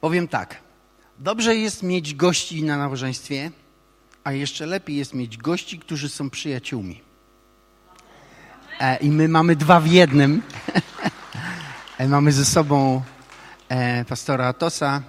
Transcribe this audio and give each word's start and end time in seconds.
Powiem 0.00 0.28
tak. 0.28 0.56
Dobrze 1.18 1.56
jest 1.56 1.82
mieć 1.82 2.14
gości 2.14 2.64
na 2.64 2.76
nabożeństwie, 2.76 3.50
a 4.24 4.32
jeszcze 4.32 4.66
lepiej 4.66 4.96
jest 4.96 5.14
mieć 5.14 5.36
gości, 5.36 5.78
którzy 5.78 6.08
są 6.08 6.30
przyjaciółmi. 6.30 7.00
E, 8.80 8.96
I 8.96 9.10
my 9.10 9.28
mamy 9.28 9.56
dwa 9.56 9.80
w 9.80 9.86
jednym. 9.86 10.42
e, 11.98 12.08
mamy 12.08 12.32
ze 12.32 12.44
sobą 12.44 13.02
e, 13.68 14.04
pastora 14.04 14.46
Atosa 14.46 15.02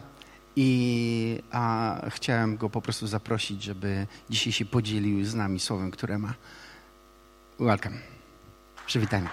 i 0.55 1.41
a, 1.51 2.01
chciałem 2.09 2.57
go 2.57 2.69
po 2.69 2.81
prostu 2.81 3.07
zaprosić, 3.07 3.63
żeby 3.63 4.07
dzisiaj 4.29 4.53
się 4.53 4.65
podzielił 4.65 5.25
z 5.25 5.35
nami 5.35 5.59
słowem, 5.59 5.91
które 5.91 6.17
ma. 6.17 6.33
Welcome. 7.59 7.97
Przywitajmy. 8.85 9.29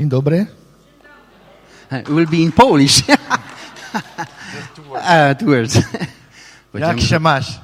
Dzień 0.00 0.08
dobry. 0.08 0.46
It 2.00 2.08
will 2.08 2.26
be 2.26 2.36
in 2.36 2.52
Polish. 2.52 3.02
uh, 3.08 3.16
two 5.38 5.46
words. 5.46 5.78
Jak 6.74 7.00
się 7.00 7.20
masz? 7.20 7.60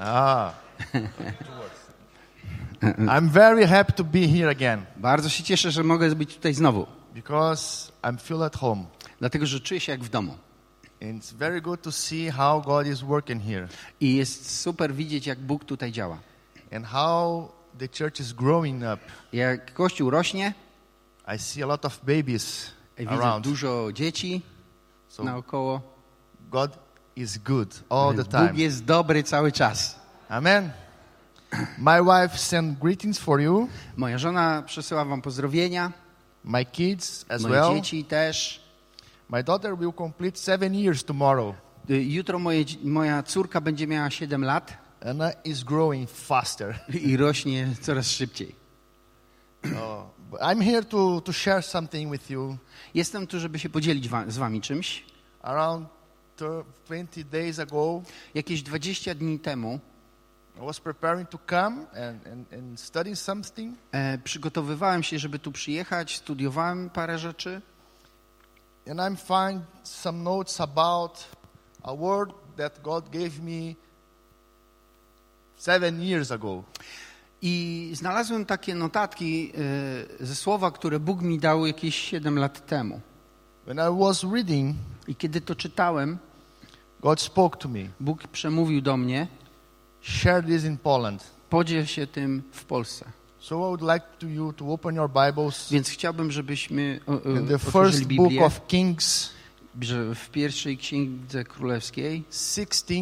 Ah. 0.00 0.52
I'm 2.82 3.28
very 3.28 3.66
happy 3.66 3.92
to 3.92 4.04
be 4.04 4.26
here 4.28 4.50
again 4.50 4.84
Bardzo 4.96 5.28
się 5.28 5.44
cieszę, 5.44 5.70
że 5.70 5.84
mogę 5.84 6.14
być 6.14 6.34
tutaj 6.34 6.54
znowu, 6.54 6.86
because 7.14 7.92
I'm 8.02 8.18
feel 8.20 8.42
at 8.42 8.56
home. 8.56 8.84
dlatego 9.18 9.46
że 9.46 9.60
czuję 9.60 9.80
się 9.80 9.92
jak 9.92 10.04
w 10.04 10.08
domu. 10.08 10.34
And 11.02 11.22
it's 11.22 11.34
very 11.34 11.60
good 11.60 11.82
to 11.82 11.92
see 11.92 12.30
how 12.30 12.62
God 12.62 12.86
is 12.86 13.00
working 13.00 13.42
here 13.42 13.68
I 14.00 14.16
jest 14.16 14.60
super 14.60 14.94
widzieć, 14.94 15.26
jak 15.26 15.38
Bóg 15.38 15.64
tutaj 15.64 15.92
działa. 15.92 16.18
and 16.72 16.86
how 16.86 17.48
the 17.78 17.88
church 17.88 18.20
is 18.20 18.32
growing 18.32 18.82
up. 18.82 18.98
Jak 19.32 19.74
Kościół 19.74 20.10
rośnie, 20.10 20.54
I 21.34 21.38
see 21.38 21.62
a 21.62 21.66
lot 21.66 21.84
of 21.84 22.00
babies 22.04 22.70
widzę 22.98 23.10
around. 23.10 23.44
dużo 23.44 23.92
dzieci 23.92 24.42
So 25.08 25.24
naokoło. 25.24 25.80
God 26.50 26.78
is 27.16 27.38
good 27.38 27.80
all 27.88 28.10
the 28.16 28.22
Bóg 28.22 28.30
time. 28.30 28.52
jest 28.54 28.84
dobry 28.84 29.22
cały 29.22 29.52
czas. 29.52 30.00
Amen. 30.28 30.70
My 31.78 32.00
wife 32.04 32.38
sent 32.38 32.78
greetings 32.78 33.18
for 33.18 33.40
you, 33.40 33.68
Moja 33.96 34.18
żona 34.18 34.62
przesyła 34.66 35.04
wam 35.04 35.22
pozdrowienia, 35.22 35.92
my 36.44 36.64
kids 36.64 37.24
as 37.28 37.42
moje 37.42 37.54
well. 37.54 37.74
dzieci 37.74 38.04
też. 38.04 38.60
My 39.28 39.42
daughter 39.44 39.78
will 39.78 39.92
complete 39.92 40.38
seven 40.38 40.74
years 40.74 41.04
tomorrow. 41.04 41.54
Y, 41.90 42.04
Jutro 42.04 42.38
moje, 42.38 42.64
moja 42.84 43.22
córka 43.22 43.60
będzie 43.60 43.86
miała 43.86 44.10
7 44.10 44.44
lat 44.44 44.72
Anna 45.00 45.32
is 45.44 45.64
growing 45.64 46.10
faster. 46.10 46.78
i 47.02 47.16
rośnie 47.16 47.68
coraz 47.80 48.10
szybciej. 48.10 48.54
Oh, 49.76 50.02
but 50.30 50.40
I'm 50.40 50.60
here 50.62 50.82
to, 50.84 51.20
to 51.20 51.32
share 51.32 51.62
something 51.62 52.12
with 52.12 52.30
you. 52.30 52.56
Jestem 52.94 53.26
tu, 53.26 53.40
żeby 53.40 53.58
się 53.58 53.68
podzielić 53.68 54.08
wa- 54.08 54.30
z 54.30 54.38
wami 54.38 54.60
czymś. 54.60 55.04
Around 55.42 55.88
thir- 56.38 56.64
20 56.86 57.24
days 57.30 57.58
ago, 57.58 58.02
Jakieś 58.34 58.62
20 58.62 59.14
dni 59.14 59.38
temu 59.38 59.80
I 60.56 60.66
was 60.66 60.80
preparing 60.80 61.28
to 61.28 61.38
come 61.50 61.76
and, 61.90 62.26
and, 62.26 62.52
and 62.52 62.80
study 62.80 63.16
something. 63.16 63.78
e, 63.92 64.18
przygotowywałem 64.18 65.02
się, 65.02 65.18
żeby 65.18 65.38
tu 65.38 65.52
przyjechać, 65.52 66.16
studiowałem 66.16 66.90
parę 66.90 67.18
rzeczy 67.18 67.62
And 68.90 69.00
I'm 69.00 69.16
find 69.16 69.62
some 69.82 70.22
notes 70.22 70.60
about 70.60 71.28
a 71.82 71.94
word 71.96 72.32
that 72.56 72.82
God 72.82 73.08
gave 73.10 73.38
me 73.42 73.74
seven 75.60 76.02
years 76.02 76.32
ago. 76.32 76.64
i 77.42 77.90
znalazłem 77.94 78.44
takie 78.44 78.74
notatki 78.74 79.52
e, 80.20 80.26
ze 80.26 80.34
słowa, 80.34 80.70
które 80.70 81.00
Bóg 81.00 81.22
mi 81.22 81.38
dał 81.38 81.66
jakieś 81.66 81.94
7 81.94 82.38
lat 82.38 82.66
temu. 82.66 83.00
When 83.64 83.76
I 83.76 84.00
was 84.00 84.24
reading, 84.24 84.76
I 85.08 85.16
kiedy 85.16 85.40
to 85.40 85.54
czytałem, 85.54 86.18
God 87.00 87.20
spoke 87.20 87.58
to 87.58 87.68
me. 87.68 87.80
Bóg 88.00 88.26
przemówił 88.26 88.80
do 88.80 88.96
mnie, 88.96 89.26
Share 90.02 90.44
this 90.44 90.64
in 90.64 90.78
Poland. 90.78 91.24
podziel 91.50 91.86
się 91.86 92.06
tym 92.06 92.42
w 92.52 92.64
Polsce. 92.64 93.04
So 93.38 93.54
I 93.54 93.58
would 93.58 93.80
like 93.80 94.06
to 94.18 94.26
you 94.26 94.52
to 94.52 94.66
open 94.66 94.94
your 94.94 95.10
Bibles 95.10 95.70
Więc 95.70 95.88
chciałbym, 95.88 96.32
żebyśmy 96.32 97.00
o, 97.06 97.12
o, 97.12 97.30
in 97.30 97.46
the 97.46 97.58
first 97.58 98.04
book 98.04 98.32
of 98.42 98.66
Kings, 98.66 99.30
w 100.14 100.28
pierwszej 100.32 100.78
księdze 100.78 101.44
królewskiej 101.44 102.24
16, 102.30 102.94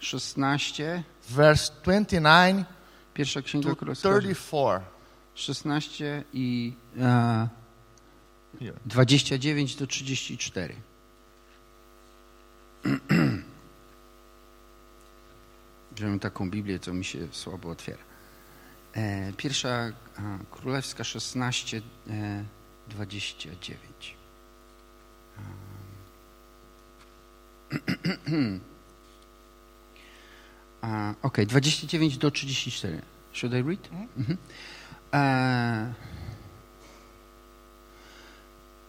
16, 0.00 1.02
verse 1.30 1.72
29 1.82 2.66
pierwsza 3.14 3.42
księga 3.42 3.74
królewska 3.74 4.08
34. 4.08 4.84
16 5.34 6.24
i 6.32 6.72
e, 6.98 7.48
Here. 8.60 8.78
29 8.86 9.76
do 9.76 9.86
34. 9.86 10.74
Wziąłem 15.92 16.18
taką 16.28 16.50
Biblię, 16.50 16.78
co 16.78 16.94
mi 16.94 17.04
się 17.04 17.18
słabo 17.32 17.70
otwiera. 17.70 18.02
E, 18.92 19.32
pierwsza 19.32 19.70
a, 19.70 19.92
królewska 20.50 21.04
16, 21.04 21.82
e, 22.10 22.44
29. 22.88 24.16
A, 25.38 25.40
Okej, 31.22 31.46
29 31.46 32.18
do 32.18 32.30
34. 32.30 33.02
Should 33.32 33.54
I 33.54 33.62
read? 33.62 33.88
Mhm. 34.16 34.36
E, 35.12 35.92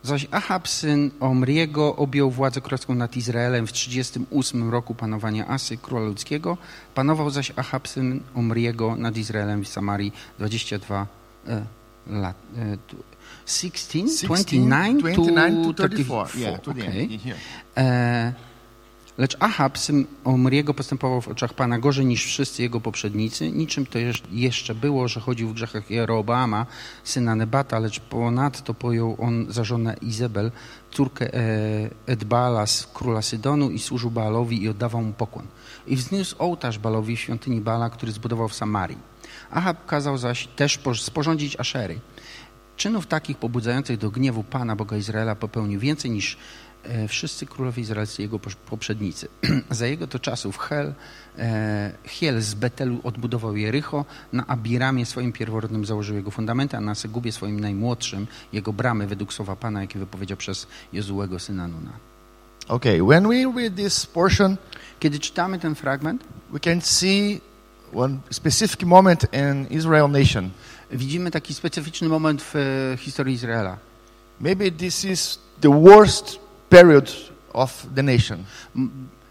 Zaś 0.03 0.27
Ahab, 0.31 0.67
syn 0.67 1.11
Omriego, 1.19 1.95
objął 1.95 2.31
władzę 2.31 2.61
królewską 2.61 2.95
nad 2.95 3.17
Izraelem 3.17 3.67
w 3.67 3.71
38 3.71 4.69
roku 4.69 4.95
panowania 4.95 5.47
Asy, 5.47 5.77
króla 5.77 6.05
ludzkiego. 6.05 6.57
Panował 6.95 7.29
zaś 7.29 7.51
Ahab, 7.55 7.87
syn 7.87 8.21
Omriego, 8.35 8.95
nad 8.95 9.17
Izraelem 9.17 9.63
w 9.63 9.67
Samarii 9.67 10.13
22 10.37 11.07
e, 11.47 11.65
lat. 12.07 12.35
E, 12.57 12.77
tu- 12.87 13.03
16, 13.45 14.27
29, 14.27 14.99
29 15.01 15.77
to 15.77 15.87
34. 15.87 16.39
Yeah, 16.39 16.61
to 16.61 16.73
the 16.73 16.81
okej. 16.81 17.03
end. 17.13 17.21
Here. 17.23 17.37
E, 17.77 18.33
lecz 19.19 19.37
Ahab, 19.39 19.77
syn 19.77 20.05
Omriego, 20.23 20.73
postępował 20.73 21.21
w 21.21 21.27
oczach 21.27 21.53
Pana 21.53 21.79
gorzej 21.79 22.05
niż 22.05 22.25
wszyscy 22.25 22.61
jego 22.61 22.81
poprzednicy. 22.81 23.51
Niczym 23.51 23.85
to 23.85 23.99
jeszcze 24.31 24.75
było, 24.75 25.07
że 25.07 25.19
chodził 25.19 25.49
w 25.49 25.53
grzechach 25.53 25.91
Jeroboama, 25.91 26.65
syna 27.03 27.35
Nebata, 27.35 27.79
lecz 27.79 27.99
ponadto 27.99 28.73
pojął 28.73 29.15
on 29.19 29.45
za 29.49 29.63
żonę 29.63 29.95
Izabel, 30.01 30.51
córkę 30.91 31.33
e, 31.33 31.39
Edbala 32.05 32.67
z 32.67 32.87
króla 32.93 33.21
Sydonu 33.21 33.69
i 33.69 33.79
służył 33.79 34.11
Baalowi 34.11 34.63
i 34.63 34.69
oddawał 34.69 35.01
mu 35.01 35.13
pokłon. 35.13 35.47
I 35.87 35.95
wzniósł 35.95 36.35
ołtarz 36.39 36.79
Baalowi 36.79 37.15
w 37.15 37.19
świątyni 37.19 37.61
Baala, 37.61 37.89
który 37.89 38.11
zbudował 38.11 38.47
w 38.47 38.55
Samarii. 38.55 38.97
Ahab 39.51 39.85
kazał 39.85 40.17
zaś 40.17 40.47
też 40.47 40.79
sporządzić 41.01 41.59
Aszery. 41.59 41.99
Czynów 42.77 43.07
takich 43.07 43.37
pobudzających 43.37 43.97
do 43.97 44.11
gniewu 44.11 44.43
Pana 44.43 44.75
Boga 44.75 44.97
Izraela 44.97 45.35
popełnił 45.35 45.79
więcej 45.79 46.11
niż 46.11 46.37
wszyscy 47.07 47.45
królowie 47.45 47.81
izraelscy 47.81 48.21
jego 48.21 48.39
poprzednicy. 48.39 49.27
Za 49.71 49.87
jego 49.87 50.07
to 50.07 50.19
czasów 50.19 50.57
Hel, 50.57 50.93
e, 51.37 51.91
Hiel 52.03 52.41
z 52.41 52.53
Betelu 52.53 52.99
odbudował 53.03 53.55
Jericho, 53.55 54.05
na 54.33 54.47
Abiramie 54.47 55.05
swoim 55.05 55.31
pierworodnym 55.31 55.85
założył 55.85 56.15
jego 56.15 56.31
fundamenty, 56.31 56.77
a 56.77 56.81
na 56.81 56.95
Segubie 56.95 57.31
swoim 57.31 57.59
najmłodszym 57.59 58.27
jego 58.53 58.73
bramy 58.73 59.07
według 59.07 59.33
słowa 59.33 59.55
Pana, 59.55 59.81
jakie 59.81 59.99
wypowiedział 59.99 60.37
przez 60.37 60.67
Jozułego 60.93 61.39
syna 61.39 61.67
Nuna. 61.67 61.91
Okay, 62.67 63.03
when 63.03 63.27
we 63.27 63.61
read 63.61 63.75
this 63.75 64.05
portion, 64.05 64.57
Kiedy 64.99 65.19
czytamy 65.19 65.59
ten 65.59 65.75
fragment, 65.75 66.23
we 66.51 66.59
can 66.59 66.81
see 66.81 67.41
one 67.93 68.17
specific 68.31 68.83
moment 68.83 69.25
in 69.33 69.67
Israel 69.77 70.11
nation. 70.11 70.49
widzimy 70.91 71.31
taki 71.31 71.53
specyficzny 71.53 72.09
moment 72.09 72.41
w 72.41 72.55
e, 72.55 72.97
historii 72.97 73.35
Izraela. 73.35 73.77
Maybe 74.39 74.71
this 74.71 75.05
is 75.05 75.39
the 75.61 75.81
worst 75.81 76.39
period 76.69 77.11
of 77.53 77.87
the 77.95 78.03
nation. 78.03 78.43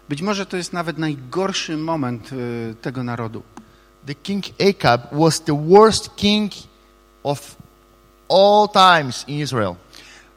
Być 0.09 0.21
może 0.21 0.45
to 0.45 0.57
jest 0.57 0.73
nawet 0.73 0.97
najgorszy 0.97 1.77
moment 1.77 2.29
e, 2.31 2.75
tego 2.75 3.03
narodu. 3.03 3.43
The 4.05 4.15
king 4.15 4.45
Ahab 4.59 5.01
was 5.11 5.41
the 5.41 5.67
worst 5.67 6.15
king 6.15 6.51
of 7.23 7.55
all 8.29 8.69
times 8.69 9.25
in 9.27 9.39
Israel. 9.39 9.75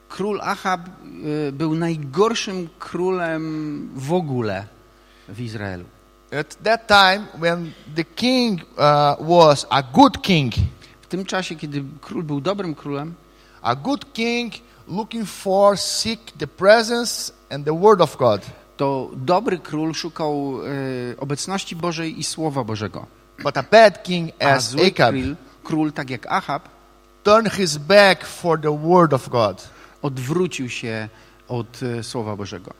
Król 0.09 0.41
Ahab 0.41 0.81
e, 0.89 1.53
był 1.53 1.75
najgorszym 1.75 2.69
królem 2.79 3.89
w 3.97 4.13
ogóle 4.13 4.67
w 5.29 5.41
Izraelu. 5.41 5.85
At 6.41 6.57
that 6.63 6.87
time, 6.87 7.27
when 7.35 7.73
the 7.97 8.05
king 8.05 8.61
uh, 8.63 9.29
was 9.29 9.67
a 9.71 9.83
good 9.83 10.23
king, 10.23 10.55
W 11.03 11.07
tym 11.07 11.25
czasie, 11.25 11.57
kiedy 11.57 11.85
król 12.01 12.23
był 12.23 12.41
dobrym 12.41 12.75
królem, 12.75 13.15
a 13.63 13.75
good 13.75 14.13
king 14.13 14.55
looking 14.89 15.27
for, 15.27 15.79
seek 15.79 16.21
the 16.39 16.47
presence 16.47 17.33
and 17.51 17.65
the 17.65 17.75
word 17.75 18.01
of 18.01 18.17
God. 18.17 18.43
to 18.77 19.11
dobry 19.17 19.59
król 19.59 19.95
szukał 19.95 20.59
e, 21.13 21.21
obecności 21.21 21.77
Bożej 21.77 22.19
i 22.21 22.25
Słowa 22.25 22.65
Bożego. 22.65 23.07
But 23.43 23.57
a 23.57 23.63
bad 23.63 24.03
king 24.03 24.31
A 24.41 24.45
as 24.45 24.71
zły 24.71 24.83
Ahab 24.83 25.15
król, 25.15 25.37
król, 25.65 25.93
tak 25.93 26.11
jak 26.11 26.27
Ahab, 26.27 26.69
turned 27.23 27.53
his 27.53 27.77
back 27.77 28.27
for 28.27 28.61
the 28.61 28.79
word 28.79 29.13
of 29.13 29.29
God. 29.29 29.69
Odwrócił 30.03 30.69
się 30.69 31.09
od 31.49 31.81
e, 31.83 32.03
Słowa 32.03 32.37
Bożego 32.37 32.73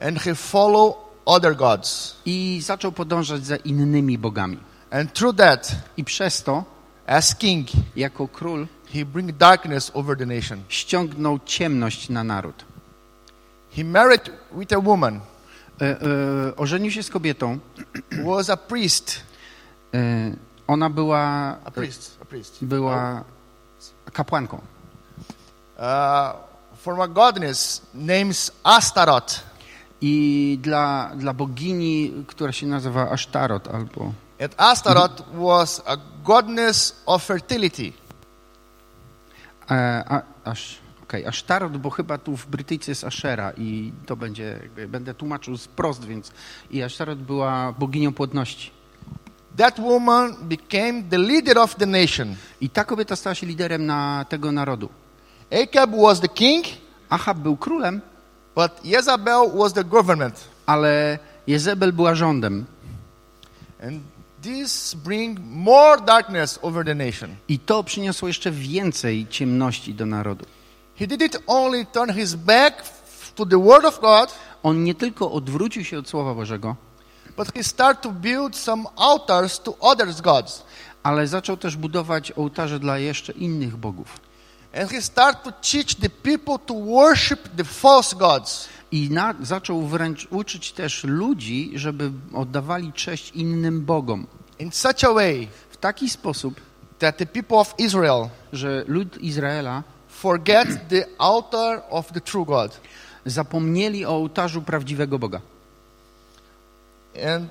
And 0.00 0.18
he 0.18 0.34
followed 0.34 0.96
other 1.24 1.56
gods. 1.56 2.16
i 2.26 2.60
zaczął 2.62 2.92
podążać 2.92 3.46
za 3.46 3.56
innymi 3.56 4.18
bogami. 4.18 4.58
And 4.90 5.12
through 5.12 5.36
that, 5.36 5.72
I 5.96 6.04
przez 6.04 6.42
to, 6.42 6.64
as 7.06 7.34
king, 7.34 7.68
jako 7.96 8.28
król, 8.28 8.66
he 8.92 9.04
bring 9.04 9.36
darkness 9.36 9.90
over 9.94 10.18
the 10.18 10.26
nation. 10.26 10.62
ściągnął 10.68 11.38
ciemność 11.44 12.08
na 12.08 12.24
naród. 12.24 12.64
He 13.76 13.84
married 13.84 14.30
with 14.52 14.72
a 14.72 14.80
woman 14.80 15.20
E, 15.80 15.84
e, 15.84 16.56
ożenił 16.56 16.90
się 16.90 17.02
z 17.02 17.10
kobietą. 17.10 17.58
was 18.26 18.50
a 18.50 18.56
priest. 18.56 19.20
E, 19.94 19.98
ona 20.66 20.90
była, 20.90 21.20
A 21.64 21.70
priest. 21.70 22.18
A 22.22 22.24
priest. 22.24 22.64
była 22.64 23.24
kapłanką. 24.12 24.60
Uh, 25.78 25.84
from 26.76 27.00
a 27.00 27.08
goddess 27.08 27.82
named 27.94 28.50
Astaroth. 28.62 29.40
I 30.00 30.58
dla, 30.62 31.10
dla 31.16 31.32
bogini, 31.32 32.24
która 32.26 32.52
się 32.52 32.66
nazywa 32.66 33.10
Ashtarot 33.10 33.68
albo... 33.68 34.12
And 34.44 34.54
Astaroth 34.56 35.22
was 35.34 35.82
a 35.86 35.96
goddess 36.24 37.02
of 37.06 37.24
fertility. 37.24 37.92
E, 39.70 40.04
a, 40.08 40.22
aż, 40.44 40.78
okej, 41.02 41.26
Ashtarot, 41.26 41.76
bo 41.76 41.90
chyba 41.90 42.18
tu 42.18 42.36
w 42.36 42.46
Brytyjce 42.46 42.90
jest 42.90 43.04
Ashera 43.04 43.52
i 43.56 43.92
to 44.06 44.16
będzie, 44.16 44.60
będę 44.88 45.14
tłumaczył 45.14 45.56
wprost, 45.56 46.04
więc 46.04 46.32
i 46.70 46.82
Ashtarot 46.82 47.18
była 47.18 47.72
boginią 47.72 48.12
płodności. 48.12 48.70
That 49.56 49.80
woman 49.80 50.34
became 50.42 51.02
the 51.02 51.18
leader 51.18 51.58
of 51.58 51.74
the 51.74 51.86
nation. 51.86 52.36
I 52.60 52.70
ta 52.70 52.84
kobieta 52.84 53.16
stała 53.16 53.34
się 53.34 53.46
liderem 53.46 53.86
na 53.86 54.24
tego 54.28 54.52
narodu. 54.52 54.88
Ahab 55.50 55.90
was 56.02 56.20
the 56.20 56.28
king, 56.28 56.66
Ahab 57.08 57.38
był 57.38 57.56
królem, 57.56 58.00
but 58.54 58.84
Jezebel 58.84 59.50
was 59.54 59.72
the 59.72 59.84
government. 59.84 60.48
ale 60.66 61.18
Jezebel 61.46 61.92
była 61.92 62.14
rządem. 62.14 62.64
And 63.82 64.02
this 64.42 64.94
bring 64.94 65.40
more 65.40 66.00
darkness 66.00 66.58
over 66.62 66.84
the 66.84 66.94
nation. 66.94 67.36
I 67.48 67.58
to 67.58 67.84
przyniosło 67.84 68.28
jeszcze 68.28 68.50
więcej 68.50 69.26
ciemności 69.30 69.94
do 69.94 70.06
narodu. 70.06 70.44
He 70.98 71.06
didn't 71.06 71.38
only 71.46 71.86
turn 71.86 72.12
his 72.12 72.34
back 72.34 72.82
to 73.34 73.46
the 73.46 73.62
word 73.62 73.84
of 73.84 74.00
God, 74.00 74.34
On 74.62 74.84
nie 74.84 74.94
tylko 74.94 75.32
odwrócił 75.32 75.84
się 75.84 75.98
od 75.98 76.08
Słowa 76.08 76.34
Bożego, 76.34 76.76
but 77.36 77.54
he 77.54 77.64
started 77.64 78.02
to 78.02 78.10
build 78.10 78.56
some 78.56 78.84
altars 78.96 79.60
to 79.60 79.78
others 79.78 80.20
gods. 80.20 80.62
ale 81.02 81.26
zaczął 81.26 81.56
też 81.56 81.76
budować 81.76 82.32
ołtarze 82.32 82.78
dla 82.80 82.98
jeszcze 82.98 83.32
innych 83.32 83.76
bogów. 83.76 84.20
And 84.80 84.90
he 84.90 85.02
started 85.02 85.42
to 85.42 85.52
teach 85.52 85.94
the 85.94 86.10
people 86.10 86.58
to 86.66 86.74
worship 86.74 87.48
the 87.56 87.64
false 87.64 88.16
gods. 88.16 88.68
I 88.92 89.10
na, 89.10 89.34
zaczął 89.42 89.82
wręcz 89.82 90.28
uczyć 90.30 90.72
też 90.72 91.04
ludzi, 91.04 91.72
żeby 91.74 92.10
oddawali 92.34 92.92
cześć 92.92 93.30
innym 93.30 93.84
bogom. 93.84 94.26
in 94.58 94.72
such 94.72 95.04
a 95.04 95.12
way 95.12 95.48
W 95.70 95.76
taki 95.76 96.10
sposób, 96.10 96.60
that 96.98 97.16
the 97.16 97.26
people 97.26 97.58
of 97.58 97.74
Israel 97.78 98.28
że 98.52 98.84
lud 98.86 99.18
Izraela 99.18 99.82
forget 100.08 100.88
the 100.88 101.06
altar 101.18 101.82
of 101.90 102.12
the 102.12 102.20
true 102.20 102.44
God. 102.44 102.80
zapomnieli 103.26 104.04
o 104.04 104.10
ołtarzu 104.10 104.62
prawdziwego 104.62 105.18
Boga. 105.18 105.40
And 107.34 107.50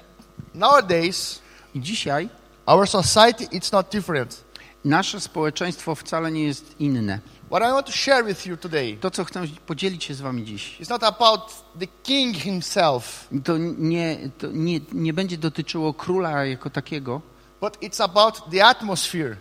nowadays, 0.53 1.41
I 1.75 1.79
dzisiaj 1.79 2.29
our 2.65 2.87
society 2.87 3.45
it's 3.45 3.71
not 3.71 3.89
different. 3.91 4.43
Nasze 4.85 5.19
społeczeństwo 5.19 5.95
wcale 5.95 6.31
nie 6.31 6.43
jest 6.43 6.75
inne. 6.79 7.19
What 7.47 7.63
I 7.63 7.73
want 7.73 7.85
to 7.85 7.91
share 7.91 8.25
with 8.25 8.45
you 8.45 8.57
today 8.57 8.97
To, 9.01 9.11
co 9.11 9.25
chcę 9.25 9.43
podzielić 9.65 10.03
się 10.03 10.13
z 10.13 10.21
wami 10.21 10.45
dziś, 10.45 10.79
is 10.79 10.89
not 10.89 11.03
about 11.03 11.41
the 11.79 11.87
king 12.03 12.37
himself, 12.37 13.27
to 13.43 13.57
nie, 13.77 14.17
to 14.37 14.47
nie, 14.47 14.79
nie 14.93 15.13
będzie 15.13 15.37
dotyczyło 15.37 15.93
króla 15.93 16.45
jako 16.45 16.69
takiego, 16.69 17.21
but 17.61 17.77
it's 17.81 18.03
about 18.03 18.41
the 18.51 18.65
atmosphere. 18.65 19.37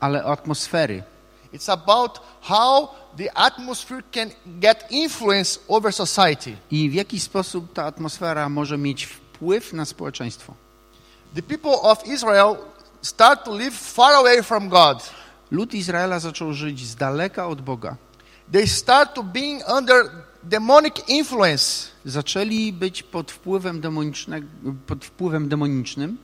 ale 0.00 0.24
atmosfery. 0.24 1.02
It's 1.52 1.68
about 1.68 2.20
how 2.40 2.90
the 3.16 3.30
atmosphere 3.38 4.02
can 4.12 4.30
get 4.60 4.84
influence 4.90 5.60
over 5.68 5.92
society. 5.92 6.56
I 6.70 6.90
w 6.90 6.94
jaki 6.94 7.20
sposób 7.20 7.72
ta 7.72 7.84
atmosfera 7.84 8.48
może 8.48 8.78
mieć 8.78 9.04
wpływ 9.04 9.72
na 9.72 9.84
społeczeństwo. 9.84 10.54
The 11.34 11.42
people 11.42 11.72
of 11.72 12.06
Israel 12.06 12.56
start 13.02 13.44
to 13.44 13.54
live 13.54 13.74
far 13.74 14.14
away 14.14 14.42
from 14.42 14.68
God. 14.68 15.10
Lud 15.50 15.74
Izraela 15.74 16.18
zaczął 16.18 16.52
żyć 16.52 16.86
z 16.86 16.96
daleka 16.96 17.46
od 17.46 17.60
Boga. 17.60 17.96
They 18.52 18.66
start 18.66 19.14
to 19.14 19.22
being 19.22 19.62
under 19.78 20.10
demonic 20.42 20.94
influence. 21.08 21.88
Zaczęli 22.04 22.72
być 22.72 23.02
pod 23.02 23.32
wpływem, 23.32 23.82
pod 24.86 25.04
wpływem 25.04 25.48
demonicznym. 25.48 26.18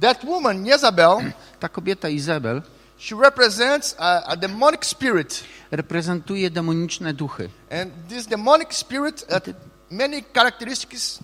That 0.00 0.24
woman, 0.24 0.66
Jezebel, 0.66 1.18
Ta 1.60 1.68
kobieta 1.68 2.08
Izabel 2.08 2.62
she 2.98 3.14
represents 3.14 3.94
a, 3.98 4.22
a 4.26 4.36
demonic 4.36 4.84
spirit. 4.84 5.44
reprezentuje 5.70 6.50
demoniczne 6.50 7.12
duchy. 7.14 7.48
And 7.70 7.92
this 8.08 8.26
demonic 8.26 8.74
spirit 8.74 9.26
had 9.30 9.54
many 9.90 10.22
characteristics. 10.34 11.18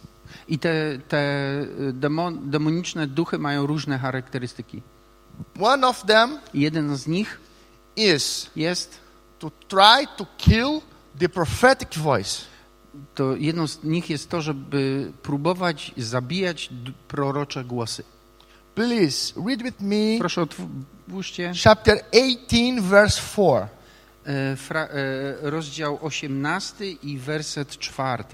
I 0.53 0.59
te, 0.59 0.99
te 1.09 1.23
demon, 1.93 2.51
demoniczne 2.51 3.07
duchy 3.07 3.39
mają 3.39 3.67
różne 3.67 3.99
charakterystyki. 3.99 4.83
One 5.61 5.89
of 5.89 6.05
them 6.05 6.39
jeden 6.55 6.97
z 6.97 7.07
nich 7.07 7.41
is 7.97 8.51
jest, 8.57 9.01
to 9.39 9.51
try 9.69 10.07
to 10.17 10.27
kill 10.37 10.81
the 11.19 11.29
prophetic 11.29 11.99
voice. 11.99 12.53
to 13.15 13.37
jedną 13.37 13.67
z 13.67 13.85
nich 13.85 14.11
jest 14.11 14.31
to, 14.31 14.43
żeby 14.43 15.13
próbować 15.23 15.93
zabijać 15.97 16.71
prorocze 17.09 17.65
głosy. 17.65 18.05
Please 18.75 19.35
read 19.47 19.63
with 19.63 19.81
me 19.81 20.19
Proszę 20.19 20.43
otwórzcie 20.43 21.53
chapter 21.65 22.05
18, 22.13 22.83
verse 22.83 23.21
4. 23.21 23.69
e, 24.25 24.57
fra, 24.57 24.85
e, 24.85 25.51
rozdział 25.51 25.99
18 26.03 26.91
i 26.91 27.19
werset 27.19 27.79
4. 27.79 28.25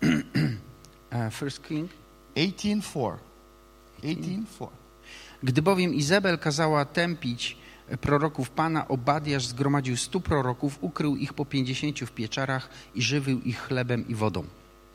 E, 1.10 1.30
First 1.30 1.62
King. 1.62 1.90
18, 2.36 2.82
4. 2.82 3.18
18, 4.02 4.46
4. 4.58 4.70
Gdy 5.42 5.62
bowiem 5.62 5.94
Izabel 5.94 6.38
kazała 6.38 6.84
tępić 6.84 7.56
proroków 8.00 8.50
Pana, 8.50 8.88
Obadiasz 8.88 9.46
zgromadził 9.46 9.96
stu 9.96 10.20
proroków, 10.20 10.78
ukrył 10.80 11.16
ich 11.16 11.34
po 11.34 11.44
pięćdziesięciu 11.44 12.06
w 12.06 12.12
pieczarach 12.12 12.68
i 12.94 13.02
żywił 13.02 13.40
ich 13.40 13.60
chlebem 13.62 14.08
i 14.08 14.14
wodą. 14.14 14.44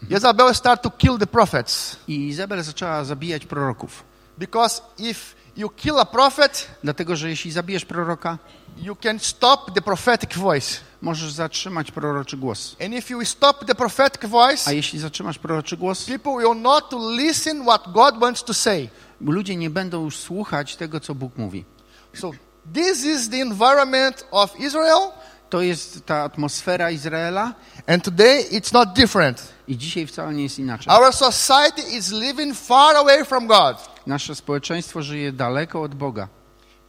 Jezebel 0.10 0.56
started 0.56 0.84
to 0.84 0.98
kill 0.98 1.18
the 1.18 1.28
prophets. 1.28 2.00
I 2.08 2.28
Izabel 2.28 2.63
zaczęła 2.63 3.04
zabijać 3.04 3.46
proroków. 3.46 4.04
Because 4.38 4.82
if 4.98 5.36
you 5.58 5.70
kill 5.70 6.00
a 6.00 6.06
prophet, 6.06 6.68
Dlatego, 6.84 7.16
że 7.16 7.30
jeśli 7.30 7.52
zabijesz 7.52 7.86
proroka, 7.86 8.38
you 8.78 8.96
can 8.96 9.20
stop 9.20 9.74
the 9.74 9.82
prophetic 9.82 10.38
voice. 10.38 10.76
możesz 11.02 11.32
zatrzymać 11.32 11.92
proroczy 11.92 12.38
głos. 12.38 12.76
And 12.86 12.94
if 12.94 13.14
you 13.14 13.26
stop 13.26 13.66
the 13.66 13.76
prophetic 13.76 14.26
voice, 14.30 14.70
A 14.70 14.72
jeśli 14.72 15.00
zatrzymasz 15.00 15.38
proroczy 15.40 15.78
głos, 15.78 16.06
people 16.06 16.32
will 16.38 16.62
not 16.62 16.84
listen 17.18 17.64
what 17.64 17.92
God 17.92 18.20
wants 18.20 18.44
to 18.44 18.54
say. 18.54 18.90
ludzie 19.22 19.56
nie 19.56 19.70
będą 19.70 20.04
już 20.04 20.18
słuchać 20.18 20.76
tego, 20.76 21.00
co 21.00 21.16
Bóg 21.16 21.38
mówi. 21.38 21.66
So 22.14 22.32
this 22.74 23.06
is 23.06 23.30
the 23.30 23.38
environment 23.42 24.28
of 24.32 24.60
Israel, 24.60 25.00
To 25.50 25.62
jest 25.62 26.06
ta 26.06 26.24
atmosfera 26.24 26.92
Izraela 26.92 27.54
and 27.88 28.04
today 28.04 28.44
it's 28.52 28.74
not 28.74 28.94
different. 28.94 29.42
i 29.68 29.78
dzisiaj 29.78 30.08
wcale 30.08 30.34
nie 30.34 30.44
jest 30.44 30.60
inaczej. 30.60 30.94
Our 30.94 31.14
society 31.14 31.82
is 31.82 32.12
living 32.12 32.58
far 32.58 32.96
away 32.96 33.25
from 33.25 33.48
God. 33.48 33.78
Nasze 34.08 34.36
społeczeństwo 34.36 35.02
żyje 35.02 35.32
daleko 35.32 35.82
od 35.82 35.96
Boga. 35.96 36.28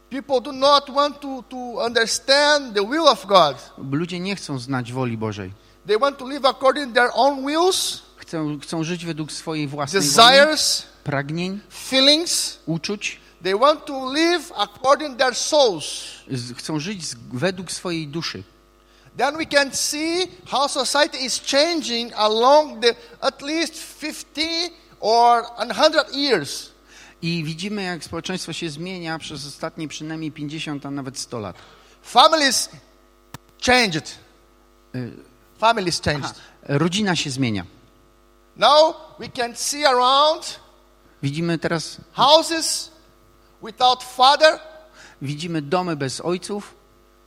People 0.09 0.41
do 0.41 0.51
not 0.51 0.89
want 0.95 1.19
to, 1.19 1.43
to 1.49 1.57
understand 1.57 2.73
the 2.75 2.87
will 2.87 3.07
of 3.07 3.25
God. 3.25 3.71
Ludzie 3.91 4.19
nie 4.19 4.35
chcą 4.35 4.59
znać 4.59 4.93
woli 4.93 5.17
Bożej. 5.17 5.53
They 5.87 5.99
want 5.99 6.17
to 6.17 6.27
live 6.27 6.45
according 6.45 6.93
their 6.95 7.09
own 7.13 7.45
wills, 7.47 8.01
Chcą, 8.17 8.59
chcą 8.59 8.83
żyć 8.83 9.05
według 9.05 9.31
swojej 9.31 9.67
własnej 9.67 10.01
woli, 10.01 10.13
desires, 10.15 10.83
pragnień, 11.03 11.59
feelings. 11.89 12.59
uczuć. 12.65 13.19
They 13.43 13.55
want 13.55 13.85
to 13.85 14.13
live 14.13 14.51
according 14.55 15.17
their 15.17 15.35
souls. 15.35 15.83
Chcą 16.55 16.79
żyć 16.79 17.05
z, 17.05 17.15
według 17.33 17.71
swojej 17.71 18.07
duszy. 18.07 18.43
Then 19.17 19.37
we 19.37 19.45
can 19.45 19.73
see 19.73 20.27
how 20.45 20.67
society 20.67 21.17
is 21.17 21.41
changing 21.51 22.13
along 22.13 22.81
the 22.81 22.95
at 23.21 23.41
least 23.41 23.73
50 24.01 24.71
or 24.99 25.43
100 25.57 26.11
years. 26.13 26.69
I 27.21 27.43
widzimy, 27.43 27.83
jak 27.83 28.03
społeczeństwo 28.03 28.53
się 28.53 28.69
zmienia 28.69 29.19
przez 29.19 29.47
ostatnie 29.47 29.87
przynajmniej 29.87 30.31
50, 30.31 30.85
a 30.85 30.91
nawet 30.91 31.19
100 31.19 31.39
lat. 31.39 31.55
Families 32.01 32.69
changed. 33.65 34.15
Y, 34.95 35.11
Families 35.59 36.01
changed. 36.01 36.25
Aha, 36.25 36.33
rodzina 36.63 37.15
się 37.15 37.29
zmienia. 37.29 37.65
Now 38.55 38.95
we 39.19 39.29
can 39.29 39.55
see 39.55 39.85
around 39.85 40.59
Widzimy 41.23 41.57
teraz, 41.57 41.97
houses 42.11 42.91
without 43.61 44.03
father, 44.03 44.59
widzimy 45.21 45.61
domy 45.61 45.95
bez 45.95 46.21
ojców, 46.21 46.73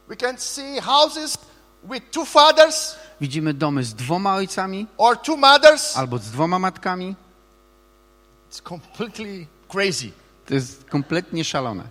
We 0.08 0.16
can 0.16 0.38
see 0.38 0.80
houses 0.80 1.38
with 1.84 2.10
two 2.10 2.24
fathers 2.24 2.96
Widzimy 3.20 3.54
domy 3.54 3.84
z 3.84 3.94
dwoma 3.94 4.34
ojcami 4.34 4.86
or 4.98 5.16
two 5.22 5.36
mothers. 5.36 5.96
albo 5.96 6.18
z 6.18 6.30
dwoma 6.30 6.58
matkami. 6.58 7.14
It's 8.50 8.62
completely 8.62 9.46
crazy. 9.68 10.10
To 10.46 10.54
jest 10.54 10.84
kompletnie 10.84 11.44
szalone. 11.44 11.84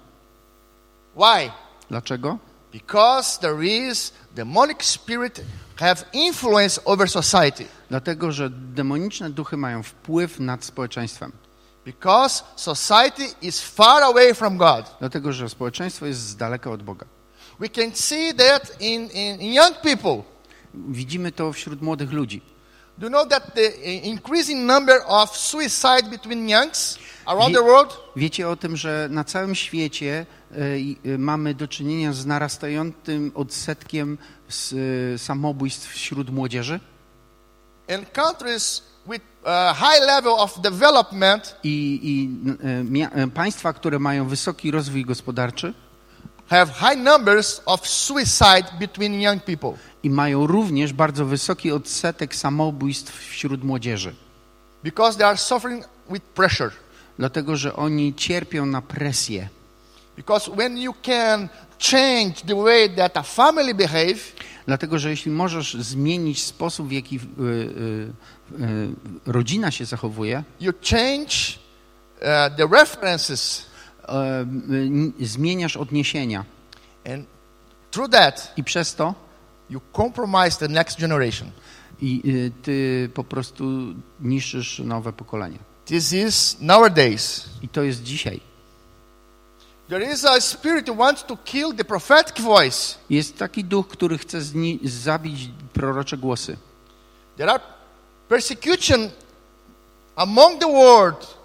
Why? 1.15 1.51
Dlaczego? 1.89 2.37
Because 2.71 3.39
there 3.39 3.63
is 3.63 4.13
demonic 4.35 4.83
spirit 4.83 5.41
have 5.75 6.05
influence 6.13 6.81
over 6.85 7.09
society. 7.09 7.65
Dlatego, 7.89 8.31
że 8.31 8.49
demoniczne 8.49 9.29
duchy 9.29 9.57
mają 9.57 9.83
wpływ 9.83 10.39
nad 10.39 10.65
społeczeństwem. 10.65 11.31
Because 11.85 12.43
society 12.55 13.23
is 13.41 13.61
far 13.61 14.03
away 14.03 14.33
from 14.33 14.57
God. 14.57 14.85
Dlatego, 14.99 15.33
że 15.33 15.49
społeczeństwo 15.49 16.05
jest 16.05 16.19
z 16.19 16.35
daleka 16.35 16.71
od 16.71 16.83
Boga. 16.83 17.05
We 17.59 17.69
can 17.69 17.95
see 17.95 18.33
that 18.33 18.81
in, 18.81 19.09
in, 19.11 19.41
in 19.41 19.53
young 19.53 19.75
people. 19.81 20.23
Widzimy 20.73 21.31
to 21.31 21.53
wśród 21.53 21.81
młodych 21.81 22.11
ludzi. 22.11 22.41
Do 22.97 23.05
you 23.05 23.09
know 23.09 23.27
that 23.29 23.53
the 23.55 23.67
increasing 23.83 24.65
number 24.67 25.01
of 25.07 25.37
suicide 25.37 26.03
between 26.09 26.49
youngs 26.49 26.97
around 27.25 27.55
the 27.55 27.61
world? 27.63 27.97
Wiecie 28.15 28.49
o 28.49 28.55
tym, 28.55 28.77
że 28.77 29.07
na 29.11 29.23
całym 29.23 29.55
świecie 29.55 30.25
i- 30.77 30.97
e, 31.05 31.17
mamy 31.17 31.53
do 31.53 31.67
czynienia 31.67 32.13
z 32.13 32.25
narastającym 32.25 33.31
odsetkiem 33.35 34.17
z, 34.49 34.73
e, 35.15 35.17
samobójstw 35.17 35.89
wśród 35.93 36.29
młodzieży 36.29 36.79
In 37.99 38.05
countries 38.05 38.83
with 39.07 39.21
a 39.45 39.73
high 39.73 40.05
level 40.05 40.33
of 40.33 40.61
development 40.61 41.55
i, 41.63 41.99
i 42.03 42.29
e, 42.63 42.83
mia- 42.83 43.09
e, 43.13 43.27
państwa, 43.27 43.73
które 43.73 43.99
mają 43.99 44.27
wysoki 44.27 44.71
rozwój 44.71 45.05
gospodarczy 45.05 45.73
have 46.49 46.73
high 46.73 46.97
numbers 46.97 47.61
of 47.65 47.87
suicide 47.87 48.65
between 48.79 49.21
young 49.21 49.43
people. 49.43 49.73
i 50.03 50.09
mają 50.09 50.47
również 50.47 50.93
bardzo 50.93 51.25
wysoki 51.25 51.71
odsetek 51.71 52.35
samobójstw 52.35 53.19
wśród 53.29 53.63
młodzieży. 53.63 54.15
Because 54.83 55.17
they 55.17 55.27
are 55.27 55.37
suffering 55.37 55.85
with 56.09 56.25
pressure. 56.25 56.71
Dlatego, 57.17 57.55
że 57.57 57.75
oni 57.75 58.13
cierpią 58.15 58.65
na 58.65 58.81
presję. 58.81 59.49
Because 60.17 60.51
when 60.51 60.77
you 60.77 60.93
can 61.03 61.49
change 61.91 62.33
the 62.47 62.55
way 62.55 62.89
that 62.89 63.17
a 63.17 63.23
family 63.23 63.73
behave, 63.73 64.19
Dlatego, 64.69 64.99
że 64.99 65.09
jeśli 65.09 65.31
możesz 65.31 65.73
zmienić 65.73 66.43
sposób, 66.43 66.87
w 66.87 66.91
jaki 66.91 67.15
y, 67.15 67.19
y, 67.19 68.63
y, 68.63 68.89
rodzina 69.25 69.71
się 69.71 69.85
zachowuje, 69.85 70.43
you 70.59 70.73
change 70.89 71.33
uh, 72.21 72.57
the 72.57 72.67
references, 72.71 73.65
zmieniasz 75.19 75.77
odniesienia 75.77 76.45
and 77.05 77.25
through 77.91 78.11
that, 78.11 78.53
i 78.57 78.63
przez 78.63 78.95
to 78.95 79.15
you 79.69 79.81
compromise 79.95 80.57
the 80.57 80.67
next 80.67 80.99
generation. 80.99 81.51
i 82.01 82.21
ty 82.61 83.09
po 83.13 83.23
prostu 83.23 83.63
niszczysz 84.21 84.79
nowe 84.79 85.13
pokolenie. 85.13 85.57
This 85.85 86.13
is 86.13 86.57
nowadays. 86.61 87.49
I 87.61 87.69
to 87.69 87.83
jest 87.83 88.03
dzisiaj. 88.03 88.48
There 89.89 90.11
is 90.11 90.23
a 90.23 90.39
spirit 90.41 90.87
who 90.87 90.93
wants 90.93 91.23
to 91.23 91.35
kill 91.35 91.73
the 91.73 91.83
prophetic 91.83 92.39
voice. 92.39 92.95
Jest 93.09 93.37
taki 93.37 93.63
duch, 93.63 93.87
który 93.87 94.17
chce 94.17 94.37
zabić 94.83 95.49
prorocze 95.73 96.17
głosy. 96.17 96.57
There 97.37 97.51
are 97.51 97.59
persecution 98.27 99.09
among 100.15 100.59
the 100.59 100.67
world 100.67 101.39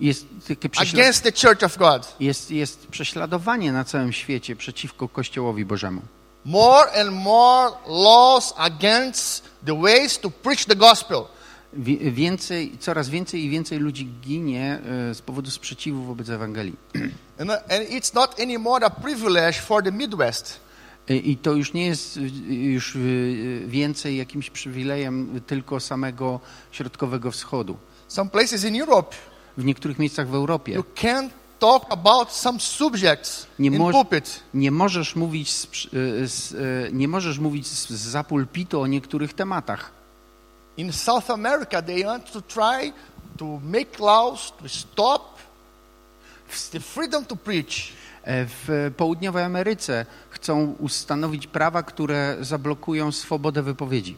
Jest 0.00 0.26
takie 0.48 0.68
against 0.80 1.22
the 1.22 1.32
church 1.32 1.62
of 1.62 1.76
God. 1.78 2.14
jest, 2.20 2.50
jest 2.50 2.86
prześladowanie 2.86 3.72
na 3.72 3.84
całym 3.84 4.12
świecie 4.12 4.56
przeciwko 4.56 5.08
Kościołowi 5.08 5.64
Bożemu. 5.64 6.02
More 6.44 7.00
and 7.00 7.12
more 7.12 7.72
laws 7.86 8.54
against 8.56 9.44
the 9.66 9.80
ways 9.82 10.18
to 10.18 10.30
preach 10.30 10.64
the 10.64 10.76
gospel. 10.76 11.24
Więcej, 12.10 12.72
coraz 12.80 13.08
więcej 13.08 13.44
i 13.44 13.50
więcej 13.50 13.78
ludzi 13.78 14.08
ginie 14.22 14.80
e, 15.10 15.14
z 15.14 15.22
powodu 15.22 15.50
sprzeciwu 15.50 16.04
wobec 16.04 16.28
Ewangelii. 16.28 16.76
And, 17.38 17.50
uh, 17.50 17.56
and 17.56 17.88
it's 17.90 18.14
not 18.14 18.40
anymore 18.40 18.86
a 18.86 18.90
privilege 18.90 19.52
for 19.52 19.82
the 19.82 19.92
Midwest. 19.92 20.60
E, 21.08 21.16
I 21.16 21.36
to 21.36 21.52
już 21.52 21.72
nie 21.72 21.86
jest 21.86 22.16
y, 22.16 22.20
już 22.54 22.98
więcej 23.66 24.16
jakimś 24.16 24.50
przywilejem 24.50 25.40
tylko 25.46 25.80
samego 25.80 26.40
środkowego 26.72 27.30
wschodu. 27.30 27.76
Some 28.08 28.30
places 28.30 28.64
in 28.64 28.80
Europe, 28.80 29.16
W 29.58 29.64
niektórych 29.64 29.98
miejscach 29.98 30.28
w 30.28 30.34
Europie 30.34 30.72
you 30.72 30.84
can't 30.94 31.28
talk 31.58 31.86
about 31.90 32.32
some 32.32 32.60
subjects 32.60 33.46
Nie 33.58 33.70
pulpit. 33.70 34.40
nie 34.54 34.70
możesz 34.70 35.16
mówić 35.16 35.52
z, 35.52 35.68
z, 36.24 36.54
nie 36.92 37.08
możesz 37.08 37.38
mówić 37.38 37.66
z, 37.66 37.90
z 37.90 38.26
pulpitu 38.26 38.80
o 38.80 38.86
niektórych 38.86 39.34
tematach. 39.34 39.92
In 40.76 40.92
South 40.92 41.30
America, 41.30 41.82
they 41.82 42.04
want 42.04 42.32
to 42.32 42.40
try 42.42 42.92
to 43.38 43.60
make 43.62 43.98
laws 44.00 44.52
to 44.62 44.68
stop 44.68 45.38
the 46.72 46.80
freedom 46.80 47.24
to 47.24 47.36
preach. 47.36 47.92
E, 48.24 48.46
W 48.46 48.90
południowej 48.96 49.44
Ameryce 49.44 50.06
chcą 50.30 50.74
ustanowić 50.80 51.46
prawa, 51.46 51.82
które 51.82 52.36
zablokują 52.40 53.12
swobodę 53.12 53.62
wypowiedzi. 53.62 54.16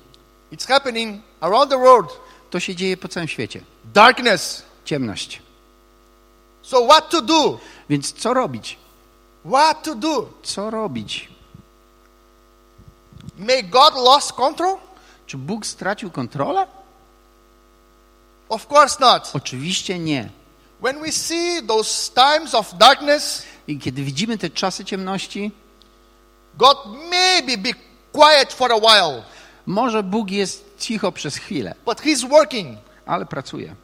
It's 0.52 0.68
happening 0.68 1.22
around 1.40 1.70
the 1.70 1.78
world. 1.78 2.20
To 2.50 2.60
się 2.60 2.74
dzieje 2.74 2.96
po 2.96 3.08
całym 3.08 3.28
świecie. 3.28 3.60
Darkness. 3.94 4.62
Ciemność. 4.84 5.42
So 6.62 6.86
what 6.86 7.10
to 7.10 7.22
do? 7.22 7.58
Więc 7.88 8.12
co 8.12 8.34
robić? 8.34 8.78
What 9.44 9.82
to 9.82 9.94
do? 9.94 10.28
Co 10.42 10.70
robić? 10.70 11.28
May 13.38 13.62
God 13.64 13.94
lost 13.94 14.32
control? 14.32 14.78
Czy 15.26 15.36
Bóg 15.38 15.66
stracił 15.66 16.10
kontrolę? 16.10 16.66
Of 18.48 18.66
course 18.72 18.96
not. 19.00 19.30
Oczywiście 19.34 19.98
nie. 19.98 20.28
When 20.80 21.00
we 21.00 21.12
see 21.12 21.62
those 21.66 22.12
times 22.12 22.54
of 22.54 22.78
darkness, 22.78 23.42
I 23.68 23.78
kiedy 23.78 24.02
widzimy 24.02 24.38
te 24.38 24.50
czasy 24.50 24.84
ciemności, 24.84 25.50
God 26.54 26.78
maybe 27.10 27.58
be 27.58 27.70
quiet 28.12 28.52
for 28.52 28.72
a 28.72 28.76
while, 28.76 29.22
może 29.66 30.02
Bóg 30.02 30.30
jest 30.30 30.64
cicho 30.78 31.12
przez 31.12 31.36
chwilę, 31.36 31.74
but 31.84 32.00
He's 32.00 32.28
working. 32.28 32.78
ale 33.06 33.26
pracuje. 33.26 33.74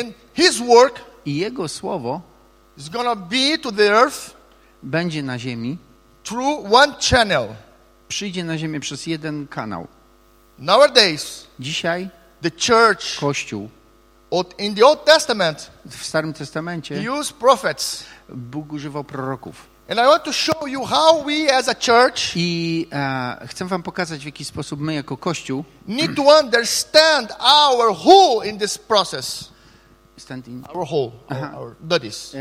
And 0.00 0.14
His 0.34 0.58
work 0.58 1.00
I 1.26 1.36
Jego 1.36 1.68
słowo 1.68 2.20
is 2.76 2.90
to 2.90 3.16
be 3.16 3.58
to 3.62 3.72
the 3.72 3.90
earth 3.90 4.36
będzie 4.82 5.22
na 5.22 5.38
ziemi, 5.38 5.78
through 6.24 6.72
one 6.72 6.94
channel. 7.10 7.48
przyjdzie 8.08 8.44
na 8.44 8.58
ziemię 8.58 8.80
przez 8.80 9.06
jeden 9.06 9.46
kanał. 9.48 9.86
Nowadays, 10.58 11.46
Dzisiaj 11.60 12.08
the 12.42 12.50
church 12.50 13.18
Kościół 13.20 13.68
in 14.58 14.74
the 14.74 14.86
Old 14.86 15.04
Testament, 15.04 15.70
w 15.86 16.04
Starym 16.04 16.32
Testamencie 16.32 17.12
used 17.12 17.32
prophets. 17.36 18.04
Bóg 18.28 18.72
używał 18.72 19.04
proroków. 19.04 19.66
And 19.90 19.98
I 20.00 20.02
want 20.02 20.24
to 20.24 20.32
show 20.32 20.66
you 20.68 20.84
how 20.84 21.24
we 21.24 21.54
as 21.56 21.68
a 21.68 21.74
church 21.74 22.36
I 22.36 22.86
e, 22.92 23.46
chcę 23.46 23.64
wam 23.64 23.82
pokazać, 23.82 24.22
w 24.22 24.26
jaki 24.26 24.44
sposób 24.44 24.80
my 24.80 24.94
jako 24.94 25.16
Kościół 25.16 25.64
need 25.88 26.16
to 26.16 26.22
understand 26.22 27.32
our 27.40 27.92
whole 27.96 28.46
in 28.48 28.58
this 28.58 28.78
process. 28.78 29.48
stand 30.18 30.48
in, 30.48 30.64
Our 30.74 30.86
whole, 30.86 31.10
our, 31.30 31.38
Uh-huh. 31.38 31.58
our 31.58 31.74
duties. 31.80 32.34
e, 32.34 32.38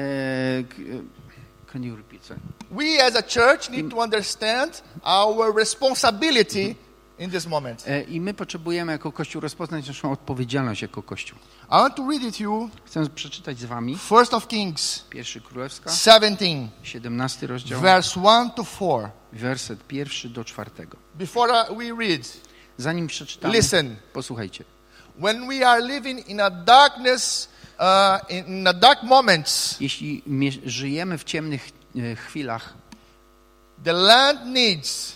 can 1.71 1.83
you 1.83 1.95
repeat, 1.95 2.25
sorry? 2.25 2.39
We 2.71 3.03
as 3.03 3.15
a 3.15 3.23
church 3.23 3.69
need 3.69 3.91
to 3.91 4.01
understand 4.01 4.81
our 5.03 5.55
responsibility 5.55 6.75
in 7.19 7.31
this 7.31 7.47
moment. 7.47 7.83
E, 7.87 8.01
I 8.01 8.21
my 8.21 8.33
potrzebujemy 8.33 8.91
jako 8.91 9.11
Kościół 9.11 9.41
rozpoznać 9.41 9.87
naszą 9.87 10.11
odpowiedzialność 10.11 10.81
jako 10.81 11.03
Kościół. 11.03 11.39
I 11.67 11.71
want 11.71 11.95
to 11.95 12.09
read 12.09 12.23
it 12.23 12.37
to 12.37 12.43
you. 12.43 12.69
Chcę 12.85 13.09
przeczytać 13.09 13.59
z 13.59 13.65
wami 13.65 13.97
First 13.97 14.33
of 14.33 14.47
Kings 14.47 14.99
pierwszy 15.09 15.41
Królewska, 15.41 15.91
17, 15.91 16.67
17 16.83 17.47
rozdział, 17.47 17.81
verse 17.81 18.19
1 18.19 18.51
to 18.51 18.63
4. 18.63 19.09
werset 19.33 19.87
pierwszy 19.87 20.29
do 20.29 20.45
czwartego. 20.45 20.97
Before 21.15 21.65
we 21.77 22.07
read, 22.07 22.37
Zanim 22.77 23.07
przeczytamy, 23.07 23.53
listen. 23.53 23.95
posłuchajcie. 24.13 24.63
When 25.19 25.47
we 25.47 25.67
are 25.67 25.87
living 25.87 26.27
in 26.27 26.41
a 26.41 26.49
darkness, 26.49 27.49
uh, 27.79 28.31
in 28.31 28.67
a 28.67 28.73
dark 28.73 29.03
moments, 29.03 29.77
Jeśli 29.79 30.23
żyjemy 30.65 31.17
w 31.17 31.23
ciemnych 31.23 31.69
e, 31.95 32.15
chwilach, 32.15 32.73
the 33.83 33.93
land 33.93 34.39
needs 34.45 35.15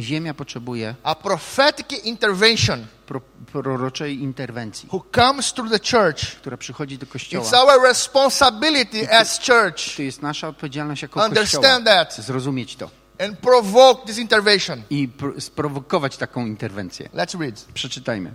ziemia 0.00 0.34
potrzebuje 0.34 0.94
a 1.02 1.14
prophetic 1.14 2.04
intervention 2.04 2.86
pro, 3.06 3.20
proroczej 3.52 4.18
interwencji, 4.22 4.88
who 4.92 5.04
comes 5.14 5.52
through 5.52 5.70
the 5.72 5.78
church. 5.78 6.36
która 6.36 6.56
przychodzi 6.56 6.98
do 6.98 7.06
Kościoła. 7.06 7.44
It's 7.44 7.54
our 7.56 7.82
responsibility 7.82 9.10
as 9.12 9.38
church 9.46 9.96
To 9.96 10.02
jest 10.02 10.22
nasza 10.22 10.48
odpowiedzialność 10.48 11.02
jako 11.02 11.14
Kościoła. 11.20 11.28
understand 11.40 11.84
that 11.86 12.14
Zrozumieć 12.26 12.76
to 12.76 12.90
and 13.24 13.38
provoke 13.38 14.06
this 14.06 14.18
intervention. 14.18 14.82
i 14.90 15.08
pr- 15.08 15.40
sprowokować 15.40 16.16
taką 16.16 16.46
interwencję. 16.46 17.08
Let's 17.14 17.40
read. 17.40 17.64
Przeczytajmy. 17.74 18.34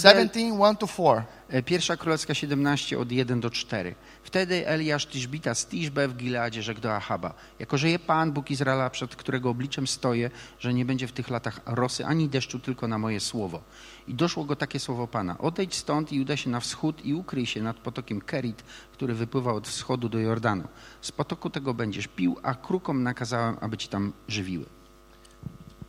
Wtedy 0.00 0.08
17, 0.08 0.40
1 0.40 0.76
to 0.76 0.86
4. 0.86 1.22
E, 1.48 1.62
Pierwsza 1.62 1.96
Królewska 1.96 2.34
17 2.34 2.98
od 2.98 3.12
1 3.12 3.40
do 3.40 3.50
4. 3.50 3.94
Wtedy 4.22 4.68
Eliasz 4.68 5.06
Tiszbita 5.06 5.54
z 5.54 5.66
Tiszbe 5.66 6.08
w 6.08 6.16
Gileadzie 6.16 6.62
rzekł 6.62 6.80
do 6.80 6.96
Ahaba. 6.96 7.34
Jako 7.58 7.78
żyje 7.78 7.98
Pan, 7.98 8.32
Bóg 8.32 8.50
Izraela, 8.50 8.90
przed 8.90 9.16
którego 9.16 9.50
obliczem 9.50 9.86
stoję, 9.86 10.30
że 10.58 10.74
nie 10.74 10.84
będzie 10.84 11.08
w 11.08 11.12
tych 11.12 11.30
latach 11.30 11.60
rosy 11.66 12.06
ani 12.06 12.28
deszczu, 12.28 12.58
tylko 12.58 12.88
na 12.88 12.98
moje 12.98 13.20
słowo. 13.20 13.62
I 14.08 14.14
doszło 14.14 14.44
go 14.44 14.56
takie 14.56 14.80
słowo 14.80 15.06
Pana. 15.06 15.38
Odejdź 15.38 15.74
stąd 15.74 16.12
i 16.12 16.20
udaj 16.20 16.36
się 16.36 16.50
na 16.50 16.60
wschód 16.60 17.04
i 17.04 17.14
ukryj 17.14 17.46
się 17.46 17.62
nad 17.62 17.76
potokiem 17.76 18.20
Kerit, 18.20 18.62
który 18.92 19.14
wypływa 19.14 19.52
od 19.52 19.68
wschodu 19.68 20.08
do 20.08 20.18
Jordanu. 20.18 20.68
Z 21.00 21.12
potoku 21.12 21.50
tego 21.50 21.74
będziesz 21.74 22.06
pił, 22.06 22.36
a 22.42 22.54
krukom 22.54 23.02
nakazałem, 23.02 23.56
aby 23.60 23.76
ci 23.76 23.88
tam 23.88 24.12
żywiły. 24.28 24.64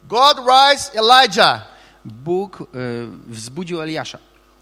God 0.07 0.37
raised 0.47 0.95
Elijah. 0.95 1.74
Bóg 2.05 2.61
e, 2.61 2.65
wzbudził 3.27 3.81
Eliasza. 3.81 4.17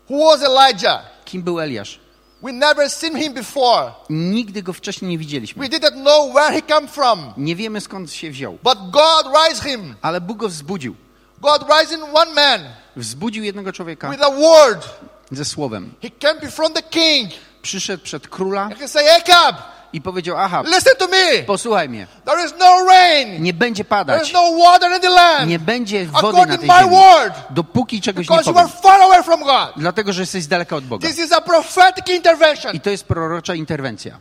Who 0.10 0.30
was 0.30 0.44
Elijah? 0.44 1.02
Kim 1.26 1.44
był 1.44 1.60
Eliasz? 1.60 2.00
We 2.44 2.52
never 2.52 2.90
seen 2.90 3.18
him 3.18 3.34
before. 3.34 3.92
Nigdy 4.10 4.64
go 4.64 4.74
wcześniej 4.74 5.12
nie 5.12 5.18
widzieliśmy. 5.18 5.70
We 5.70 5.78
didn't 5.78 6.02
know 6.02 6.36
where 6.36 6.62
he 6.62 6.88
from. 6.88 7.34
Nie 7.38 7.56
wiemy 7.56 7.82
skąd 7.82 8.12
się 8.12 8.32
wziął. 8.32 8.58
But 8.64 8.78
God 8.92 9.34
raised 9.34 9.64
him. 9.64 9.96
Ale 10.02 10.22
Bóg 10.22 10.38
go 10.38 10.50
wzbudził. 10.50 10.96
God 11.42 11.70
raised 11.70 12.00
one 12.14 12.34
man 12.34 12.62
Wzbudził 12.96 13.44
jednego 13.44 13.74
człowieka 13.74 14.10
with 14.10 14.24
a 14.24 14.32
word. 14.32 14.90
ze 15.32 15.46
słowem. 15.46 15.94
He 16.02 16.10
came 16.10 16.40
before 16.40 16.70
the 16.70 16.84
king 16.84 17.32
Przyszedł 17.62 18.04
przed 18.04 18.28
króla 18.28 18.70
he 18.80 18.88
said, 18.88 19.30
Ahab, 19.30 19.56
i 19.94 20.02
powiedział, 20.02 20.38
aha, 20.40 20.64
listen 20.66 20.94
to 21.00 21.08
me. 21.08 21.44
posłuchaj 21.46 21.90
mnie, 21.90 22.08
There 22.26 22.46
is 22.46 22.54
no 22.60 22.86
rain. 22.88 23.44
nie 23.44 23.54
będzie 23.54 23.84
There 23.84 23.90
padać, 23.90 24.28
is 24.28 24.34
no 24.34 24.42
water 24.66 24.92
in 24.96 25.00
the 25.02 25.10
land. 25.10 25.48
nie 25.50 25.60
będzie 25.60 26.06
wody 26.06 26.22
na 26.24 26.30
According 26.30 26.60
tej 26.60 26.70
to 26.70 26.74
my 26.76 26.80
ziemi, 26.80 26.96
word. 26.96 27.34
dopóki 27.50 28.02
czegoś 28.02 28.30
nie 28.30 28.36
Because 28.36 28.52
you 28.52 28.58
are 28.58 28.68
powiem. 28.68 28.82
far 28.84 29.02
away 29.02 29.24
from 29.24 29.40
God. 29.44 29.74
Dlatego, 29.78 30.14
że 30.14 30.22
jesteś 30.22 30.48
daleka 30.48 30.76
od 30.76 30.84
Boga. 30.86 31.08
This 31.08 31.20
is 31.20 31.32
a 31.32 31.42
prophetic 31.42 32.10
intervention. 32.10 32.76
I 32.76 32.80
to 32.80 32.90
jest 32.90 33.04
prorocza 33.06 33.56
interwencja. 33.56 34.20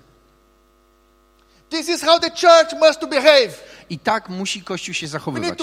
This 1.70 1.88
is 1.88 2.02
how 2.02 2.18
the 2.20 2.30
church 2.30 2.72
must 2.80 3.00
behave. 3.08 3.48
I 3.92 3.98
tak 3.98 4.28
musi 4.28 4.62
Kościół 4.62 4.94
się 4.94 5.08
zachowywać. 5.08 5.58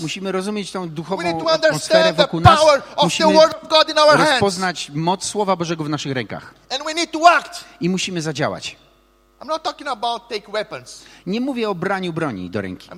Musimy 0.00 0.32
rozumieć 0.32 0.72
tą 0.72 0.88
duchową 0.88 1.22
atmosferę 1.52 2.12
wokół 2.12 2.40
nas. 2.40 2.60
Musimy 3.02 3.38
rozpoznać 4.16 4.90
moc 4.94 5.24
Słowa 5.24 5.56
Bożego 5.56 5.84
w 5.84 5.88
naszych 5.88 6.12
rękach. 6.12 6.54
I 7.80 7.88
musimy 7.88 8.22
zadziałać. 8.22 8.76
Nie 11.26 11.40
mówię 11.40 11.70
o 11.70 11.74
braniu 11.74 12.12
broni 12.12 12.50
do 12.50 12.60
ręki. 12.60 12.90
Uh. 12.90 12.96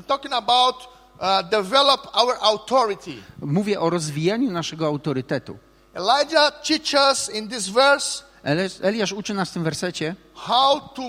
Mówię 3.43 3.81
o 3.81 3.91
rozwijaniu 3.91 4.51
naszego 4.51 4.87
autorytetu. 4.87 5.59
Elijah 5.95 6.63
teaches 6.63 7.35
in 7.35 7.49
this 7.49 7.69
verse 7.69 8.29
Eliasz 8.83 9.13
uczy 9.13 9.35
nas 9.35 9.51
w 9.51 9.53
tym 9.53 9.65
wersecie, 9.65 10.15
how 10.35 10.81
to 10.81 11.03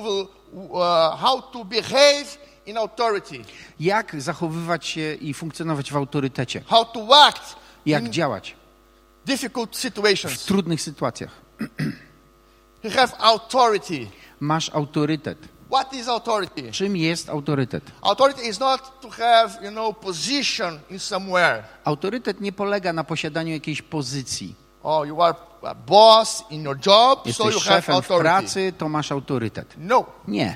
uh, 0.54 1.20
how 1.20 1.42
to 1.42 1.66
behave 1.66 2.38
in 2.66 2.78
authority, 2.78 3.44
jak 3.80 4.22
zachowywać 4.22 4.86
się 4.86 5.14
i 5.14 5.34
funkcjonować 5.34 5.92
w 5.92 5.98
autorytecie, 5.98 6.64
how 6.68 6.86
to 6.86 7.26
act 7.26 7.56
jak 7.86 8.04
in 8.04 8.14
działać 8.14 8.56
difficult 9.30 9.76
w 9.76 9.80
situations. 9.80 10.46
trudnych 10.46 10.82
sytuacjach. 10.82 11.32
You 12.84 12.90
have 12.92 13.14
authority. 13.20 14.08
Masz 14.40 14.70
autorytet. 14.70 15.38
What 15.70 15.94
is 15.94 16.08
authority? 16.08 16.72
Czym 16.72 16.98
jest 16.98 17.30
autorytet? 17.30 17.84
Authority 18.02 18.42
is 18.42 18.60
not 18.60 19.02
to 19.02 19.10
have, 19.10 19.60
you 19.62 19.72
know, 19.72 19.98
position 19.98 20.80
in 20.90 21.00
somewhere. 21.00 21.64
Autorytet 21.84 22.42
nie 22.42 22.52
polega 22.52 22.94
na 22.94 23.04
posiadaniu 23.04 23.54
jakiejś 23.54 23.82
pozycji. 23.82 24.56
Oh, 24.84 25.04
you 25.08 25.22
are 25.22 25.36
a 25.64 25.76
boss 25.76 26.44
in 26.50 26.64
your 26.64 26.78
job, 26.86 27.20
so 27.20 27.28
Jesteś 27.30 27.54
you 27.54 27.60
have 27.60 27.82
szefem 27.82 27.96
w 27.96 27.98
authority. 27.98 28.24
pracy, 28.30 28.74
to 28.78 28.90
masz 28.90 29.12
autorytet. 29.12 29.68
No. 29.78 30.06
Nie. 30.28 30.56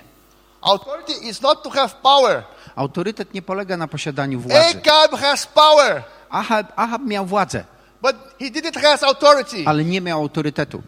Authority 0.61 1.13
is 1.13 1.41
not 1.41 1.63
to 1.63 1.69
have 1.69 1.89
power. 2.03 2.43
Autorytet 2.75 3.33
nie 3.33 3.41
polega 3.41 3.77
na 3.77 3.87
posiadaniu 3.87 4.39
władzy. 4.39 4.77
Acab 4.77 5.19
has 5.19 5.45
power, 5.47 6.03
Ahab, 6.29 6.73
Ahab 6.75 7.01
miał 7.01 7.25
władzę, 7.25 7.65
but 8.01 8.15
he 8.39 8.45
didn't 8.51 8.81
have 8.81 9.07
authority. 9.07 9.63
ale 9.65 9.83
nie 9.83 10.01
miał 10.01 10.19
autorytetu. 10.21 10.81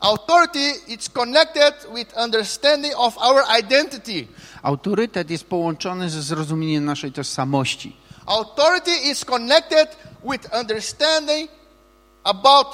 Authority 0.00 0.72
is 0.88 1.08
connected 1.08 1.74
with 1.94 2.12
understanding 2.16 2.94
of 2.96 3.16
our 3.18 3.42
identity. 3.58 4.28
Autorytet 4.62 5.30
jest 5.30 5.44
połączony 5.44 6.10
ze 6.10 6.22
zrozumieniem 6.22 6.84
naszej 6.84 7.12
tożsamości. 7.12 7.96
Authority 8.26 8.90
is 8.96 9.24
connected 9.24 9.96
with 10.30 10.48
understanding 10.60 11.50
about 12.24 12.66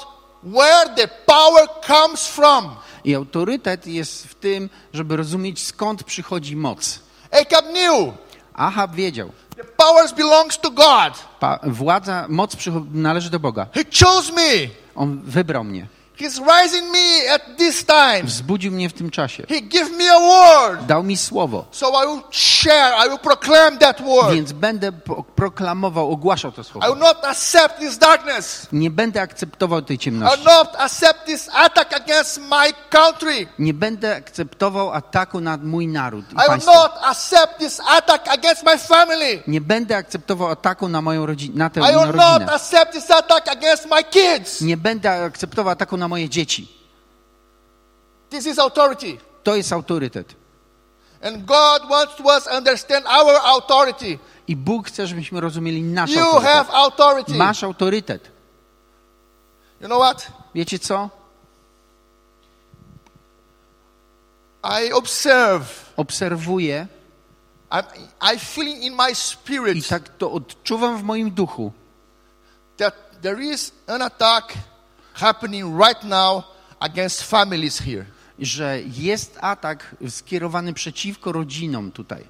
where 0.43 0.95
the 0.95 1.07
power 1.25 1.67
comes 1.87 2.27
from. 2.27 2.75
I 3.03 3.15
autorytet 3.15 3.87
jest 3.87 4.27
w 4.27 4.35
tym, 4.35 4.69
żeby 4.93 5.17
rozumieć 5.17 5.65
skąd 5.65 6.03
przychodzi 6.03 6.55
moc. 6.55 6.99
Acab 7.31 7.65
knew 7.65 8.13
Ahab 8.53 8.95
wiedział, 8.95 9.31
the 9.57 9.63
powers 9.63 10.11
belongs 10.13 10.59
to 10.59 10.71
God. 10.71 11.13
pa, 11.39 11.59
władza, 11.63 12.25
moc 12.29 12.55
należy 12.93 13.29
do 13.29 13.39
Boga. 13.39 13.67
He 13.73 13.83
chose 14.05 14.33
me. 14.33 14.69
On 14.95 15.21
wybrał 15.21 15.63
mnie, 15.63 15.87
He's 16.21 16.39
rising 16.61 16.91
me 16.91 17.33
at 17.33 17.41
this 17.57 17.85
time. 17.85 18.23
wzbudził 18.23 18.71
mnie 18.71 18.89
w 18.89 18.93
tym 18.93 19.09
czasie, 19.11 19.43
He 19.49 19.61
gave 19.61 19.91
me 19.91 20.11
a 20.11 20.19
word. 20.19 20.85
dał 20.85 21.03
mi 21.03 21.17
słowo, 21.17 21.65
So 21.71 21.87
I 22.03 22.07
will 22.07 22.21
share, 22.31 22.93
I 23.05 23.09
will 23.09 23.19
proclaim 23.19 23.77
that 23.77 24.01
word. 24.01 24.33
więc 24.33 24.51
będę 24.51 24.91
proklamował, 25.35 26.11
ogłaszał 26.11 26.51
to 26.51 26.61
I 26.61 26.63
will 26.63 26.71
słowo. 26.71 26.95
not 26.95 27.25
accept 27.25 27.79
this 27.79 27.97
darkness. 27.97 28.67
Nie 28.71 28.91
będę 28.91 29.21
akceptował 29.21 29.81
tej 29.81 29.95
I 29.95 29.97
will 29.97 30.03
ciemności. 30.03 30.45
not 30.45 30.75
accept 30.77 31.25
this 31.25 31.49
attack 31.53 31.93
against 31.93 32.37
my 32.37 32.73
country. 32.89 33.47
Nie 33.59 33.73
będę 33.73 34.15
akceptował 34.15 34.91
ataku 34.93 35.39
na 35.41 35.57
mój 35.57 35.87
naród 35.87 36.25
i 36.31 36.33
I 36.33 36.37
will 36.37 36.47
państwo. 36.47 36.73
not 36.73 36.91
accept 37.03 37.57
this 37.59 37.79
attack 37.89 38.27
against 38.27 38.63
my 38.65 38.77
family. 38.77 39.43
Nie 39.47 39.61
będę 39.61 39.97
akceptował 39.97 40.49
ataku 40.49 40.87
na 40.87 41.01
moją 41.01 41.25
rodzinę, 41.25 41.53
na 41.57 41.69
tę 41.69 41.79
I 41.79 41.83
will 41.83 41.95
not 41.95 42.15
rodzinę. 42.15 42.51
accept 42.53 42.93
this 42.93 43.11
attack 43.11 43.47
against 43.47 43.85
my 43.85 44.03
kids. 44.03 44.61
Nie 44.61 44.77
będę 44.77 45.23
akceptował 45.23 45.71
ataku 45.71 45.97
na 45.97 46.07
moje 46.11 46.29
dzieci. 46.29 46.67
This 48.29 48.45
is 48.45 48.59
authority. 48.59 49.17
To 49.43 49.55
jest 49.55 49.73
autorytet. 49.73 50.35
And 51.23 51.45
God 51.45 51.89
wants 51.89 52.15
to 52.15 52.23
us 52.23 52.47
understand 52.47 53.05
our 53.07 53.35
authority. 53.43 54.19
I 54.47 54.55
Bóg 54.55 54.87
chce, 54.87 55.07
żebyśmy 55.07 55.41
rozumieli 55.41 55.83
nasz 55.83 56.11
You 56.11 56.21
autorytet. 56.21 56.53
have 56.53 56.69
authority. 56.73 57.33
Masz 57.33 57.63
autorytet. 57.63 58.31
You 59.81 59.87
know 59.87 59.99
what? 59.99 60.27
Wiecie 60.55 60.79
co? 60.79 61.09
I 64.63 64.93
observe. 64.93 65.65
Obserwuję 65.97 66.87
I, 67.71 67.83
I 68.33 68.37
feel 68.37 68.67
in 68.67 68.95
my 68.95 69.11
i 69.11 69.15
spirit 69.15 69.87
tak 69.87 70.09
to 70.17 70.31
odczuwam 70.31 70.97
w 70.97 71.03
moim 71.03 71.31
duchu, 71.31 71.71
that 72.77 72.93
there 73.21 73.43
is 73.43 73.71
an 73.87 74.01
attack 74.01 74.53
happening 75.21 75.79
right 75.81 76.03
now 76.03 76.43
against 76.79 77.23
families 77.23 77.79
here. 77.79 78.05
że 78.39 78.79
jest 78.81 79.37
atak 79.41 79.95
skierowany 80.09 80.73
przeciwko 80.73 81.31
rodzinom 81.31 81.91
tutaj. 81.91 82.23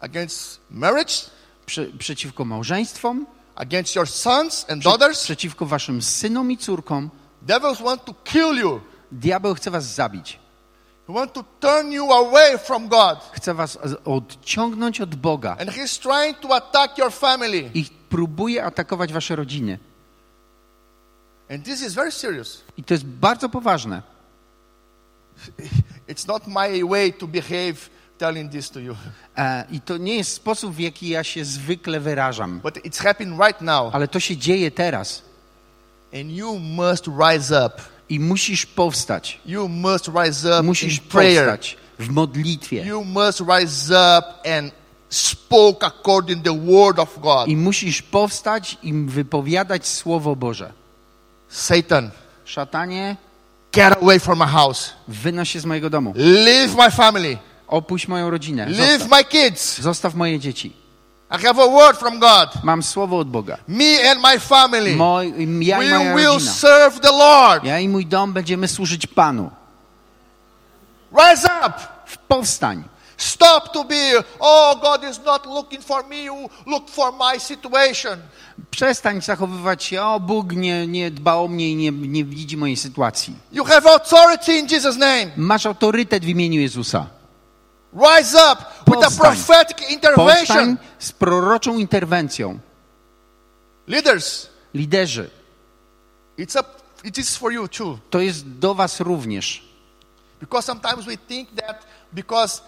Against 0.00 0.60
marriage, 0.70 1.14
Prze 1.66 1.86
przeciwko 1.86 2.44
małżeństwom, 2.44 3.26
against 3.54 3.96
your 3.96 4.08
sons 4.08 4.66
and 4.68 4.80
prze 4.80 4.90
daughters. 4.90 5.24
przeciwko 5.24 5.66
waszym 5.66 6.02
synom 6.02 6.50
i 6.52 6.56
córkom. 6.58 7.10
Devils 7.42 7.80
want 7.82 8.04
to 8.04 8.14
kill 8.24 8.56
you. 8.60 8.80
Diabeł 9.12 9.54
chce 9.54 9.70
was 9.70 9.84
zabić. 9.94 10.38
He 11.06 11.12
want 11.14 11.32
to 11.32 11.44
turn 11.60 11.92
you 11.92 12.12
away 12.12 12.58
from 12.58 12.88
God. 12.88 13.18
Chce 13.32 13.54
was 13.54 13.78
odciągnąć 14.04 15.00
od 15.00 15.14
Boga 15.14 15.56
And 15.60 15.70
he's 15.70 16.00
trying 16.02 16.38
to 16.40 16.54
attack 16.54 16.98
your 16.98 17.12
family. 17.12 17.70
i 17.74 17.84
próbuje 18.08 18.64
atakować 18.64 19.12
wasze 19.12 19.36
rodziny. 19.36 19.78
And 21.50 21.64
this 21.64 21.82
is 21.82 21.94
very 21.94 22.12
serious. 22.12 22.62
I 22.76 22.82
to 22.84 22.94
jest 22.94 23.04
bardzo 23.06 23.48
poważne. 23.48 24.02
It's 26.08 26.26
not 26.28 26.46
my 26.46 26.84
way 26.84 27.12
to 27.12 27.26
behave 27.26 27.90
telling 28.18 28.52
this 28.52 28.70
to 28.70 28.80
you. 28.80 28.96
E, 29.36 29.64
I 29.70 29.80
to 29.80 29.96
nie 29.96 30.16
jest 30.16 30.32
sposób, 30.32 30.74
w 30.74 30.78
jaki 30.80 31.08
ja 31.08 31.24
się 31.24 31.44
zwykle 31.44 32.00
wyrażam, 32.00 32.60
But 32.60 32.76
it's 32.76 33.02
happening 33.02 33.40
right 33.40 33.60
now. 33.60 33.94
ale 33.94 34.08
to 34.08 34.20
się 34.20 34.36
dzieje 34.36 34.70
teraz. 34.70 35.22
And 36.14 36.30
you 36.30 36.58
must 36.58 37.06
rise 37.06 37.66
up. 37.66 37.74
I 38.08 38.20
musisz 38.20 38.66
powstać. 38.66 39.40
You 39.46 39.68
must 39.68 40.08
rise 40.08 40.48
up 40.58 40.62
Musisz 40.62 40.98
in 40.98 41.04
prayer. 41.08 41.44
powstać 41.46 41.76
w 41.98 42.08
modlitwie. 42.10 42.86
You 42.86 43.04
must 43.04 43.40
rise 43.40 43.94
up 44.18 44.48
and 44.58 44.72
spoke 45.08 45.86
according 45.86 46.44
the 46.44 46.58
word 46.66 46.98
of 46.98 47.18
God. 47.20 47.48
I 47.48 47.56
musisz 47.56 48.02
powstać 48.02 48.78
i 48.82 48.92
wypowiadać 48.92 49.86
Słowo 49.88 50.36
Boże. 50.36 50.72
Satan, 51.48 52.10
Szatanie, 52.44 53.16
get 53.72 53.96
away 54.02 54.20
from 54.20 54.38
my 54.38 54.46
house. 54.46 54.90
wynoś 55.08 55.50
się 55.50 55.60
z 55.60 55.64
mojego 55.64 55.90
domu. 55.90 56.12
Leave 56.16 56.74
my 56.76 56.90
family. 56.90 57.38
Opuść 57.68 58.08
moją 58.08 58.30
rodzinę. 58.30 58.66
Leave 58.66 58.98
Zostaw, 58.98 59.10
my 59.10 59.24
kids. 59.24 59.80
zostaw 59.80 60.14
moje 60.14 60.38
dzieci. 60.40 60.72
I 61.30 61.42
have 61.42 61.62
a 61.62 61.66
word 61.68 61.98
from 61.98 62.18
God. 62.18 62.48
Mam 62.64 62.82
słowo 62.82 63.18
od 63.18 63.28
Boga. 63.28 63.58
Me 63.68 64.10
and 64.10 64.20
my 64.22 64.40
family, 64.40 64.96
Moj, 64.96 65.34
ja 65.60 65.82
i 65.82 65.88
we 65.88 66.14
will 66.16 66.32
rodzina. 66.32 66.52
serve 66.52 67.00
the 67.00 67.10
Lord. 67.12 67.64
Ja 67.64 67.78
i 67.78 67.88
mój 67.88 68.06
dom 68.06 68.32
będziemy 68.32 68.68
służyć 68.68 69.06
Panu. 69.06 69.50
Rise 71.12 71.48
up. 71.66 71.74
Powstań. 72.28 72.84
Stop 73.18 73.72
to 73.72 73.84
be, 73.84 74.22
oh, 74.40 74.78
God 74.80 75.04
is 75.04 75.18
not 75.24 75.46
looking 75.46 75.82
for 75.82 76.04
me, 76.06 76.30
look 76.66 76.88
for 76.88 77.12
my 77.12 77.40
situation. 77.40 78.18
Przestań 78.70 79.22
zachowywać 79.22 79.84
się, 79.84 80.02
o 80.02 80.20
Bóg 80.20 80.52
nie, 80.52 80.86
nie 80.86 81.10
dba 81.10 81.34
o 81.34 81.48
mnie 81.48 81.70
i 81.70 81.76
nie, 81.76 81.90
nie 81.92 82.24
widzi 82.24 82.56
mojej 82.56 82.76
sytuacji. 82.76 83.36
You 83.52 83.64
have 83.64 83.90
authority 83.90 84.52
in 84.52 84.66
Jesus' 84.66 84.96
name. 84.96 85.26
Masz 85.36 85.66
autorytet 85.66 86.24
w 86.24 86.28
imieniu 86.28 86.60
Jezusa. 86.60 87.06
Rise 87.92 88.38
up 88.52 88.64
with 88.86 89.06
a 89.06 89.10
prophetic 89.10 89.90
intervention. 89.90 90.36
Powstań 90.36 90.76
z 90.98 91.12
proroczą 91.12 91.78
interwencją. 91.78 92.58
Leaders, 93.86 94.48
Liderzy, 94.74 95.30
it's 96.38 96.60
up, 96.60 96.68
it 97.04 97.18
is 97.18 97.36
for 97.36 97.52
you 97.52 97.68
too. 97.68 97.98
to 98.10 98.20
jest 98.20 98.48
do 98.48 98.74
was 98.74 99.00
również. 99.00 99.62
Because 100.40 100.66
sometimes 100.66 101.04
we 101.06 101.16
think 101.16 101.48
that 101.56 101.86
because 102.12 102.62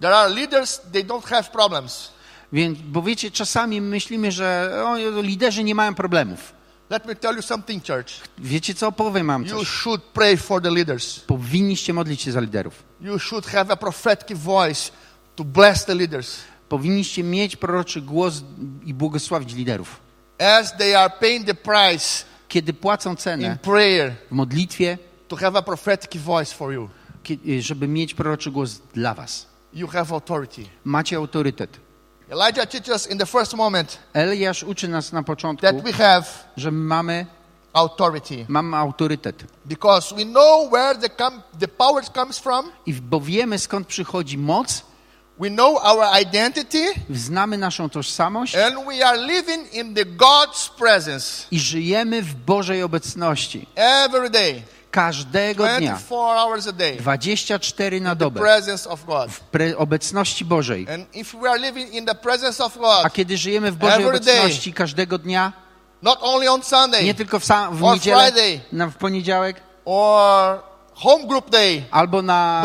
there 0.00 0.14
are 0.16 0.34
leaders, 0.34 0.80
they 0.92 1.04
don't 1.04 1.24
have 1.26 1.44
problems. 1.52 2.08
Więc, 2.52 2.78
bo 2.78 3.02
wiecie, 3.02 3.30
czasami 3.30 3.80
myślimy, 3.80 4.32
że 4.32 4.72
o, 4.86 4.96
liderzy 5.22 5.64
nie 5.64 5.74
mają 5.74 5.94
problemów. 5.94 6.52
Let 6.90 7.06
me 7.06 7.14
tell 7.14 7.36
you 7.36 7.42
something, 7.42 7.86
church. 7.86 8.08
Wiecie 8.38 8.74
co? 8.74 8.92
Powiem 8.92 9.26
wam 9.26 9.42
You 9.46 9.58
coś. 9.58 9.68
should 9.68 10.02
pray 10.02 10.36
for 10.36 10.62
the 10.62 10.70
leaders. 10.70 11.20
Powinniście 11.20 11.92
modlić 11.92 12.22
się 12.22 12.32
za 12.32 12.40
liderów. 12.40 12.82
You 13.00 13.18
should 13.18 13.46
have 13.46 13.72
a 13.72 13.76
prophetic 13.76 14.38
voice 14.38 14.90
to 15.36 15.44
bless 15.44 15.84
the 15.84 15.94
leaders 15.94 16.36
Powinniście 16.68 17.22
mieć 17.22 17.56
proroczy 17.56 18.00
głos 18.00 18.42
i 18.84 18.94
błogosławić 18.94 19.54
liderów. 19.54 20.00
as 20.38 20.76
they 20.76 20.98
are 20.98 21.10
paying 21.20 21.46
the 21.46 21.54
price 21.54 22.24
Kiedy 22.48 22.72
płacą 22.72 23.10
in 23.10 23.16
cenę 23.16 23.58
prayer 23.62 24.12
w 24.30 24.32
modlitwie, 24.34 24.98
to 25.28 25.36
have 25.36 25.58
a 25.58 25.62
prophetic 25.62 26.16
voice 26.22 26.54
for 26.54 26.72
you. 26.72 26.88
kie- 27.24 27.62
żeby 27.62 27.88
mieć 27.88 28.14
proroczy 28.14 28.50
głos 28.50 28.80
dla 28.94 29.14
was. 29.14 29.46
You 29.72 29.86
have 29.88 30.16
authority. 30.16 30.66
Macie 30.84 31.16
autorytet. 31.16 31.70
Elijah 32.30 32.66
teaches 32.66 33.06
in 33.06 33.18
the 33.18 33.26
first 33.26 33.54
moment 33.54 33.98
Eliasz 34.12 34.62
uczy 34.62 34.88
nas 34.88 35.12
na 35.12 35.22
początku, 35.22 35.66
that 35.66 35.82
we 35.82 35.92
have 35.92 36.24
że 36.56 36.70
mamy, 36.70 37.26
authority 37.72 38.44
mamy 38.48 38.76
autorytet. 38.76 39.44
because 39.64 40.14
we 40.14 40.24
know 40.24 40.70
where 40.72 40.98
the, 40.98 41.08
com- 41.08 41.42
the 41.60 41.68
power 41.68 42.04
comes 42.14 42.38
from. 42.38 42.70
I 42.86 42.94
bo 42.94 43.20
wiemy 43.20 43.58
skąd 43.58 43.86
przychodzi 43.86 44.38
moc, 44.38 44.82
We 45.38 45.48
know 45.50 45.84
our 45.84 46.04
identity 46.22 46.92
znamy 47.10 47.58
naszą 47.58 47.90
tożsamość 47.90 48.54
and 48.56 48.74
we 48.86 49.06
are 49.06 49.18
living 49.26 49.74
in 49.74 49.94
the 49.94 50.04
God's 50.04 50.70
presence 50.78 51.46
i 51.50 51.60
żyjemy 51.60 52.22
w 52.22 52.34
Bożej 52.34 52.82
obecności. 52.82 53.66
every 53.76 54.30
day, 54.30 54.62
Każdego 54.90 55.64
dnia. 55.64 55.78
24 55.96 56.38
hours 56.40 56.66
a 56.66 56.72
day. 56.72 56.96
24 56.96 58.00
na 58.00 58.14
dobę. 58.14 58.40
Pre 59.50 59.76
obecności 59.76 60.44
Bożej. 60.44 60.86
A 63.04 63.10
kiedy 63.10 63.36
żyjemy 63.38 63.72
w 63.72 63.76
Bożej 63.76 64.06
obecności 64.06 64.72
każdego 64.72 65.18
dnia, 65.18 65.52
nie 67.04 67.14
tylko 67.14 67.40
w, 67.40 67.44
w 67.72 67.82
niedzielę, 67.82 68.32
w 68.72 68.94
poniedziałek, 68.96 69.56
or 69.84 70.69
home 70.94 71.26
group 71.26 71.50
day, 71.50 71.82
albo 71.90 72.22
na 72.22 72.62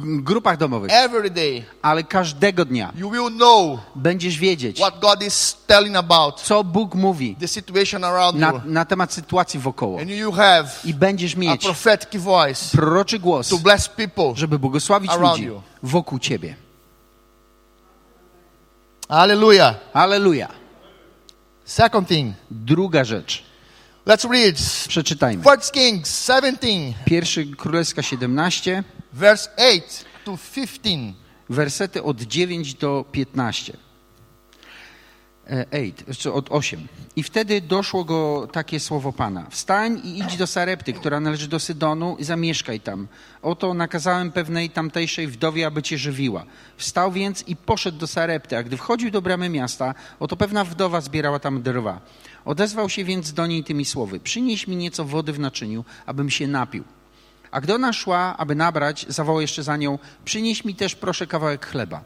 grupach 0.00 0.56
domowych, 0.56 0.92
every 0.92 1.30
day, 1.30 1.64
ale 1.82 2.02
każdego 2.02 2.64
dnia 2.64 2.92
you 2.96 3.10
will 3.10 3.30
know 3.30 3.80
będziesz 3.94 4.38
wiedzieć, 4.38 4.76
what 4.76 5.00
God 5.00 5.22
is 5.22 5.56
telling 5.66 5.96
about 5.96 6.40
co 6.40 6.64
Bóg 6.64 6.94
mówi 6.94 7.36
the 7.40 7.48
situation 7.48 8.04
around 8.04 8.38
na, 8.38 8.52
you. 8.52 8.60
na 8.64 8.84
temat 8.84 9.12
sytuacji 9.12 9.60
wokoło. 9.60 10.00
And 10.00 10.10
you 10.10 10.32
have 10.32 10.68
I 10.84 10.94
będziesz 10.94 11.34
a 11.34 11.38
mieć 11.38 11.64
prophetic 11.64 12.20
voice 12.22 12.76
proroczy 12.76 13.18
głos, 13.18 13.48
to 13.48 13.58
bless 13.58 13.88
people. 13.88 14.32
żeby 14.34 14.58
błogosławić 14.58 15.10
ludzi 15.20 15.42
you. 15.44 15.62
wokół 15.82 16.18
Ciebie. 16.18 16.56
Hallelujah. 19.08 19.76
Aleluja. 19.92 20.48
Second 21.64 22.08
thing, 22.08 22.34
Druga 22.50 23.04
rzecz. 23.04 23.44
Let's 24.06 24.30
read 24.30 24.56
Przeczytajmy. 24.88 25.44
First 25.44 25.72
Kings 25.72 26.26
17, 26.26 26.94
Pierwszy 27.04 27.46
Królewska 27.46 28.02
17, 28.02 28.84
verse 29.12 29.50
8 29.56 29.80
to 30.24 30.38
15. 30.54 30.90
wersety 31.50 32.02
od 32.02 32.20
9 32.20 32.74
do 32.74 33.04
15. 33.12 33.76
E, 35.50 35.72
Eight, 35.72 36.18
czy 36.18 36.32
od 36.32 36.46
8. 36.50 36.88
I 37.16 37.22
wtedy 37.22 37.60
doszło 37.60 38.04
go 38.04 38.48
takie 38.52 38.80
słowo 38.80 39.12
Pana. 39.12 39.46
Wstań 39.50 40.00
i 40.04 40.18
idź 40.18 40.36
do 40.36 40.46
Sarepty, 40.46 40.92
która 40.92 41.20
należy 41.20 41.48
do 41.48 41.60
Sydonu 41.60 42.16
i 42.18 42.24
zamieszkaj 42.24 42.80
tam. 42.80 43.08
Oto 43.42 43.74
nakazałem 43.74 44.32
pewnej 44.32 44.70
tamtejszej 44.70 45.26
wdowie, 45.26 45.66
aby 45.66 45.82
cię 45.82 45.98
żywiła. 45.98 46.44
Wstał 46.76 47.12
więc 47.12 47.48
i 47.48 47.56
poszedł 47.56 47.98
do 47.98 48.06
Sarepty, 48.06 48.56
a 48.56 48.62
gdy 48.62 48.76
wchodził 48.76 49.10
do 49.10 49.22
bramy 49.22 49.48
miasta, 49.48 49.94
oto 50.20 50.36
pewna 50.36 50.64
wdowa 50.64 51.00
zbierała 51.00 51.38
tam 51.38 51.62
drwa. 51.62 52.00
Odezwał 52.46 52.88
się 52.88 53.04
więc 53.04 53.32
do 53.32 53.46
niej 53.46 53.64
tymi 53.64 53.84
słowy. 53.84 54.20
Przynieś 54.20 54.66
mi 54.66 54.76
nieco 54.76 55.04
wody 55.04 55.32
w 55.32 55.38
naczyniu, 55.38 55.84
abym 56.06 56.30
się 56.30 56.46
napił. 56.46 56.84
A 57.50 57.60
gdy 57.60 57.74
ona 57.74 57.92
szła, 57.92 58.34
aby 58.38 58.54
nabrać, 58.54 59.06
zawołał 59.08 59.40
jeszcze 59.40 59.62
za 59.62 59.76
nią, 59.76 59.98
przynieś 60.24 60.64
mi 60.64 60.74
też 60.74 60.94
proszę 60.94 61.26
kawałek 61.26 61.66
chleba. 61.66 62.04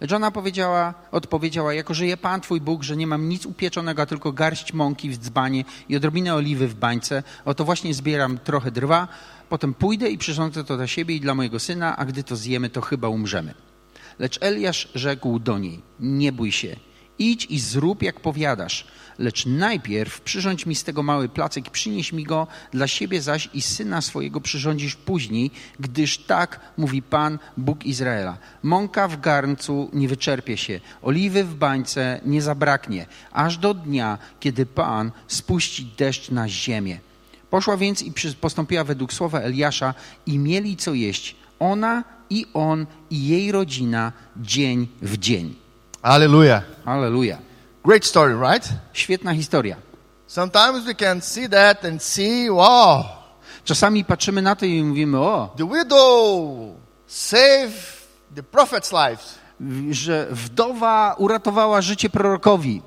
Lecz 0.00 0.12
ona 0.12 0.30
powiedziała, 0.30 0.94
odpowiedziała, 1.12 1.74
jako 1.74 1.94
żyje 1.94 2.16
Pan 2.16 2.40
Twój 2.40 2.60
Bóg, 2.60 2.82
że 2.82 2.96
nie 2.96 3.06
mam 3.06 3.28
nic 3.28 3.46
upieczonego, 3.46 4.02
a 4.02 4.06
tylko 4.06 4.32
garść 4.32 4.72
mąki 4.72 5.10
w 5.10 5.18
dzbanie 5.18 5.64
i 5.88 5.96
odrobinę 5.96 6.34
oliwy 6.34 6.68
w 6.68 6.74
bańce, 6.74 7.22
oto 7.44 7.64
właśnie 7.64 7.94
zbieram 7.94 8.38
trochę 8.38 8.70
drwa, 8.70 9.08
potem 9.48 9.74
pójdę 9.74 10.10
i 10.10 10.18
przyrządzę 10.18 10.64
to 10.64 10.76
dla 10.76 10.86
siebie 10.86 11.14
i 11.14 11.20
dla 11.20 11.34
mojego 11.34 11.58
syna, 11.58 11.96
a 11.96 12.04
gdy 12.04 12.24
to 12.24 12.36
zjemy, 12.36 12.70
to 12.70 12.80
chyba 12.80 13.08
umrzemy. 13.08 13.54
Lecz 14.18 14.38
Eliasz 14.42 14.88
rzekł 14.94 15.38
do 15.38 15.58
niej, 15.58 15.82
nie 16.00 16.32
bój 16.32 16.52
się, 16.52 16.76
idź 17.18 17.46
i 17.50 17.58
zrób 17.58 18.02
jak 18.02 18.20
powiadasz, 18.20 18.86
lecz 19.20 19.46
najpierw 19.46 20.20
przyrządź 20.20 20.66
mi 20.66 20.74
z 20.74 20.84
tego 20.84 21.02
mały 21.02 21.28
placek 21.28 21.66
i 21.66 21.70
przynieś 21.70 22.12
mi 22.12 22.24
go, 22.24 22.46
dla 22.72 22.86
siebie 22.86 23.22
zaś 23.22 23.48
i 23.54 23.62
syna 23.62 24.00
swojego 24.00 24.40
przyrządzisz 24.40 24.96
później, 24.96 25.50
gdyż 25.80 26.18
tak 26.18 26.60
mówi 26.76 27.02
Pan, 27.02 27.38
Bóg 27.56 27.86
Izraela. 27.86 28.38
Mąka 28.62 29.08
w 29.08 29.20
garncu 29.20 29.90
nie 29.92 30.08
wyczerpie 30.08 30.56
się, 30.56 30.80
oliwy 31.02 31.44
w 31.44 31.54
bańce 31.54 32.20
nie 32.24 32.42
zabraknie, 32.42 33.06
aż 33.32 33.58
do 33.58 33.74
dnia, 33.74 34.18
kiedy 34.40 34.66
Pan 34.66 35.12
spuści 35.28 35.92
deszcz 35.98 36.30
na 36.30 36.48
ziemię. 36.48 36.98
Poszła 37.50 37.76
więc 37.76 38.02
i 38.02 38.12
postąpiła 38.40 38.84
według 38.84 39.12
słowa 39.12 39.40
Eliasza 39.40 39.94
i 40.26 40.38
mieli 40.38 40.76
co 40.76 40.94
jeść, 40.94 41.36
ona 41.58 42.04
i 42.30 42.46
on 42.54 42.86
i 43.10 43.26
jej 43.26 43.52
rodzina 43.52 44.12
dzień 44.36 44.88
w 45.02 45.18
dzień. 45.18 45.54
Hallelujah. 46.02 46.64
Aleluja. 46.84 47.49
Great 47.84 48.04
story, 48.06 48.34
right? 48.34 48.68
Świetna 48.92 49.32
historia. 49.34 49.76
Sometimes 50.26 50.84
we 50.86 50.94
can 50.94 51.20
see 51.20 51.48
that 51.48 51.84
and 51.84 52.02
see, 52.02 52.50
wow, 52.50 53.04
Czasami 53.64 54.04
patrzymy 54.04 54.42
na 54.42 54.56
to 54.56 54.66
i 54.66 54.84
mówimy, 54.84 55.18
o, 55.18 55.54
the 55.56 55.68
widow 55.68 56.74
saved 57.06 58.06
the 58.34 58.42
prophet's 58.42 58.92
lives, 58.92 59.38
że 59.90 60.26
wdowa 60.30 61.14
uratowała 61.18 61.80
życie 61.82 62.10
prorokowi. 62.10 62.82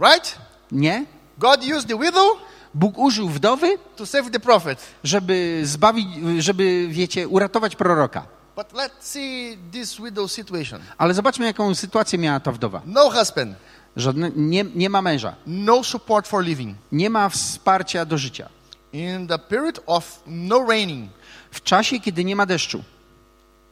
right? 0.00 0.38
Nie? 0.72 1.06
God 1.38 1.60
used 1.64 1.88
the 1.88 1.98
widow 1.98 2.26
Bóg 2.74 2.98
użył 2.98 3.28
wdowy, 3.28 3.78
to 3.96 4.06
save 4.06 4.30
the 4.30 4.40
prophet. 4.40 4.78
żeby 5.04 5.60
zbawić, 5.64 6.06
żeby, 6.38 6.86
wiecie, 6.90 7.28
uratować 7.28 7.76
proroka. 7.76 8.26
But 8.56 8.72
let's 8.72 9.00
see 9.00 9.58
this 9.72 9.96
widow 9.96 10.32
situation. 10.32 10.80
Ale 10.98 11.14
zobaczmy, 11.14 11.46
jaką 11.46 11.74
sytuację 11.74 12.18
miała 12.18 12.40
ta 12.40 12.52
wdowa. 12.52 12.82
No 12.86 13.10
husband, 13.10 13.56
Żadne, 13.96 14.30
nie, 14.36 14.64
nie 14.64 14.90
ma 14.90 15.02
męża, 15.02 15.34
no 15.46 15.84
support 15.84 16.28
for 16.28 16.44
living. 16.44 16.76
nie 16.92 17.10
ma 17.10 17.28
wsparcia 17.28 18.04
do 18.04 18.18
życia. 18.18 18.48
In 18.92 19.26
the 19.28 19.38
period 19.38 19.80
of 19.86 20.22
no 20.26 20.64
raining, 20.68 21.10
W 21.50 21.60
czasie, 21.62 22.00
kiedy 22.00 22.24
nie 22.24 22.36
ma 22.36 22.46
deszczu, 22.46 22.82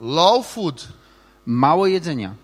low 0.00 0.46
food, 0.46 0.88
mało 1.46 1.86
jedzenia, 1.86 2.34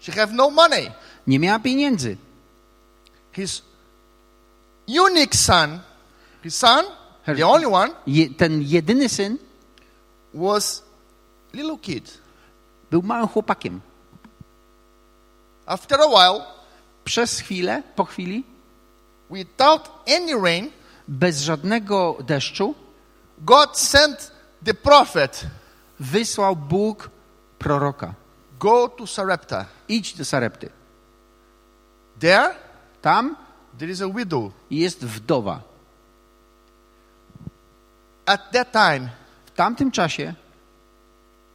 she 0.00 0.12
have 0.12 0.32
no 0.32 0.50
money. 0.50 0.90
nie 1.26 1.38
miała 1.38 1.58
pieniędzy. 1.58 2.16
His 3.32 3.62
unique 4.88 5.34
son, 5.36 5.80
his 6.42 6.56
son, 6.56 6.84
Her- 7.26 7.36
the 7.36 7.46
only 7.46 7.66
one, 7.66 7.90
Je, 8.06 8.30
ten 8.30 8.62
jedyny 8.62 9.08
syn 9.08 9.38
was 10.34 10.82
little 11.52 11.78
kid. 11.78 12.18
był 12.90 13.02
małym 13.02 13.28
chłopakiem. 13.28 13.80
After 15.66 16.00
a 16.00 16.06
while, 16.08 16.44
Przez 17.04 17.40
chwilę, 17.40 17.82
po 17.96 18.04
chwili, 18.04 18.44
without 19.30 19.90
any 20.16 20.40
rain, 20.42 20.70
bez 21.08 21.40
żadnego 21.42 22.16
deszczu, 22.26 22.74
God 23.38 23.78
sent 23.78 24.32
the 24.64 24.74
prophet, 24.74 25.46
wysłał 26.00 26.56
Bóg 26.56 27.10
proroka. 27.58 28.14
go 28.58 28.88
to 28.88 29.06
Sarepta. 29.06 29.66
Idź 29.88 30.14
do 30.14 30.24
Sarepty. 30.24 30.70
there, 32.20 32.54
Tam 33.02 33.36
there 33.78 33.92
is 33.92 34.00
a 34.02 34.08
widow. 34.08 34.52
jest 34.70 35.04
wdowa. 35.04 35.60
At 38.26 38.50
that 38.52 38.72
time, 38.72 39.08
W 39.46 39.50
tamtym 39.56 39.90
czasie 39.90 40.34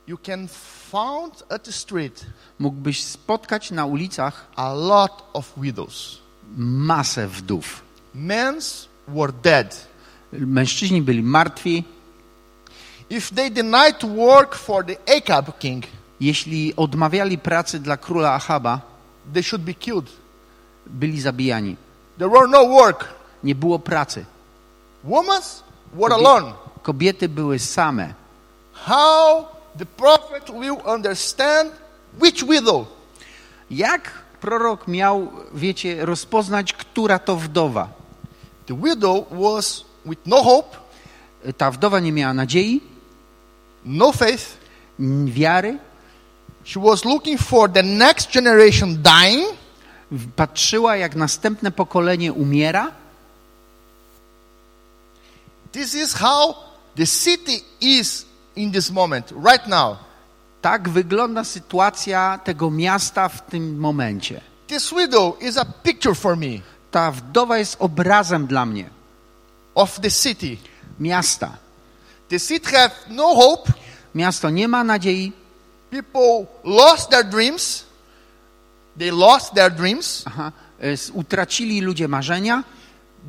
you 0.10 0.17
can 0.17 0.48
found 0.91 1.32
at 1.50 1.63
the 1.63 1.72
street 1.72 2.26
mógłbyś 2.60 3.04
spotkać 3.04 3.72
na 3.72 3.86
ulicach 3.86 4.48
a 4.56 4.74
lot 4.74 5.24
of 5.34 5.52
widows. 5.58 6.17
masę 6.58 7.28
wdów. 7.28 7.82
Men's 8.15 8.88
were 9.08 9.34
dead. 9.34 9.88
Mężczyźni 10.34 11.02
byli 11.02 11.24
martwi. 11.24 11.84
If 13.10 13.36
they 13.36 13.52
denied 13.52 14.04
work 14.15 14.56
for 14.56 14.86
the 14.86 14.95
Ahab 15.17 15.60
king, 15.60 15.84
Jeśli 16.19 16.76
odmawiali 16.76 17.38
pracy 17.38 17.80
dla 17.80 17.98
króla 17.98 18.34
Achaba, 18.34 18.82
they 19.34 19.43
should 19.43 19.65
be 19.65 19.74
killed. 19.74 20.10
byli 20.88 21.22
zabijani. 21.22 21.76
There 22.17 22.30
were 22.30 22.48
no 22.48 22.65
work. 22.67 23.06
Nie 23.43 23.56
było 23.56 23.80
pracy. 23.80 24.26
Women 25.04 25.41
were 25.93 26.15
Kobie- 26.15 26.28
alone. 26.28 26.54
Kobiety 26.84 27.30
były 27.30 27.60
same. 27.60 28.13
How 28.74 29.45
the 29.79 29.85
prophet 29.85 30.49
will 30.49 30.77
understand 30.85 31.71
which 32.21 32.43
widow? 32.43 32.85
Jak 33.71 34.11
prorok 34.41 34.87
miał, 34.87 35.31
wiecie, 35.53 36.05
rozpoznać, 36.05 36.73
która 36.73 37.19
to 37.19 37.35
wdowa? 37.35 37.89
The 38.67 38.75
widow 38.75 39.25
was 39.31 39.85
with 40.05 40.21
no 40.25 40.43
hope, 40.43 40.77
Ta 41.57 41.71
wdowa 41.71 41.99
nie 41.99 42.11
miała 42.11 42.33
nadziei, 42.33 42.81
no 43.85 44.11
faith. 44.11 44.57
wiary, 45.25 45.79
She 46.63 46.79
was 46.79 47.05
looking 47.05 47.39
for 47.39 47.69
the 47.69 47.83
next 47.83 48.31
generation 48.31 49.01
dying, 49.01 49.47
patrzyła, 50.35 50.95
jak 50.95 51.15
następne 51.15 51.71
pokolenie 51.71 52.33
umiera. 52.33 52.91
This 55.71 55.95
is 55.95 56.13
how 56.13 56.55
the 56.95 57.05
city 57.05 57.63
is 57.81 58.25
in 58.60 58.72
this 58.72 58.91
moment, 58.91 59.32
right 59.45 59.67
now. 59.67 59.98
Tak 60.62 60.89
wygląda 60.89 61.43
sytuacja 61.43 62.39
tego 62.43 62.72
miasta 62.72 63.30
w 63.30 63.41
tym 63.45 63.80
momencie. 63.80 64.41
This 64.67 64.89
widow 64.93 65.41
is 65.41 65.58
a 65.58 65.65
picture 65.65 66.15
for 66.15 66.38
me 66.38 66.60
Ta 66.91 67.12
wdowa 67.12 67.58
jest 67.58 67.76
obrazem 67.80 68.48
dla 68.48 68.65
mnie 68.65 68.89
of 69.76 70.00
the 70.00 70.12
city. 70.12 70.58
miasta. 71.00 71.58
The 72.30 72.39
city 72.39 72.72
have 72.78 72.91
no 73.10 73.36
hope. 73.36 73.72
Miasto 74.15 74.50
nie 74.50 74.67
ma 74.67 74.84
nadziei. 74.84 75.32
People 75.91 76.45
lost 76.63 77.10
their 77.10 77.24
dreams. 77.26 77.84
They 78.98 79.12
lost 79.12 79.54
their 79.54 79.72
dreams. 79.72 80.24
Aha, 80.28 80.52
es- 80.80 81.12
utracili 81.13 81.82
ludzie 81.82 82.08
marzenia. 82.08 82.63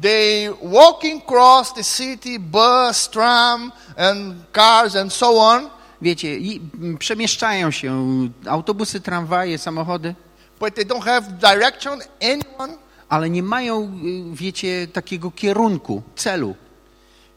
They 0.01 0.51
walking 0.63 1.23
across 1.23 1.73
the 1.75 1.85
city, 1.85 2.39
bus, 2.39 3.09
tram, 3.11 3.73
and 3.97 4.35
cars, 4.53 4.97
and 4.97 5.13
so 5.13 5.39
on. 5.41 5.71
Wiecie, 6.03 6.37
i 6.39 6.61
przemieszczają 6.99 7.71
się 7.71 8.07
autobusy, 8.49 9.01
tramwaje, 9.01 9.59
samochody, 9.59 10.15
But 10.61 10.75
they 10.75 10.85
don't 10.85 11.05
have 11.05 11.23
direction, 11.41 12.01
anyone. 12.23 12.77
ale 13.09 13.31
nie 13.31 13.43
mają, 13.43 13.83
y, 13.83 14.37
wiecie, 14.37 14.87
takiego 14.93 15.31
kierunku, 15.31 16.03
celu. 16.17 16.55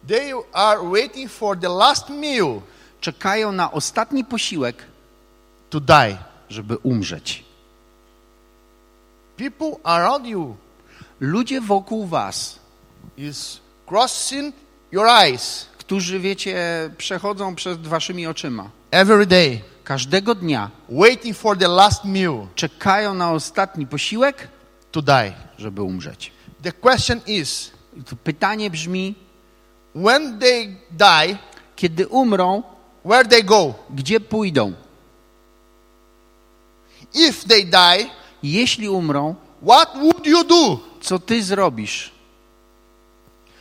They 0.08 0.34
are 0.54 0.82
waiting 0.92 1.32
for 1.32 1.60
the 1.60 1.70
last 1.70 2.10
meal 2.10 2.62
Czekają 3.02 3.52
na 3.52 3.72
ostatni 3.72 4.26
posiłek, 4.26 4.84
to 5.70 5.80
die. 5.80 6.18
żeby 6.50 6.78
umrzeć. 6.78 7.44
People 9.38 9.72
around 9.84 10.26
you 10.26 10.56
Ludzie 11.24 11.62
wokół 11.62 12.06
was, 12.06 12.60
is 13.18 13.60
crossing 13.88 14.56
your 14.92 15.08
eyes 15.08 15.68
którzy, 15.78 16.20
wiecie, 16.20 16.56
przechodzą 16.98 17.56
przed 17.56 17.88
waszymi 17.88 18.28
oczyma, 18.28 18.70
every 18.92 19.26
day, 19.26 19.62
każdego 19.84 20.36
dnia 20.36 20.72
waiting 20.90 21.38
for 21.38 21.58
the 21.58 21.68
last 21.68 22.06
meal 22.06 22.48
czekają 22.56 23.14
na 23.14 23.32
ostatni 23.32 23.88
posiłek, 23.88 24.48
to 24.92 25.02
die. 25.02 25.34
żeby 25.58 25.82
umrzeć. 25.82 26.32
The 26.64 26.72
question 26.72 27.20
is 27.28 27.72
pytanie 28.24 28.70
brzmi, 28.70 29.16
when 29.96 30.40
they 30.40 30.76
die, 30.92 31.38
kiedy 31.76 32.08
umrą, 32.08 32.64
where 33.06 33.30
they 33.30 33.44
go? 33.44 33.74
gdzie 33.90 34.20
pójdą? 34.20 34.74
If 37.14 37.48
they 37.48 37.66
die, 37.66 38.10
Jeśli 38.44 38.90
umrą, 38.90 39.36
what 39.62 39.96
would 39.96 40.26
you 40.26 40.44
do? 40.44 40.80
Co 41.04 41.20
ty 41.20 41.44
zrobisz? 41.44 42.12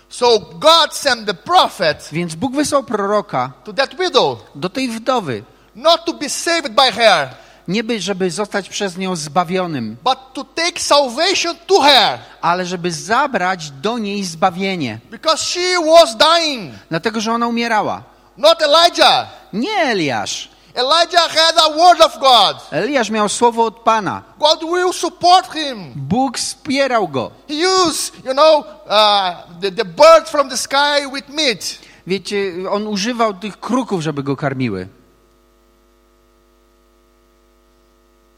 So 0.08 0.38
God 0.38 0.94
sent 0.94 1.26
the 1.26 1.34
prophet 1.34 2.08
Więc 2.12 2.34
Bóg 2.34 2.54
wysłał 2.54 2.82
proroka 2.84 3.52
to 3.64 3.72
that 3.72 3.94
widow, 3.94 4.38
do 4.54 4.68
tej 4.68 4.88
wdowy, 4.88 5.42
not 5.74 6.04
to 6.04 6.12
be 6.12 6.28
saved 6.28 6.74
by 6.74 6.92
her, 6.92 7.28
nie 7.68 7.84
by, 7.84 8.00
żeby 8.00 8.30
zostać 8.30 8.68
przez 8.68 8.96
nią 8.96 9.16
zbawionym, 9.16 9.96
but 10.04 10.18
to 10.32 10.44
take 10.44 10.80
salvation 10.80 11.56
to 11.66 11.80
her 11.80 12.18
ale 12.40 12.66
żeby 12.66 12.92
zabrać 12.92 13.70
do 13.70 13.98
niej 13.98 14.24
zbawienie. 14.24 14.98
because 15.10 15.44
she 15.44 15.80
was 15.86 16.16
dying. 16.16 16.74
Dlatego, 16.90 17.20
że 17.20 17.32
ona 17.32 17.46
umierała. 17.46 18.02
Not 18.36 18.62
Elijah. 18.62 19.28
Nie 19.52 19.72
Eliasz. 19.72 20.48
Elijah 20.74 21.28
had 21.28 21.54
a 21.58 21.70
word 21.70 22.00
of 22.00 22.18
God. 22.18 22.56
Eliasz 22.70 23.10
miał 23.10 23.28
słowo 23.28 23.64
od 23.64 23.80
Pana. 23.80 24.22
God 24.38 24.60
will 24.60 24.92
support 24.92 25.52
him. 25.52 25.92
Bóg 25.96 26.38
wspierał 26.38 27.08
go. 27.08 27.30
He 27.48 27.54
used, 27.54 28.24
you 28.24 28.32
know, 28.32 28.64
uh, 28.86 29.60
the, 29.60 29.70
the 29.70 29.84
birds 29.84 30.30
from 30.30 30.48
the 30.48 30.56
sky 30.56 31.06
with 31.14 31.28
meat. 31.28 31.78
Wiecie, 32.06 32.52
on 32.70 32.86
używał 32.86 33.34
tych 33.34 33.60
kruków, 33.60 34.00
żeby 34.00 34.22
go 34.22 34.36
karmiły. 34.36 34.88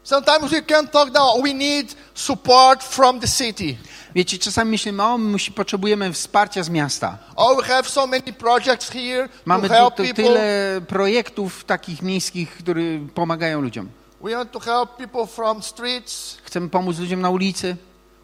Sometimes 0.05 0.51
we 0.51 0.61
talk 0.61 1.11
now, 1.11 1.41
we 1.41 1.51
need 1.53 1.95
support 2.13 2.83
from 2.83 3.19
the 3.19 3.27
city. 3.27 3.77
Wiecie, 4.15 4.37
czasami 4.37 4.71
myślimy, 4.71 5.03
o, 5.03 5.17
my 5.17 5.31
musi, 5.31 5.51
potrzebujemy 5.51 6.13
wsparcia 6.13 6.63
z 6.63 6.69
miasta. 6.69 7.17
Oh, 7.35 7.55
we 7.55 7.63
have 7.63 7.83
so 7.89 8.07
many 8.07 8.33
projects 8.33 8.89
here 8.89 9.29
Mamy 9.45 9.69
to 9.69 9.91
tyle 10.15 10.81
projektów 10.87 11.63
takich 11.63 12.01
miejskich, 12.01 12.49
które 12.49 12.81
pomagają 13.13 13.61
ludziom. 13.61 13.89
We 14.21 14.31
want 14.31 14.51
to 14.51 14.59
help 14.59 14.97
people 14.97 15.27
from 15.27 15.63
streets. 15.63 16.37
Chcemy 16.43 16.69
pomóc 16.69 16.99
ludziom 16.99 17.21
na 17.21 17.29
ulicy. 17.29 17.77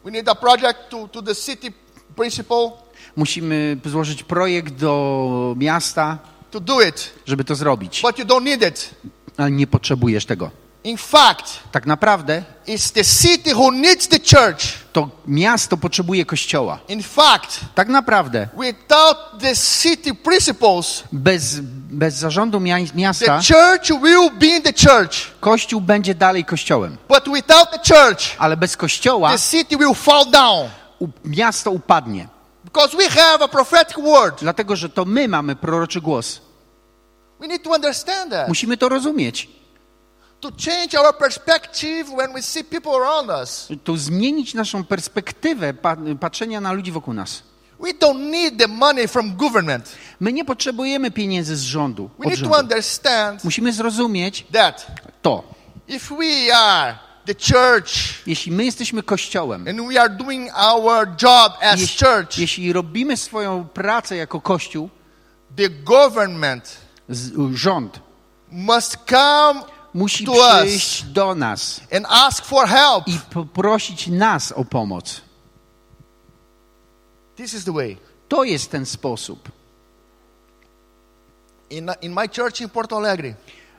We 0.06 0.12
need 0.12 0.30
a 0.30 0.36
project 0.36 0.90
to, 0.90 1.08
to 1.08 1.22
the 1.22 1.36
city 1.36 1.72
principal 2.16 2.72
Musimy 3.16 3.78
złożyć 3.86 4.24
projekt 4.24 4.74
do 4.74 5.56
miasta, 5.58 6.18
to 6.52 6.60
do 6.60 6.82
it, 6.82 7.14
żeby 7.26 7.44
to 7.44 7.56
zrobić. 7.56 8.02
but 8.02 8.20
you 8.20 8.26
don't 8.26 8.44
need 8.44 8.62
it. 8.68 8.96
Ale 9.38 9.52
nie 9.52 9.68
potrzebujesz 9.68 10.26
tego. 10.26 10.61
In 10.84 10.98
fact, 10.98 11.60
Tak 11.72 11.86
naprawdę 11.86 12.44
it's 12.68 12.92
the 12.94 13.04
city 13.04 13.54
who 13.54 13.72
needs 13.72 14.08
the 14.08 14.20
church. 14.20 14.64
to 14.94 15.10
miasto 15.28 15.78
potrzebuje 15.78 16.26
kościoła. 16.26 16.80
In 16.88 17.04
fact, 17.04 17.60
Tak 17.76 17.88
naprawdę 17.88 18.48
without 18.58 19.18
the 19.40 19.56
city 19.56 20.14
principles, 20.14 21.04
bez, 21.12 21.60
bez 21.90 22.16
zarządu 22.16 22.60
mia- 22.60 22.88
the 22.88 22.98
miasta 22.98 23.40
church 23.42 24.02
will 24.02 24.30
be 24.32 24.62
the 24.62 24.74
church. 24.90 25.16
kościół 25.40 25.82
będzie 25.82 26.16
dalej 26.16 26.46
kościołem. 26.46 26.98
But 27.10 27.24
without 27.34 27.72
the 27.72 27.94
church, 27.96 28.36
Ale 28.38 28.58
bez 28.58 28.78
kościoła 28.78 29.32
the 29.32 29.40
city 29.40 29.78
will 29.78 29.94
fall 29.96 30.26
down. 30.32 30.70
miasto 31.26 31.72
upadnie. 31.72 32.28
Because 32.64 32.98
we 32.98 33.10
have 33.10 33.44
a 33.44 33.48
prophetic 33.48 33.96
word. 33.98 34.40
Dlatego, 34.42 34.76
że 34.76 34.90
to 34.90 35.06
my 35.06 35.28
mamy 35.28 35.56
proroczy 35.56 36.02
głos. 36.02 36.42
We 37.40 37.48
need 37.48 37.64
to 37.64 37.70
understand 37.70 38.32
that. 38.32 38.48
Musimy 38.48 38.78
to 38.78 38.90
rozumieć. 38.90 39.61
To 40.42 40.52
change 40.52 40.96
our 40.96 41.18
perspective 41.18 42.10
when 42.18 42.34
we 42.34 42.42
see 42.42 42.64
people 42.64 42.92
around 42.92 43.30
us. 43.30 43.68
Tu 43.84 43.98
zmienić 43.98 44.54
naszą 44.54 44.84
perspektywę 44.84 45.74
pa, 45.74 45.98
patrzenia 46.20 46.62
na 46.62 46.72
ludzi 46.74 46.92
wokół 46.92 47.14
nas. 47.14 47.44
We 47.80 47.94
don't 47.94 48.20
need 48.32 48.58
the 48.58 48.68
money 48.68 49.08
from 49.08 49.36
government. 49.36 49.92
My 50.20 50.34
nie 50.34 50.46
potrzebujemy 50.46 51.12
pieniędzy 51.12 51.56
z 51.56 51.62
rządu. 51.62 52.10
We 52.20 52.26
need 52.26 52.40
to 52.40 52.46
rządu. 52.46 52.60
understand 52.60 53.44
Musimy 53.44 53.74
zrozumieć 53.74 54.46
that 54.54 54.88
to. 55.22 55.44
if 55.88 56.16
we 56.16 56.56
are 56.56 56.98
the 57.26 57.34
church 57.36 57.92
Jeśli 58.28 58.52
my 58.52 58.66
jesteśmy 58.66 59.04
kościołem, 59.04 59.68
and 59.68 59.94
we 59.94 60.02
are 60.02 60.10
doing 60.10 60.52
our 60.58 61.08
job 61.22 61.54
as 61.62 61.80
jeśli, 61.80 62.08
church, 62.08 62.38
jeśli 62.38 62.74
robimy 62.74 63.18
swoją 63.18 63.68
pracę 63.74 64.16
jako 64.16 64.42
kościół, 64.42 64.90
the 65.58 65.70
government 65.70 66.78
z, 67.10 67.32
rząd 67.56 68.00
must 68.52 68.98
come 69.10 69.62
musi 69.94 70.26
To 70.26 70.32
us. 70.32 70.62
przyjść 70.64 71.04
do 71.04 71.36
nas 71.36 71.82
and 71.96 72.06
ask 72.10 72.46
for 72.46 72.68
help. 72.68 73.08
i 73.08 73.20
poprosić 73.34 74.08
nas 74.08 74.52
o 74.52 74.66
pomoc. 74.66 75.22
This 77.36 77.54
is 77.54 77.64
the 77.64 77.72
way. 77.74 77.98
To 78.28 78.44
jest 78.44 78.72
ten 78.72 78.86
sposób. 78.86 79.50
In, 81.70 81.90
in 82.02 82.14
my 82.14 82.28
church 82.28 82.62
in 82.62 82.70
Porto 82.70 82.98
Alegre, 82.98 83.36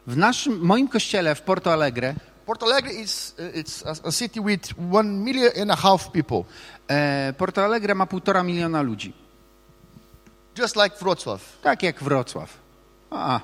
W 0.06 0.16
naszym, 0.16 0.58
moim 0.60 0.88
kościele 0.88 1.34
w 1.34 1.42
Porto 1.42 1.72
Alegre 1.72 2.14
Porto 2.46 2.66
Alegre 2.66 2.92
is 2.92 3.34
uh, 3.38 3.56
it's 3.56 3.82
a, 3.86 4.08
a 4.08 4.12
city 4.12 4.40
with 4.40 4.72
one 4.92 5.08
million 5.08 5.52
and 5.62 5.70
a 5.70 5.76
half 5.76 6.10
people, 6.12 6.44
E, 6.90 7.32
Porto 7.38 7.64
Alegre 7.64 7.94
ma 7.94 8.06
półtora 8.06 8.42
miliona 8.42 8.82
ludzi. 8.82 9.12
just 10.58 10.76
like 10.76 10.96
Wrocław. 11.00 11.40
Tak 11.62 11.82
jak 11.82 12.02
Wrocław. 12.02 12.50
A, 13.10 13.40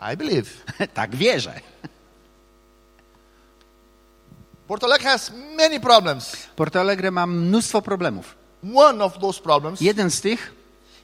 I 0.00 0.16
believe. 0.16 0.44
tak 0.94 1.16
wierzę. 1.16 1.60
Porto 4.68 4.86
Alegre 4.86 5.10
has 5.10 5.32
many 5.56 5.80
problems. 5.80 6.36
Porto 6.56 6.80
Alegre 6.80 7.10
ma 7.10 7.26
mnóstwo 7.26 7.82
problemów. 7.82 8.34
One 8.74 9.04
of 9.04 9.18
those 9.18 9.40
problems 9.42 9.80
Jeden 9.80 10.10
z 10.10 10.20
tych 10.20 10.52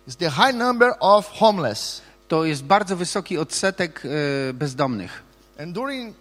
is 0.08 0.16
the 0.16 0.30
high 0.30 0.54
number 0.54 0.94
of 1.00 1.28
homeless. 1.28 2.02
to 2.28 2.44
jest 2.44 2.64
bardzo 2.64 2.96
wysoki 2.96 3.38
odsetek 3.38 4.02
e, 4.04 4.52
bezdomnych. 4.52 5.22
And 5.58 5.74
during 5.74 6.14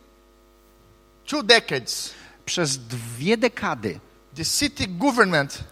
two 1.26 1.44
decades, 1.44 2.14
Przez 2.46 2.78
dwie 2.78 3.38
dekady 3.38 4.00
the 4.36 4.46
city 4.46 4.88
government 4.88 5.64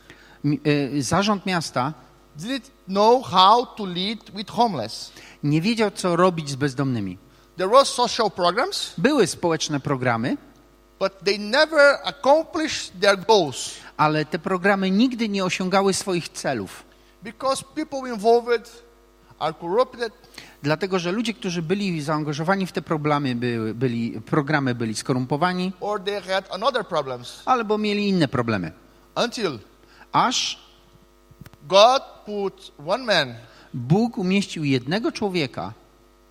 e, 0.45 1.01
zarząd 1.01 1.45
miasta 1.45 1.93
didn't 2.37 2.69
know 2.87 3.23
how 3.25 3.65
to 3.65 3.85
lead 3.85 4.31
with 4.31 4.51
homeless. 4.51 5.11
nie 5.43 5.61
wiedział, 5.61 5.91
co 5.91 6.15
robić 6.15 6.49
z 6.49 6.55
bezdomnymi. 6.55 7.17
There 7.57 7.69
were 7.69 7.85
social 7.85 8.31
programs, 8.31 8.93
Były 8.97 9.27
społeczne 9.27 9.79
programy, 9.79 10.37
but 10.99 11.19
they 11.25 11.39
never 11.39 11.97
accomplished 12.03 12.91
their 13.01 13.17
goals 13.27 13.71
ale 13.97 14.25
te 14.25 14.39
programy 14.39 14.91
nigdy 14.91 15.29
nie 15.29 15.45
osiągały 15.45 15.93
swoich 15.93 16.29
celów. 16.29 16.83
because 17.23 17.63
people 17.75 18.09
involved 18.13 18.83
are 19.39 19.53
corrupted 19.53 20.13
Dlatego, 20.63 20.99
że 20.99 21.11
ludzie, 21.11 21.33
którzy 21.33 21.61
byli 21.61 22.01
zaangażowani 22.01 22.67
w 22.67 22.71
te 22.71 22.81
programy, 22.81 23.35
były, 23.35 23.73
byli, 23.73 24.21
programy 24.21 24.75
byli 24.75 24.95
skorumpowani 24.95 25.71
or 25.79 25.99
they 26.03 26.21
had 26.21 26.45
another 26.51 26.85
problems 26.87 27.41
albo 27.45 27.77
mieli 27.77 28.09
inne 28.09 28.27
problemy. 28.27 28.71
until 29.25 29.59
Aż 30.11 30.59
God 31.67 32.01
put 32.25 32.71
one 32.87 33.03
man 33.03 33.35
Bóg 33.73 34.17
umieścił 34.17 34.63
jednego 34.63 35.11
człowieka 35.11 35.73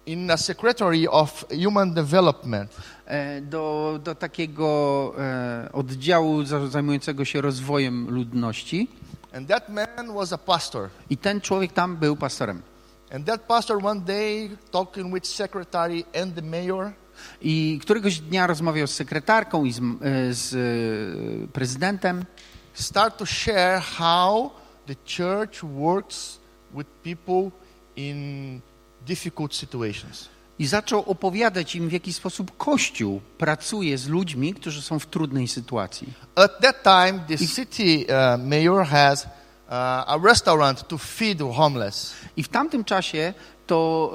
in 0.07 0.31
a 0.31 0.37
secretary 0.37 1.11
of 1.11 1.45
human 1.64 1.95
development. 1.95 2.77
e, 3.07 3.40
do, 3.40 3.99
do 4.05 4.14
takiego 4.14 5.12
e, 5.19 5.69
oddziału 5.73 6.45
za- 6.45 6.66
zajmującego 6.69 7.25
się 7.25 7.40
rozwojem 7.40 8.11
ludności. 8.11 8.88
And 9.37 9.49
that 9.49 9.69
man 9.69 10.14
was 10.14 10.33
a 10.33 10.38
pastor. 10.38 10.88
I 11.11 11.16
ten 11.16 11.40
człowiek 11.40 11.73
tam 11.73 11.97
był 11.97 12.16
pastorem. 12.16 12.62
and 13.14 13.27
that 13.27 13.40
pastor 13.40 13.87
one 13.87 14.01
day 14.01 14.51
talking 14.71 15.14
with 15.14 15.27
secretary 15.27 16.05
and 16.23 16.35
the 16.35 16.43
mayor. 16.43 16.93
I 17.43 17.79
któregoś 17.83 18.21
dnia 18.21 18.47
rozmawiał 18.47 18.87
z 18.87 18.90
sekretarką 18.95 19.64
i 19.64 19.73
z, 19.73 19.79
e, 19.79 19.83
z 20.35 21.51
prezydentem. 21.51 22.25
Start 22.75 23.16
to 23.16 23.27
share 23.27 23.81
how 23.81 24.51
the 24.90 24.96
church 25.16 25.62
works 25.62 26.38
with 26.74 26.87
people 27.03 27.50
in 27.96 28.61
difficult 29.07 29.55
situations. 29.55 30.29
i 30.61 30.66
zaczął 30.66 31.03
opowiadać 31.07 31.76
im, 31.76 31.88
w 31.88 31.92
jaki 31.92 32.12
sposób 32.12 32.57
Kościół 32.57 33.20
pracuje 33.38 33.98
z 33.98 34.09
ludźmi, 34.09 34.55
którzy 34.55 34.83
są 34.83 34.98
w 34.98 35.07
trudnej 35.07 35.48
sytuacji. 35.48 36.12
At 36.35 36.61
that 36.61 36.83
time, 36.83 37.20
the 37.29 37.38
city 37.46 38.07
uh, 38.07 38.46
mayor 38.46 38.87
has 38.87 39.24
uh, 39.24 39.31
a 40.07 40.18
restaurant 40.24 40.88
to 40.88 40.98
feed 40.98 41.38
the 41.38 41.53
homeless. 41.53 42.14
I 42.37 42.42
w 42.42 42.48
tamtym 42.48 42.85
czasie 42.85 43.35
to 43.66 44.12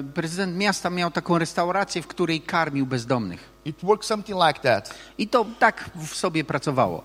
e, 0.00 0.02
prezydent 0.02 0.56
miasta 0.56 0.90
miał 0.90 1.10
taką 1.10 1.38
restaurację, 1.38 2.02
w 2.02 2.06
której 2.06 2.40
karmił 2.40 2.86
bezdomnych. 2.86 3.50
It 3.64 3.76
worked 3.82 4.06
something 4.06 4.38
like 4.46 4.60
that. 4.60 4.94
I 5.18 5.28
to 5.28 5.46
tak 5.58 5.90
w 5.94 6.14
sobie 6.14 6.44
pracowało. 6.44 7.04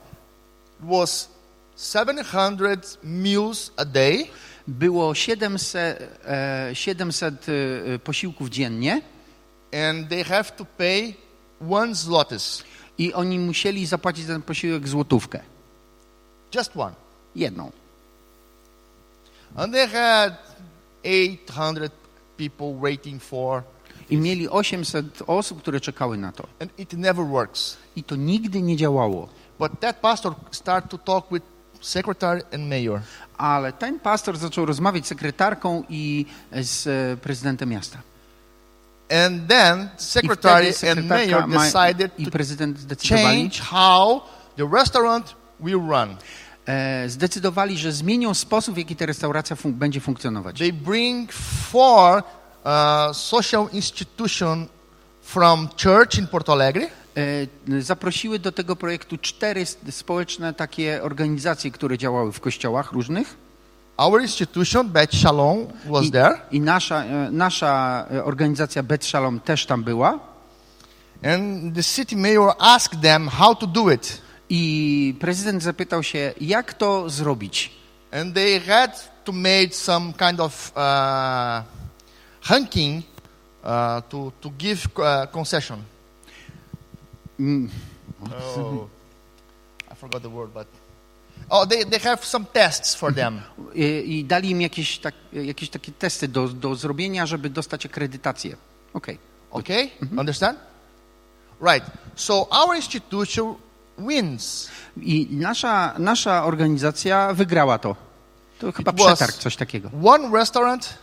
It 0.79 0.89
was 0.89 1.29
700 1.81 2.97
meals 3.03 3.71
a 3.77 3.85
day, 3.85 4.27
Było 4.67 5.15
700, 5.15 6.19
e, 6.25 6.69
700 6.75 7.45
e, 7.49 7.99
posiłków 7.99 8.49
dziennie 8.49 9.01
and 9.73 10.09
they 10.09 10.23
have 10.23 10.43
to 10.43 10.65
pay 10.65 11.13
one 11.71 11.95
zlotys, 11.95 12.63
i 12.97 13.13
oni 13.13 13.39
musieli 13.39 13.85
zapłacić 13.85 14.25
za 14.25 14.33
ten 14.33 14.41
posiłek 14.41 14.87
złotówkę. 14.87 15.39
just 16.55 16.77
one. 16.77 16.95
Jedną. 17.35 17.71
And 19.55 19.73
they 19.73 19.87
had 19.87 20.33
800 21.03 21.91
people 22.37 22.73
waiting 22.81 23.23
for, 23.23 23.63
I 24.09 24.17
mieli 24.17 24.49
800 24.49 25.21
osób, 25.27 25.61
które 25.61 25.79
czekały 25.79 26.17
na 26.17 26.31
to. 26.31 26.47
and 26.59 26.79
it 26.79 26.93
never 26.93 27.25
works. 27.25 27.77
I 27.95 28.03
to 28.03 28.15
nigdy 28.15 28.61
nie 28.61 28.77
działało. 28.77 29.29
But 29.59 29.79
that 29.79 29.95
pastor 29.99 30.33
started 30.51 30.91
to 30.91 30.97
talk 30.97 31.25
with 31.31 31.45
secretary 31.81 32.41
and 32.53 32.69
mayor. 32.69 33.01
Ale 33.37 33.73
ten 33.73 33.99
pastor 33.99 34.37
zaczął 34.37 34.65
rozmawiać 34.65 35.05
z 35.05 35.07
sekretarką 35.07 35.83
i 35.89 36.25
z 36.51 36.87
e, 36.87 37.17
prezydentem 37.17 37.69
miasta. 37.69 37.97
And 39.25 39.47
then 39.47 39.89
secretary 39.97 40.73
and 40.91 41.05
mayor 41.09 41.49
decided 41.49 42.19
i 42.19 42.31
prezydent 42.31 42.79
zdecydowali, 42.79 43.49
change 43.49 43.59
how 43.59 44.21
the 44.57 44.69
restaurant 44.73 45.35
will 45.59 45.79
run. 45.79 46.15
e, 46.65 47.09
zdecydowali, 47.09 47.77
że 47.77 47.91
zmienią 47.91 48.33
sposób, 48.33 48.75
w 48.75 48.77
jaki 48.77 48.95
ta 48.95 49.05
restauracja 49.05 49.55
fun- 49.55 49.73
będzie 49.73 49.99
funkcjonować. 50.01 50.59
They 50.59 50.73
bring 50.73 51.33
four 51.71 52.23
uh, 52.63 53.15
social 53.15 53.67
institution 53.73 54.67
from 55.21 55.69
church 55.83 56.17
in 56.19 56.27
Porto 56.27 56.53
Alegre, 56.53 56.87
Zaprosiły 57.79 58.39
do 58.39 58.51
tego 58.51 58.75
projektu 58.75 59.17
cztery 59.17 59.65
społeczne 59.89 60.53
takie 60.53 61.03
organizacje, 61.03 61.71
które 61.71 61.97
działały 61.97 62.31
w 62.31 62.39
kościołach 62.39 62.91
różnych. 62.91 63.37
our 63.97 64.21
institution, 64.21 64.89
Bet 64.89 65.13
Shalom, 65.13 65.67
was 65.85 66.05
I, 66.05 66.11
there, 66.11 66.41
i 66.51 66.59
nasza, 66.59 67.05
e, 67.05 67.31
nasza 67.31 68.05
e, 68.13 68.23
organizacja 68.23 68.83
Bet 68.83 69.05
Shalom 69.05 69.39
też 69.39 69.65
tam 69.65 69.83
była. 69.83 70.19
and 71.23 71.75
the 71.75 71.83
city 71.83 72.15
mayor 72.15 72.55
asked 72.59 73.01
them 73.01 73.27
how 73.27 73.55
to 73.55 73.67
do 73.67 73.91
it. 73.91 74.21
I 74.49 75.15
prezydent 75.19 75.63
zapytał 75.63 76.03
się, 76.03 76.33
jak 76.41 76.73
to 76.73 77.09
zrobić. 77.09 77.71
And 78.11 78.33
they 78.33 78.59
had 78.59 79.09
to 79.23 79.31
make 79.31 79.75
some 79.75 80.13
kind 80.13 80.39
of 80.39 80.71
uh, 80.75 81.63
hunking 82.41 83.03
uh, 83.63 84.01
to, 84.09 84.31
to 84.41 84.49
give 84.57 84.87
uh, 84.97 85.31
concession. 85.31 85.83
Mm, 87.41 87.69
Oh, 88.23 88.87
I 89.91 89.95
forgot 89.95 90.21
the 90.21 90.29
word, 90.29 90.53
but 90.53 90.67
oh, 91.49 91.65
they, 91.65 91.83
they 91.83 91.97
have 91.97 92.23
some 92.23 92.45
tests 92.53 92.95
for 92.95 93.13
them. 93.13 93.41
I, 93.75 94.19
i 94.19 94.25
dali 94.25 94.49
im 94.51 94.61
jakieś, 94.61 94.99
tak, 94.99 95.15
jakieś 95.33 95.69
takie 95.69 95.91
testy 95.91 96.27
do, 96.27 96.47
do 96.47 96.75
zrobienia, 96.75 97.25
żeby 97.25 97.49
dostać 97.49 97.85
akredytację. 97.85 98.57
Okej. 98.93 99.17
Okay, 99.51 99.89
understand? 100.17 100.59
Right. 101.61 101.85
So 102.15 102.49
our 102.49 102.75
institution 102.75 103.55
wins. 103.97 104.69
I 104.97 105.27
nasza, 105.31 105.95
nasza 105.99 106.45
organizacja 106.45 107.33
wygrała 107.33 107.77
to. 107.79 107.95
To 108.59 108.71
chyba 108.71 108.93
przetarg, 108.93 109.35
coś 109.35 109.55
takiego. 109.55 109.91
One 110.03 110.37
restaurant 110.39 110.97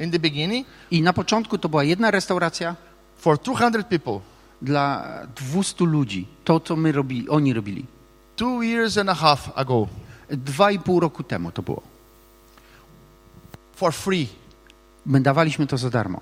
in 0.00 0.10
the 0.10 0.18
beginning 0.18 0.66
I 0.90 1.02
na 1.02 1.12
początku 1.12 1.58
to 1.58 1.68
była 1.68 1.84
jedna 1.84 2.10
restauracja 2.10 2.76
for 3.18 3.38
200 3.38 3.84
people. 3.84 4.20
Dla 4.62 5.04
200 5.36 5.84
ludzi. 5.84 6.26
To, 6.44 6.60
co 6.60 6.76
my 6.76 6.92
robi, 6.92 7.28
oni 7.28 7.52
robili. 7.52 7.84
Two 8.36 8.62
years 8.62 8.98
and 8.98 9.10
a 9.10 9.14
half 9.14 9.50
ago, 9.58 9.88
Dwa 10.30 10.70
i 10.70 10.78
pół 10.78 11.00
roku 11.00 11.22
temu 11.22 11.52
to 11.52 11.62
było. 11.62 11.82
for 13.74 13.94
free. 13.94 14.28
My 15.06 15.20
dawaliśmy 15.20 15.66
to 15.66 15.78
za 15.78 15.90
darmo. 15.90 16.20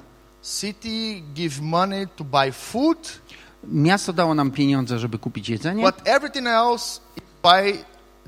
City 0.61 1.23
give 1.35 1.61
money 1.61 2.07
to 2.17 2.25
buy 2.25 2.53
food, 2.53 3.21
Miasto 3.65 4.13
dało 4.13 4.35
nam 4.35 4.51
pieniądze, 4.51 4.99
żeby 4.99 5.19
kupić 5.19 5.49
jedzenie 5.49 5.85
but 5.85 5.95
everything 6.05 6.47
else 6.47 7.01
by 7.43 7.85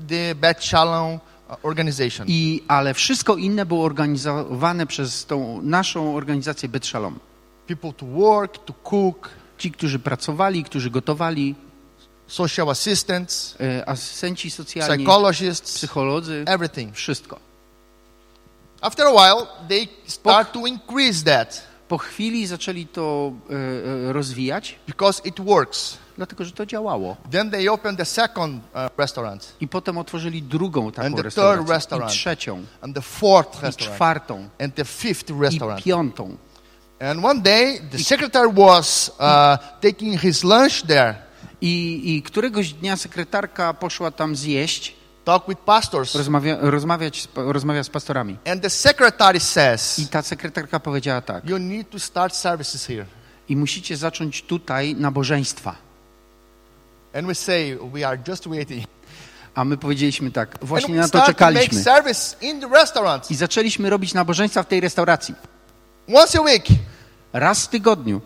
the 0.07 0.35
Bet 0.35 0.63
Shalom 0.63 1.13
uh, 1.13 1.55
organization. 1.63 2.27
I, 2.29 2.63
ale 2.67 2.93
wszystko 2.93 3.35
inne 3.35 3.65
było 3.65 3.85
organizowane 3.85 4.87
przez 4.87 5.25
tą 5.25 5.61
naszą 5.61 6.15
organizację 6.15 6.69
Bet 6.69 6.85
Shalom. 6.85 7.19
People 7.67 7.93
to 7.93 8.05
work, 8.05 8.57
to 8.57 8.73
cook, 8.73 9.29
Ci, 9.59 9.71
którzy 9.71 9.99
pracowali, 9.99 10.63
którzy 10.63 10.89
gotowali, 10.89 11.55
social 12.27 12.69
assistants, 12.69 13.55
e, 13.59 13.89
asystenci 13.89 14.51
socjalni, 14.51 15.03
psychologists, 15.03 15.73
psycholodzy, 15.75 16.43
everything. 16.47 16.95
wszystko. 16.95 17.39
After 18.81 19.07
a 19.07 19.11
while, 19.11 19.47
they 19.69 19.87
start 20.07 20.51
to 20.51 20.65
increase 20.67 21.23
that 21.23 21.69
Po 21.87 21.97
chwili 21.97 22.47
zaczęli 22.47 22.87
to 22.87 23.31
e, 23.49 24.09
e, 24.09 24.13
rozwijać, 24.13 24.75
because 24.87 25.21
it 25.25 25.39
works. 25.41 25.97
dlatego 26.17 26.45
że 26.45 26.51
to 26.51 26.65
działało. 26.65 27.17
Then 27.31 27.51
they 27.51 27.71
open 27.71 27.95
the 27.97 28.05
second 28.05 28.63
uh, 28.63 28.97
restaurant 28.97 29.53
I 29.61 29.67
potem 29.67 29.97
otworzyli 29.97 30.43
drugą 30.43 30.85
And 30.85 30.95
taką 30.95 31.15
the 31.15 31.21
restaurację, 31.21 31.57
third 31.57 31.69
restaurant. 31.69 32.11
i 32.11 32.15
trzecią, 32.15 32.63
and 32.81 32.95
the 32.95 33.01
fourth 33.01 33.59
i 33.59 33.61
restaurant 33.61 33.95
czwartą, 33.97 34.49
and 34.59 34.75
the 34.75 34.85
fifth 34.85 35.29
i 35.29 35.41
restaurant. 35.41 35.83
piątą. 35.83 36.37
And 36.99 37.25
one 37.25 37.41
day, 37.41 37.79
the 37.91 37.99
secretary 37.99 38.47
was 38.47 39.11
uh, 39.19 39.57
taking 39.81 40.17
his 40.17 40.43
lunch 40.43 40.83
there, 40.83 41.15
I, 41.61 42.01
I 42.05 42.21
któregoś 42.23 42.73
dnia 42.73 42.97
sekretarka 42.97 43.73
poszła 43.73 44.11
tam 44.11 44.35
zjeść, 44.35 44.95
talk 45.25 45.47
with 45.47 45.61
pastors. 45.61 46.15
rozmawia, 46.15 46.57
rozmawiać, 46.59 47.27
rozmawia 47.35 47.83
z 47.83 47.89
pastorami. 47.89 48.37
And 48.45 48.61
the 48.61 48.69
secretary 48.69 49.39
says, 49.39 49.99
I 49.99 50.07
ta 50.07 50.21
sekretarka 50.21 50.79
powiedziała 50.79 51.21
tak. 51.21 51.49
You 51.49 51.57
need 51.57 51.89
to 51.89 51.99
start 51.99 52.35
services 52.35 52.85
here. 52.85 53.05
I 53.49 53.55
musicie 53.55 53.97
zacząć 53.97 54.41
tutaj 54.41 54.95
nabożeństwa. 54.95 55.75
And 57.13 57.27
we 57.27 57.35
say, 57.35 57.77
We 57.93 58.07
are 58.07 58.17
just 58.27 58.47
waiting. 58.47 58.87
A 59.55 59.65
my 59.65 59.77
powiedzieliśmy 59.77 60.31
tak, 60.31 60.57
właśnie 60.61 60.95
na 60.95 61.09
to 61.09 61.21
czekaliśmy. 61.21 61.83
I 63.29 63.35
zaczęliśmy 63.35 63.89
robić 63.89 64.13
nabożeństwa 64.13 64.63
w 64.63 64.67
tej 64.67 64.81
restauracji. 64.81 65.35
Once 66.09 66.35
a 66.35 66.41
week. 66.41 66.65
Raz 67.33 67.65
w 67.65 67.67
tygodniu. 67.67 68.21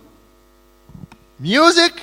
Music 1.39 1.93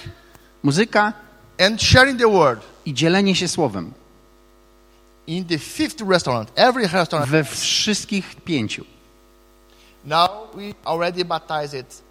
Muzyka 0.62 1.12
and 1.59 1.83
sharing 1.83 2.18
the 2.18 2.28
word. 2.28 2.61
i 2.87 2.95
dzielenie 2.95 3.35
się 3.35 3.49
słowem. 3.49 3.93
In 5.26 5.45
the 5.45 5.59
fifth 5.59 6.01
restaurant, 6.09 6.53
every 6.55 6.89
restaurant. 6.89 7.31
We 7.31 7.45
wszystkich 7.45 8.37
pięciu. 8.45 8.85
Now 10.05 10.31
we 10.55 10.74
already 10.85 11.24
baptized 11.24 12.03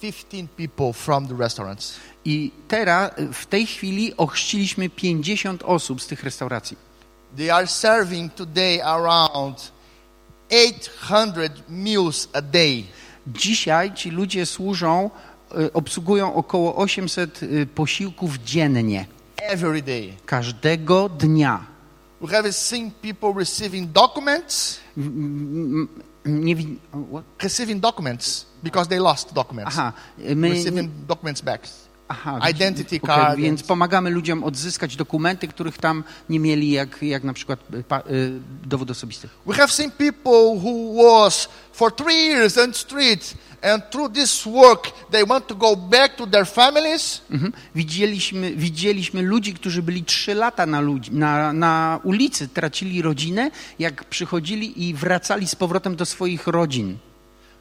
15 0.00 0.48
people 0.56 0.92
from 0.92 1.28
the 1.28 1.34
restaurants. 1.34 1.94
I 2.24 2.50
teraz, 2.68 3.10
w 3.32 3.46
tej 3.46 3.66
chwili 3.66 4.16
ochrzciliśmy 4.16 4.90
50 4.90 5.62
osób 5.62 6.02
z 6.02 6.06
tych 6.06 6.24
restauracji. 6.24 6.76
They 7.36 7.54
are 7.54 7.66
serving 7.66 8.34
today 8.34 8.84
around 8.84 9.72
800 10.50 11.68
meals 11.68 12.28
a 12.32 12.40
day. 12.40 12.84
Dzisiaj 13.26 13.94
ci 13.94 14.10
ludzie 14.10 14.46
służą, 14.46 15.10
y, 15.60 15.72
obsługują 15.72 16.34
około 16.34 16.76
800 16.76 17.42
y, 17.42 17.66
posiłków 17.66 18.38
dziennie. 18.38 19.06
Every 19.42 19.82
day. 19.82 20.12
Każdego 20.26 21.08
dnia. 21.08 21.66
We 22.20 22.28
have 22.28 22.52
seen 22.52 22.90
people 23.02 23.32
receiving 23.38 23.90
documents, 23.92 24.80
Nie 26.24 26.56
what? 27.12 27.24
receiving 27.42 27.80
documents 27.80 28.46
because 28.62 28.88
they 28.88 28.98
lost 28.98 29.32
documents. 29.34 29.78
Aha, 29.78 29.92
my, 30.34 30.48
Receiving 30.48 30.90
documents 31.06 31.42
back. 31.42 31.68
Aha, 32.08 32.48
identity 32.50 32.96
okej, 32.96 33.16
card 33.16 33.36
Więc 33.36 33.62
pomagamy 33.62 34.10
ludziom 34.10 34.44
odzyskać 34.44 34.96
dokumenty, 34.96 35.48
których 35.48 35.78
tam 35.78 36.04
nie 36.28 36.40
mieli, 36.40 36.70
jak, 36.70 37.02
jak 37.02 37.24
na 37.24 37.32
przykład 37.32 37.60
y, 37.74 37.82
pa, 37.82 38.00
y, 38.00 38.40
dowód 38.64 38.90
osobisty. 38.90 39.28
We 39.46 39.54
have 39.54 39.68
seen 39.68 39.90
people 39.90 40.60
who 40.62 41.02
was 41.02 41.48
for 41.72 41.96
three 41.96 42.26
years 42.26 42.58
on 42.58 42.74
street 42.74 43.34
and 43.62 43.90
through 43.90 44.12
this 44.12 44.44
work 44.44 44.92
they 45.10 45.24
want 45.26 45.46
to 45.46 45.54
go 45.54 45.76
back 45.76 46.16
to 46.16 46.26
their 46.26 46.46
families. 46.46 47.20
Mhm. 47.30 47.52
Widzieliśmy, 47.74 48.56
widzieliśmy 48.56 49.22
ludzi, 49.22 49.54
którzy 49.54 49.82
byli 49.82 50.04
trzy 50.04 50.34
lata 50.34 50.66
na, 50.66 50.80
ludzi, 50.80 51.12
na, 51.12 51.52
na 51.52 52.00
ulicy, 52.02 52.48
tracili 52.48 53.02
rodzinę, 53.02 53.50
jak 53.78 54.04
przychodzili 54.04 54.88
i 54.88 54.94
wracali 54.94 55.48
z 55.48 55.54
powrotem 55.54 55.96
do 55.96 56.06
swoich 56.06 56.46
rodzin. 56.46 56.98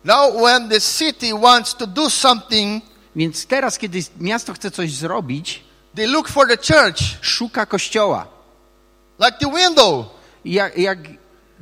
Now 0.04 0.34
when 0.44 0.70
the 0.70 0.82
city 0.82 1.34
wants 1.42 1.76
to 1.76 1.88
do 1.88 2.10
something, 2.10 2.84
Więc 3.16 3.46
teraz, 3.46 3.78
kiedy 3.78 4.00
miasto 4.20 4.54
chce 4.54 4.72
coś 4.72 4.92
zrobić, 4.94 5.64
they 5.96 6.08
look 6.08 6.28
for 6.30 6.48
the 6.48 6.58
church 6.58 7.00
szuka 7.22 7.66
kościoła. 7.66 8.28
like 9.20 9.38
the 9.40 9.52
window, 9.52 10.06
Jak, 10.46 10.78
jak, 10.78 11.00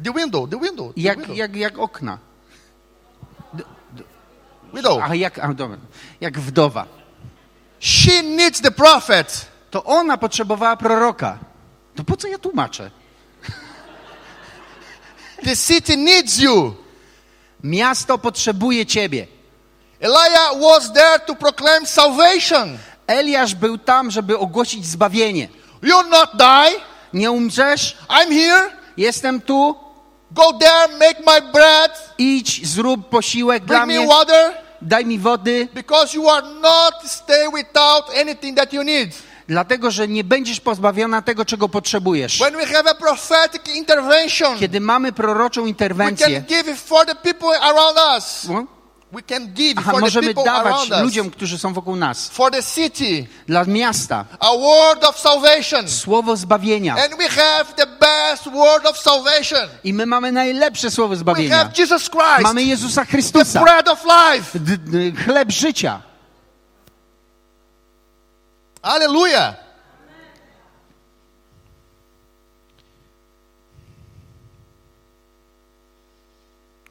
the 0.04 0.14
window, 0.14 0.50
the 0.50 0.60
window, 0.60 0.94
the 0.96 1.02
jak, 1.02 1.18
window. 1.18 1.38
jak, 1.38 1.56
jak 1.56 1.78
okna. 1.78 2.18
widow. 4.74 5.00
A 5.04 5.16
jak, 5.16 5.40
a, 5.40 5.54
dobra, 5.54 5.78
jak 6.22 6.40
wdowa. 6.40 6.88
She 7.80 8.22
needs 8.24 8.62
the 8.62 8.72
prophet. 8.72 9.48
To 9.72 9.84
ona 9.84 10.18
potrzebowała 10.18 10.76
proroka. 10.78 11.40
To 11.96 12.04
po 12.04 12.18
co 12.18 12.28
ja 12.28 12.38
tłumaczę? 12.38 12.92
The 15.44 15.56
city 15.56 15.98
needs 15.98 16.40
you. 16.40 16.76
Miasto 17.64 18.18
potrzebuje 18.18 18.86
ciebie. 18.86 19.28
Elijah 20.04 20.60
was 20.62 20.94
there 20.94 21.20
to 21.20 21.36
proclaim 21.36 21.86
salvation. 21.86 22.78
Eliasz 23.08 23.56
był 23.56 23.78
tam, 23.78 24.12
żeby 24.12 24.38
ogłosić 24.38 24.86
zbawienie. 24.86 25.48
You'll 25.84 26.10
not 26.10 26.30
die. 26.34 26.80
Nie 27.14 27.32
umrzesz, 27.32 27.98
I'm 28.10 28.30
here. 28.30 28.70
jestem 28.98 29.42
tu, 29.42 29.76
Go 30.34 30.54
there, 30.54 30.88
make 30.98 31.20
my 31.26 31.52
bread, 31.52 32.14
idź, 32.18 32.68
zrób 32.68 33.10
posiłek 33.10 33.66
dla 33.66 33.78
bring 33.78 33.88
me 33.88 34.00
mnie, 34.00 34.08
water, 34.08 34.54
daj 34.82 35.06
mi 35.06 35.20
wody, 35.20 35.68
because 35.74 36.18
you 36.18 36.30
are 36.30 36.48
not 36.62 36.94
stay 37.06 37.52
without 37.54 38.18
anything 38.22 38.58
that 38.58 38.74
you 38.74 38.84
need. 38.84 39.10
dlatego 39.48 39.92
że 39.92 40.08
nie 40.08 40.24
będziesz 40.24 40.60
pozbawiona 40.60 41.22
tego, 41.22 41.46
czego 41.46 41.70
potrzebujesz. 41.70 42.40
When 42.40 42.58
we 42.58 42.66
have 42.66 42.90
a 42.90 42.96
prophetic 42.96 43.76
intervention, 43.76 44.60
Kiedy 44.60 44.80
mamy 44.80 45.12
proroczą 45.12 45.62
we 45.64 45.70
interwencję, 45.70 46.42
can 46.42 46.46
give 46.46 46.68
it 46.68 46.80
for 46.80 47.06
the 47.06 47.16
people 47.16 47.60
around 47.62 47.98
us. 48.18 48.48
We 49.14 49.22
can 49.22 49.54
give 49.54 49.78
aha, 49.78 49.92
for 49.92 50.00
the 50.00 50.06
możemy 50.06 50.34
dawać 50.34 50.90
ludziom, 50.90 51.30
którzy 51.30 51.58
są 51.58 51.74
wokół 51.74 51.96
nas, 51.96 52.30
For 52.30 52.52
the 52.52 52.64
city, 52.64 53.28
dla 53.48 53.64
miasta, 53.64 54.26
a 54.40 54.52
word 54.58 55.04
of 55.04 55.20
salvation. 55.20 55.90
słowo 55.90 56.36
zbawienia. 56.36 56.96
And 56.96 57.16
we 57.18 57.30
have 57.30 57.66
the 57.76 57.86
best 57.86 58.44
word 58.50 58.86
of 58.86 58.98
salvation. 58.98 59.70
I 59.84 59.94
my 59.94 60.06
mamy 60.06 60.32
najlepsze 60.32 60.92
słowo 60.92 61.10
We 61.10 61.16
zbawienia. 61.20 61.58
have 61.58 61.70
Jesus 61.78 62.10
Christ, 62.10 62.44
Mamy 62.44 62.64
Jezusa 62.64 63.02
the 63.06 63.12
Chrystusa, 63.12 63.62
bread 63.62 63.88
of 63.88 64.04
life. 64.06 64.60
chleb 65.26 65.52
życia. 65.52 66.02
Hallelujah. 68.84 69.56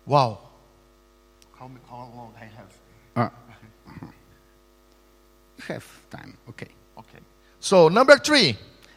Wow. 0.06 0.38
How, 1.58 1.66
m- 1.66 1.80
how 1.88 2.08
long 2.16 2.32
I 2.40 2.44
have? 2.46 2.72
A. 3.16 3.30
Have 5.68 5.84
time, 6.10 6.32
okej. 6.48 6.68
Okay. 6.96 7.20
So, 7.60 7.88
number 7.90 8.20
three, 8.20 8.56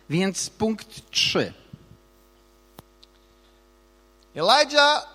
Więc 0.09 0.49
punkt 0.49 1.11
3. 1.11 1.53
Elijah 4.36 5.07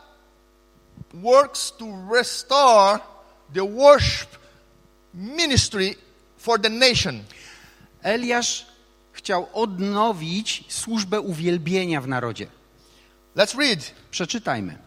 works 1.14 1.72
to 1.78 1.84
restore 2.12 3.00
the 3.52 3.64
worship 3.64 4.28
ministry 5.14 5.96
for 6.38 6.58
the 6.58 6.70
nation. 6.70 7.24
Eliasz 8.02 8.66
chciał 9.12 9.48
odnowić 9.52 10.64
służbę 10.68 11.20
uwielbienia 11.20 12.00
w 12.00 12.08
narodzie. 12.08 12.46
Let's 13.36 13.58
read. 13.58 13.94
Przeczytajmy. 14.10 14.78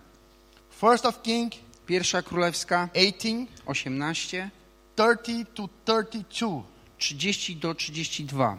First 0.81 1.05
of 1.05 1.21
King 1.21 1.53
Pierwsza 1.85 2.21
Królewska 2.21 2.89
18, 2.93 3.47
18, 3.65 4.49
30 4.95 5.45
to 5.45 5.69
32. 5.85 6.63
30 6.97 7.55
do 7.55 7.75
32. 7.75 8.57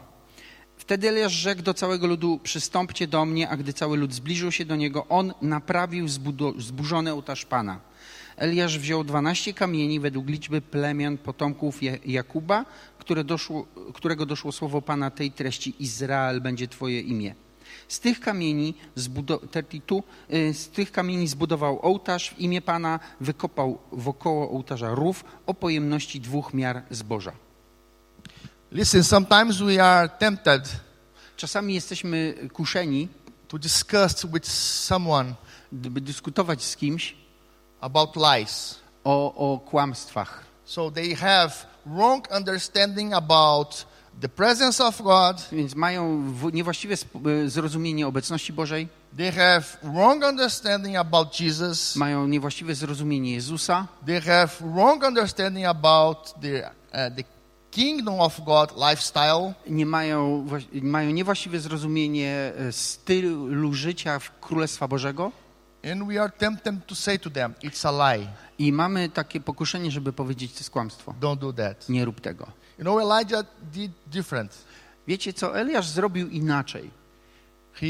Wtedy 0.77 1.09
Eliasz 1.09 1.33
rzekł 1.33 1.63
do 1.63 1.75
całego 1.75 2.07
ludu, 2.07 2.41
przystąpcie 2.43 3.07
do 3.07 3.25
mnie, 3.25 3.49
a 3.49 3.57
gdy 3.57 3.73
cały 3.73 3.97
lud 3.97 4.15
zbliżył 4.15 4.53
się 4.53 4.65
do 4.65 4.77
niego, 4.77 5.07
on 5.09 5.33
naprawił 5.43 6.09
zburzony 6.59 7.13
ołtarz 7.13 7.45
Pana. 7.45 7.81
Eliasz 8.37 8.79
wziął 8.79 9.05
12 9.05 9.55
kamieni 9.55 10.01
według 10.01 10.29
liczby 10.29 10.61
plemion 10.63 11.19
potomków 11.19 11.83
Ja- 11.83 11.97
Jakuba, 12.05 12.65
które 12.99 13.25
doszło, 13.25 13.67
którego 13.95 14.27
doszło 14.27 14.53
słowo 14.53 14.83
Pana 14.83 15.11
tej 15.11 15.31
treści, 15.33 15.75
Izrael 15.79 16.41
będzie 16.41 16.69
Twoje 16.69 17.01
imię. 17.01 17.35
Z 17.89 18.01
tych 18.01 18.21
kamieni, 18.21 18.75
zbudo- 18.97 19.39
32, 19.51 20.03
y, 20.33 20.55
z 20.55 20.69
tych 20.69 20.93
kamieni 20.93 21.29
zbudował 21.29 21.79
ołtarz 21.83 22.31
w 22.31 22.41
imię 22.41 22.63
Pana, 22.63 23.01
wykopał 23.21 23.79
wokoło 23.93 24.51
ołtarza 24.51 24.95
rów 24.95 25.25
o 25.47 25.55
pojemności 25.55 26.21
dwóch 26.21 26.55
miar 26.55 26.83
zboża. 26.91 27.33
Listen, 28.73 29.05
sometimes 29.05 29.59
we 29.59 29.85
are 29.85 30.09
tempted 30.09 30.85
Czasami 31.37 31.75
jesteśmy 31.75 32.35
kuszeni, 32.53 33.09
to 33.49 33.59
discuss 33.59 34.27
with 34.27 34.49
someone 34.53 35.35
by 35.73 36.01
dyskutować 36.01 36.63
z 36.63 36.77
kimś 36.77 37.15
about 37.81 38.17
lies. 38.17 38.79
o, 39.05 39.35
o 39.35 39.59
kłamstwach. 39.59 40.45
So 40.65 40.91
they 40.91 41.17
have 41.17 41.51
wrong 41.87 42.29
understanding 42.37 43.15
about 43.15 43.87
the 44.21 44.29
presence 44.29 44.85
of 44.85 45.03
God. 45.03 45.49
Więc 45.53 45.75
mają 45.75 46.33
niewłaściwe 46.53 46.95
y, 47.27 47.51
zrozumienie 47.51 48.07
obecności 48.07 48.53
Bożej, 48.53 48.89
They 49.17 49.33
have 49.33 49.63
wrong 49.83 50.25
understanding 50.25 50.97
about 50.97 51.41
Jesus. 51.41 51.97
mają 51.97 52.27
niewłaściwe 52.27 52.75
zrozumienie 52.75 53.33
Jezusa, 53.33 53.87
They 54.07 54.21
have 54.21 54.49
wrong 54.61 55.05
understanding 55.05 55.67
about 55.67 56.35
the, 56.41 56.71
uh, 56.93 57.17
the 57.17 57.25
kingdom 57.71 58.21
of 58.21 58.41
God 58.45 58.73
lifestyle. 58.91 59.53
nie 59.67 59.87
mają, 59.87 60.47
mają 60.83 61.11
niewłaściwe 61.11 61.61
zrozumienie 61.61 62.53
e, 62.59 62.73
stylu 62.73 63.75
życia 63.75 64.19
w 64.19 64.41
Królestwa 64.41 64.89
Bożego 64.89 65.33
And 65.93 66.09
we 66.09 66.23
are 66.23 66.33
tempted 66.33 66.87
to 66.87 66.95
say 66.95 67.19
to 67.19 67.31
them, 67.31 67.55
it's 67.63 67.85
a 67.89 68.15
lie. 68.17 68.27
I 68.59 68.73
mamy 68.73 69.09
takie 69.09 69.41
pokuszenie, 69.41 69.91
żeby 69.91 70.13
powiedzieć, 70.13 70.53
to 70.53 70.59
jest 70.59 70.71
kłamstwo. 70.71 71.15
Don't 71.21 71.39
do 71.39 71.53
that. 71.53 71.89
Nie 71.89 72.05
rób 72.05 72.21
tego. 72.21 72.47
You 72.79 72.85
know, 72.85 73.01
Elijah 73.01 73.45
did 73.73 73.93
different. 74.07 74.65
Wiecie 75.07 75.33
co? 75.33 75.59
Eliasz 75.59 75.89
zrobił 75.89 76.29
inaczej. 76.29 76.91
He 77.75 77.87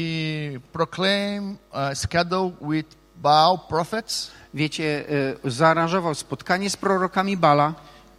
proclaimed 0.73 1.57
a 1.71 1.95
schedule 1.95 2.51
with 2.61 2.95
Baal 3.15 3.59
prophets, 3.69 4.31
Wiecie, 4.53 5.05
e, 5.45 5.51
zaaranżował 5.51 6.15
spotkanie 6.15 6.69
z 6.69 6.75
prorokami 6.77 7.37
Bala. 7.37 7.73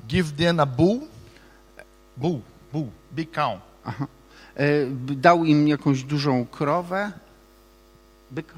give 0.09 0.33
them 0.37 0.61
a 0.61 0.67
bull, 0.67 1.01
bull, 2.17 2.41
bull, 2.73 2.89
big 3.13 3.31
cow. 3.33 3.61
Aha. 3.85 4.07
E, 4.57 4.65
Dał 5.17 5.45
im 5.45 5.69
jakąś 5.69 6.03
dużą 6.03 6.47
krowę. 6.47 7.13
Byka. 8.31 8.55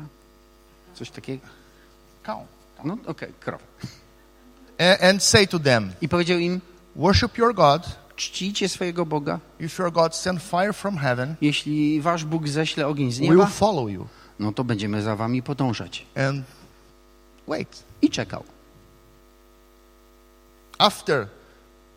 Coś 0.94 1.10
takiego. 1.10 1.46
cow. 2.22 2.38
No 2.84 2.96
okej, 3.06 3.32
krowę. 3.40 3.64
And, 4.78 5.02
and 5.02 5.22
say 5.22 5.46
to 5.46 5.58
them, 5.58 5.92
I 6.00 6.08
powiedział 6.08 6.38
im, 6.38 6.60
worship 6.98 7.38
your 7.38 7.54
God. 7.54 7.82
czcijcie 8.16 8.68
swojego 8.68 9.06
Boga. 9.06 9.40
If 9.60 9.82
your 9.82 9.92
God 9.92 10.16
send 10.16 10.42
fire 10.42 10.72
from 10.72 10.98
heaven, 10.98 11.34
Jeśli 11.40 12.00
wasz 12.00 12.24
Bóg 12.24 12.48
ześle 12.48 12.86
ogień 12.86 13.12
z 13.12 13.18
we 13.18 13.24
will 13.24 13.36
nieba, 13.36 13.46
follow 13.46 13.90
you. 13.90 14.06
no 14.38 14.52
to 14.52 14.64
będziemy 14.64 15.02
za 15.02 15.16
wami 15.16 15.42
podążać. 15.42 16.06
And 16.28 16.44
wait. 17.48 17.82
I 18.02 18.10
czekał. 18.10 18.44
After 20.78 21.26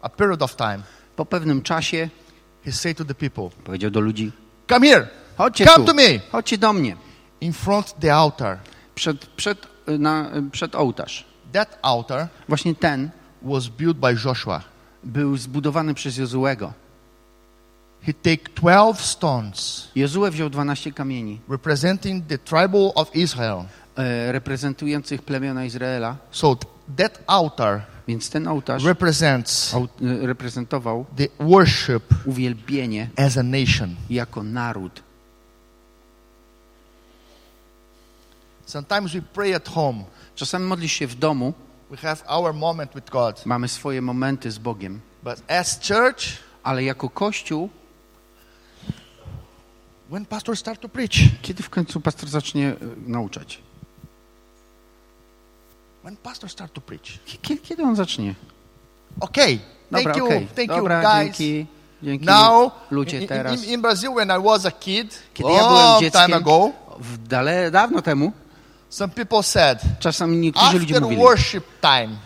a 0.01 0.09
period 0.09 0.41
of 0.41 0.55
time, 0.55 0.79
Po 1.15 1.25
pewnym 1.25 1.61
czasie 1.61 2.09
he 2.65 2.71
said 2.71 2.97
to 2.97 3.05
the 3.05 3.15
people, 3.15 3.49
powiedział 3.63 3.91
do 3.91 3.99
ludzi, 3.99 4.31
come 4.69 4.87
here, 4.87 5.07
chodźcie 5.37 5.65
come 5.65 5.77
tu, 5.77 5.85
to 5.85 5.93
me. 5.93 6.19
chodźcie 6.31 6.57
do 6.57 6.73
mnie. 6.73 6.95
In 7.41 7.53
front 7.53 7.95
the 7.99 8.15
altar. 8.15 8.57
Przed, 8.95 9.25
przed, 9.25 9.67
na, 9.87 10.31
przed 10.51 10.75
ołtarz. 10.75 11.25
That 11.53 11.79
altar 11.81 12.27
Właśnie 12.47 12.75
ten 12.75 13.09
was 13.41 13.67
built 13.67 13.97
by 13.97 14.15
Joshua. 14.25 14.61
Był 15.03 15.37
zbudowany 15.37 15.93
przez 15.93 16.17
Jozuego. 16.17 16.73
He 18.05 18.13
take 18.13 18.53
12 18.55 19.03
stones 19.03 19.87
Jozue 19.95 20.31
wziął 20.31 20.49
12 20.49 20.91
kamieni 20.91 21.39
representing 21.49 22.27
the 22.27 22.37
tribal 22.37 22.91
of 22.95 23.15
Israel. 23.15 23.63
e, 23.97 24.31
reprezentujących 24.31 25.21
plemiona 25.21 25.65
Izraela, 25.65 26.17
So 26.31 26.55
th- 26.55 26.73
that 26.97 27.23
altar 27.27 27.81
więc 28.07 28.29
ten 28.29 28.47
ołtarz 28.47 28.83
represents 28.83 29.73
e, 29.73 29.87
reprezentował 30.27 31.05
the 31.17 31.27
worship 31.45 32.03
uwielbienie 32.25 33.09
as 33.17 33.37
a 33.37 33.43
nation. 33.43 33.95
jako 34.09 34.43
naród. 34.43 35.03
Sometimes 38.65 39.13
we 39.13 39.21
pray 39.21 39.55
at 39.55 39.69
home. 39.69 40.03
Czasami 40.35 40.65
modlisz 40.65 40.91
się 40.91 41.07
w 41.07 41.15
domu, 41.15 41.53
We 41.91 41.97
have 41.97 42.23
our 42.27 42.53
moment 42.53 42.93
with 42.95 43.09
God. 43.09 43.45
mamy 43.45 43.67
swoje 43.67 44.01
momenty 44.01 44.51
z 44.51 44.57
Bogiem, 44.57 45.01
But 45.23 45.41
as 45.47 45.79
church, 45.87 46.23
ale 46.63 46.83
jako 46.83 47.09
Kościół, 47.09 47.69
when 50.09 50.25
pastor 50.25 50.57
start 50.57 50.81
to 50.81 50.89
preach, 50.89 51.15
kiedy 51.41 51.63
w 51.63 51.69
końcu 51.69 52.01
pastor 52.01 52.29
zacznie 52.29 52.67
e, 52.67 52.75
nauczać? 53.07 53.61
when 56.03 56.17
pastor 56.17 56.49
start 56.49 56.73
to 56.73 56.81
preach. 56.81 57.19
Kiedy, 57.63 57.83
on 57.83 57.95
zacznie? 57.95 58.35
Okay. 59.19 59.59
Thank 59.91 60.05
Dobra, 60.05 60.17
you. 60.17 60.25
okej. 60.25 60.47
Thank 60.55 60.69
Dobra, 60.69 61.01
you 61.01 61.09
guys. 61.09 61.37
dzięki. 61.37 61.67
Dzięki 62.03 62.25
Now, 62.25 62.71
ludzie 62.91 63.27
teraz. 63.27 63.63
in, 63.63 63.73
in 63.73 63.81
Brazil, 63.81 64.11
when 64.13 64.29
I 64.29 64.43
was 64.43 64.65
a 64.65 64.71
kid, 64.71 65.19
Kiedy 65.33 65.51
ja 65.51 65.67
byłem 65.67 65.99
dzieckiem, 65.99 66.33
ago, 66.33 66.71
w 66.99 67.27
dale, 67.27 67.71
dawno 67.71 68.01
temu, 68.01 68.31
some 68.91 69.13
people 69.13 69.43
said, 69.43 69.79
czasami 69.99 70.37
niektórzy 70.37 70.79
ludzie 70.79 70.95
after 70.95 71.01
mówili, 71.01 71.21
worship 71.21 71.63
time, 71.81 72.17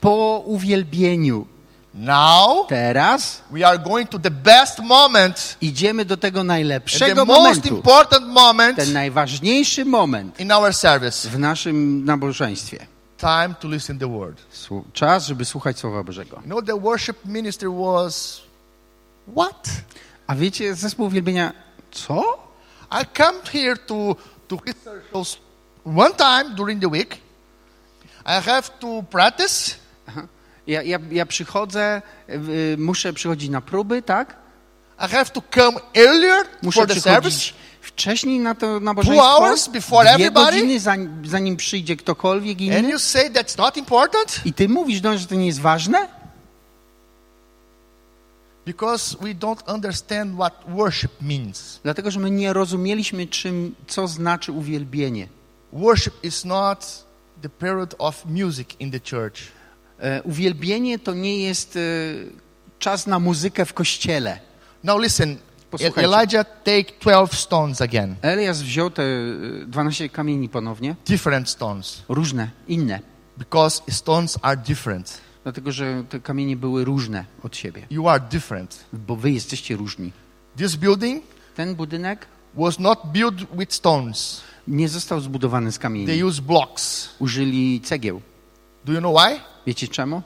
po 0.00 0.42
uwielbieniu, 0.46 1.46
now 1.94 2.66
teraz 2.68 3.42
we 3.50 3.66
are 3.66 3.78
going 3.78 4.10
to 4.10 4.18
the 4.18 4.30
best 4.30 4.78
moment, 4.78 5.56
idziemy 5.60 6.04
do 6.04 6.16
tego 6.16 6.40
and 6.40 6.48
the 6.48 6.54
najlepszego 6.54 7.24
most 7.24 7.38
momentu, 7.38 7.76
important 7.76 8.26
moment 8.26 8.76
ten 8.76 8.92
najważniejszy 8.92 9.84
moment 9.84 10.40
in 10.40 10.52
our 10.52 10.74
service. 10.74 11.28
w 11.28 11.38
naszym 11.38 12.04
nabożeństwie. 12.04 12.86
Time 13.18 13.54
to 13.60 13.68
listen 13.68 13.98
the 13.98 14.18
word. 14.18 14.42
Czas, 14.92 15.26
żeby 15.26 15.44
słuchać 15.44 15.78
Słowa 15.78 16.02
Bożego. 16.02 16.36
You 16.36 16.42
know, 16.42 16.64
the 16.64 16.80
worship 16.80 17.24
ministry 17.24 17.68
was 17.70 18.40
what? 19.36 19.68
A 20.26 20.34
wiecie, 20.34 20.74
zespół 20.74 21.06
uwielbienia, 21.06 21.52
co? 21.90 22.22
I 22.90 23.16
come 23.16 23.38
here 23.52 23.76
to 23.76 24.16
to 24.48 24.56
rehearsals 24.66 25.38
one 25.84 26.14
time 26.14 26.54
during 26.54 26.80
the 26.80 26.88
week. 26.88 27.14
I 28.26 28.40
have 28.40 28.62
to 28.80 29.02
practice. 29.10 29.74
Ja, 30.66 30.82
ja, 30.82 30.98
ja 31.10 31.26
przychodzę, 31.26 32.02
y, 32.28 32.76
muszę 32.78 33.12
przychodzić 33.12 33.50
na 33.50 33.60
próby, 33.60 34.02
tak? 34.02 34.36
I 34.98 35.08
have 35.08 35.24
to 35.30 35.42
come 35.54 35.80
earlier 35.94 36.46
Muszę 36.62 36.80
for 36.80 36.88
the 36.88 37.00
service. 37.00 37.52
wcześniej 37.82 38.38
na 38.38 38.54
to 38.54 38.66
Two 38.66 38.80
nabożeństwo, 38.80 39.24
hours 39.38 39.68
before 39.68 40.04
dwie 40.04 40.14
everybody. 40.14 40.50
godziny 40.52 40.80
zanim, 40.80 41.22
zanim 41.26 41.56
przyjdzie 41.56 41.96
ktokolwiek 41.96 42.58
And 42.58 42.62
inny. 42.66 42.90
you 42.90 42.98
say 42.98 43.30
that's 43.30 43.58
not 43.58 43.76
important 43.76 44.40
I 44.44 44.52
ty 44.52 44.68
mówisz 44.68 45.00
do 45.00 45.10
nas, 45.10 45.20
że 45.20 45.26
to 45.26 45.34
nie 45.34 45.46
jest 45.46 45.60
ważne? 45.60 46.08
because 48.66 49.16
we 49.20 49.34
don't 49.34 49.62
understand 49.74 50.34
what 50.36 50.64
worship 50.68 51.10
means. 51.20 51.80
Dlatego, 51.82 52.10
że 52.10 52.20
my 52.20 52.30
nie 52.30 52.52
rozumieliśmy, 52.52 53.26
czym, 53.26 53.74
co 53.86 54.08
znaczy 54.08 54.52
uwielbienie. 54.52 55.28
Worship 55.74 56.14
is 56.22 56.44
not 56.44 57.04
the 57.42 57.48
period 57.48 57.94
of 57.98 58.26
music 58.26 58.80
in 58.80 58.90
the 58.90 59.00
church. 59.00 59.42
E, 59.98 60.22
uwielbienie 60.22 60.98
to 60.98 61.14
nie 61.14 61.38
jest 61.38 61.76
e, 61.76 61.80
czas 62.78 63.06
na 63.06 63.18
muzykę 63.18 63.64
w 63.64 63.72
kościele. 63.74 64.38
Now 64.84 65.00
listen, 65.02 65.36
Posłuchajcie. 65.70 66.08
Elijah 66.08 66.46
take 66.64 66.84
12 67.00 67.36
stones 67.36 67.80
again, 67.80 68.14
Elias 68.22 68.62
wziął 68.62 68.90
te 68.90 69.02
e, 69.02 69.66
12 69.66 70.08
kamieni 70.08 70.48
ponownie, 70.48 70.96
different 71.06 71.48
stones, 71.50 72.02
różne, 72.08 72.50
inne, 72.68 73.00
because 73.36 73.82
stones 73.90 74.38
are 74.42 74.56
different. 74.56 75.20
dlatego, 75.42 75.72
że 75.72 76.04
te 76.08 76.20
kamienie 76.20 76.56
były 76.56 76.84
różne 76.84 77.24
od 77.42 77.56
siebie, 77.56 77.86
You 77.90 78.08
are 78.08 78.24
different. 78.30 78.84
bo 78.92 79.16
wy 79.16 79.30
jesteście 79.30 79.76
różni. 79.76 80.12
This 80.56 80.76
building 80.76 81.24
Ten 81.56 81.74
budynek 81.74 82.26
was 82.54 82.78
not 82.78 82.98
built 83.12 83.34
with 83.58 83.74
stones. 83.74 84.40
Nie 84.68 84.88
został 84.88 85.20
zbudowany 85.20 85.72
z 85.72 85.74
They 85.74 85.82
kamieni. 85.82 86.24
use 86.24 86.42
blocks. 86.42 87.08
Użyli 87.18 87.80
cegieł. 87.80 88.20
Do 88.84 88.92
you 88.92 88.98
know 88.98 89.16
why? 89.22 89.40
Wiecie 89.66 89.88
czemu? 89.88 90.22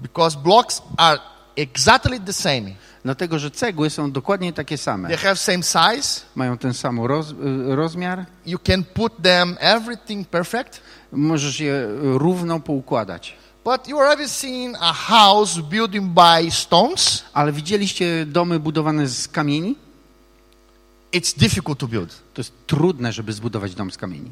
Because 0.00 0.38
blocks 0.38 0.82
are 0.96 1.18
exactly 1.56 2.20
the 2.20 2.32
same. 2.32 2.70
Dlatego, 3.04 3.38
że 3.38 3.50
cegły 3.50 3.90
są 3.90 4.12
dokładnie 4.12 4.52
takie 4.52 4.78
same. 4.78 5.08
They 5.08 5.16
have 5.18 5.36
same 5.36 5.62
size. 5.62 6.20
Mają 6.34 6.58
ten 6.58 6.74
sam 6.74 7.00
roz, 7.00 7.30
e, 7.70 7.76
rozmiar, 7.76 8.24
You 8.46 8.58
can 8.58 8.84
put 8.84 9.12
them 9.22 9.56
everything 9.60 10.28
perfect. 10.28 10.80
możesz 11.12 11.60
je 11.60 11.86
równo 12.00 12.60
poukładać. 12.60 13.36
But 13.64 13.88
you 13.88 13.98
already 14.00 14.28
seen 14.28 14.76
a 14.80 14.92
house 14.92 15.58
built 15.58 15.90
by 16.00 16.50
stones. 16.50 17.24
Ale 17.32 17.52
widzieliście 17.52 18.26
domy 18.26 18.60
budowane 18.60 19.08
z 19.08 19.28
kamieni? 19.28 19.76
It's 21.14 21.38
difficult 21.38 21.78
to 21.78 21.88
build. 21.88 22.22
To 22.34 22.40
jest 22.40 22.52
trudne, 22.66 23.12
żeby 23.12 23.32
zbudować 23.32 23.74
dom 23.74 23.90
z 23.90 23.96
kamieni. 23.96 24.30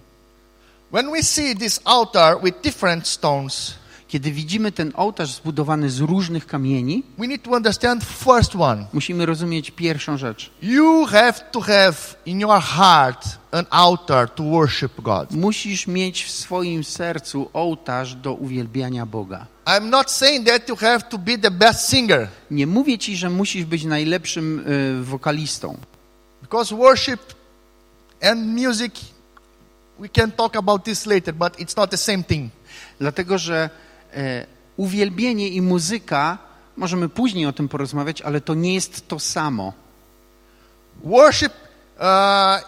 When 0.93 1.11
we 1.11 1.23
see 1.23 1.57
this 1.57 1.81
altar 1.85 2.41
with 2.43 2.61
different 2.63 3.09
stones, 3.09 3.75
Kiedy 4.13 4.33
widzimy 4.33 4.73
ten 4.73 4.93
ołtarz 4.97 5.35
zbudowany 5.35 5.91
z 5.91 6.01
różnych 6.01 6.47
kamieni, 6.47 7.03
we 7.19 7.27
need 7.27 7.43
to 7.43 7.51
understand 7.51 8.05
first 8.05 8.57
one. 8.59 8.87
musimy 8.93 9.27
rozumieć 9.27 9.71
pierwszą 9.71 10.17
rzecz. 10.17 10.51
You 10.63 11.07
have 11.07 11.33
to 11.53 11.61
have 11.61 11.95
in 12.27 12.41
your 12.41 12.61
heart 12.61 13.39
an 13.53 13.67
altar 13.71 14.31
to 14.31 14.43
worship 14.43 15.01
God. 15.01 15.31
Musisz 15.31 15.87
mieć 15.87 16.25
w 16.25 16.31
swoim 16.31 16.85
sercu 16.85 17.51
ołtarz 17.53 18.15
do 18.15 18.35
uwielbiania 18.35 19.07
Boga. 19.07 19.47
I'm 19.67 19.91
not 19.91 20.11
saying 20.11 20.47
that 20.47 20.69
you 20.69 20.77
have 20.77 21.01
to 21.01 21.19
be 21.19 21.39
the 21.39 21.51
best 21.51 21.91
singer 21.91 22.29
Nie 22.51 22.67
mówię 22.67 22.99
ci, 22.99 23.17
że 23.17 23.31
musisz 23.31 23.65
być 23.65 23.85
najlepszym 23.85 24.65
y, 25.01 25.05
wokalistą, 25.05 25.77
because 26.53 26.75
worship 26.75 27.21
and 28.21 28.55
music 28.55 28.93
we 29.99 30.09
can 30.09 30.31
talk 30.31 30.57
about 30.57 30.85
this 30.85 31.07
later, 31.07 31.33
but 31.33 31.59
it's 31.59 31.77
not 31.77 31.91
the 31.91 31.97
same 31.97 32.23
thing. 32.23 32.51
dlatego 33.01 33.39
że 33.39 33.71
e, 34.15 34.47
uwielbienie 34.77 35.49
i 35.49 35.63
muzyka, 35.63 36.39
możemy 36.77 37.09
później 37.09 37.47
o 37.47 37.53
tym 37.53 37.69
porozmawiać, 37.69 38.23
ale 38.23 38.41
to 38.41 38.55
nie 38.55 38.75
jest 38.75 39.09
to 39.09 39.19
samo. 39.19 39.73
Worship 41.05 41.53
uh, 41.53 42.05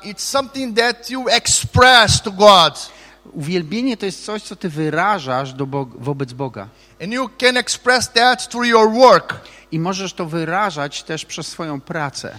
it's 0.05 0.21
something 0.21 0.77
that 0.77 1.11
you 1.11 1.29
express 1.29 2.23
to 2.23 2.31
God. 2.31 2.91
Uwielbienie 3.33 3.97
to 3.97 4.07
jest 4.07 4.25
coś, 4.25 4.43
co 4.43 4.57
ty 4.57 4.69
wyrażasz 4.69 5.53
do 5.53 5.67
Bog 5.67 5.89
wobec 5.99 6.33
Boga. 6.33 6.69
And 7.03 7.13
you 7.13 7.31
can 7.41 7.57
express 7.57 8.13
that 8.13 8.49
through 8.49 8.67
your 8.67 8.93
work. 8.93 9.41
I 9.73 9.79
możesz 9.79 10.13
to 10.13 10.27
wyrażać 10.27 11.03
też 11.03 11.25
przez 11.25 11.47
swoją 11.47 11.81
pracę. 11.81 12.39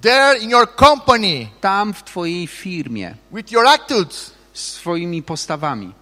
There 0.00 0.38
in 0.38 0.50
your 0.50 0.66
company, 0.76 1.48
Tam 1.60 1.94
w 1.94 2.02
twojej 2.04 2.46
firmie, 2.46 3.14
with 3.32 3.52
your 3.52 3.66
attitude, 3.66 4.14
swoimi 4.54 5.22
postawami, 5.22 5.92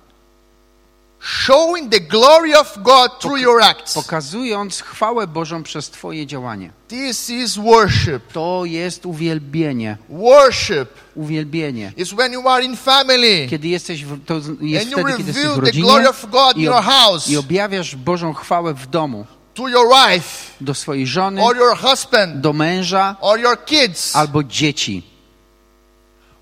showing 1.21 1.91
the 1.91 2.01
glory 2.01 2.55
of 2.55 2.79
God 2.83 3.21
through 3.21 3.41
your 3.41 3.63
acts. 3.63 3.95
pokazując 3.95 4.81
chwałę 4.83 5.27
Bożą 5.27 5.63
przez 5.63 5.91
Twoje 5.91 6.27
działanie. 6.27 6.71
This 6.89 7.31
is 7.31 7.57
worship. 7.57 8.33
To 8.33 8.63
jest 8.65 9.07
uwielbienie. 9.07 9.97
Worship 10.09 10.89
Uwielbienie. 11.15 11.93
is 11.97 12.13
when 12.13 12.33
you 12.33 12.49
are 12.49 12.65
in 12.65 12.77
family 12.77 13.47
Kiedy 13.51 13.69
jesteś, 13.69 14.05
w, 14.05 14.25
to 14.25 14.35
jest 14.61 14.85
and 14.87 14.93
wtedy, 15.03 15.17
kiedy 15.17 15.23
jesteś 15.33 15.47
w 15.47 15.55
the 15.55 15.61
rodzinie 15.61 15.85
glory 15.85 16.09
of 16.09 16.27
God 16.31 16.57
in 16.57 16.63
your 16.63 16.83
house 16.83 17.29
i 17.29 17.37
objawiasz 17.37 17.97
Bożą 17.97 18.35
chwałę 18.35 18.75
w 18.75 18.87
domu 18.87 19.27
to 19.55 19.69
your 19.69 19.89
wife 19.89 20.51
do 20.61 20.75
swojej 20.75 21.07
żony, 21.07 21.43
or 21.43 21.57
your 21.57 21.77
husband 21.77 22.41
do 22.41 22.53
męża 22.53 23.17
or 23.21 23.41
your 23.41 23.65
kids. 23.65 24.17
albo 24.17 24.43
dzieci. 24.43 25.03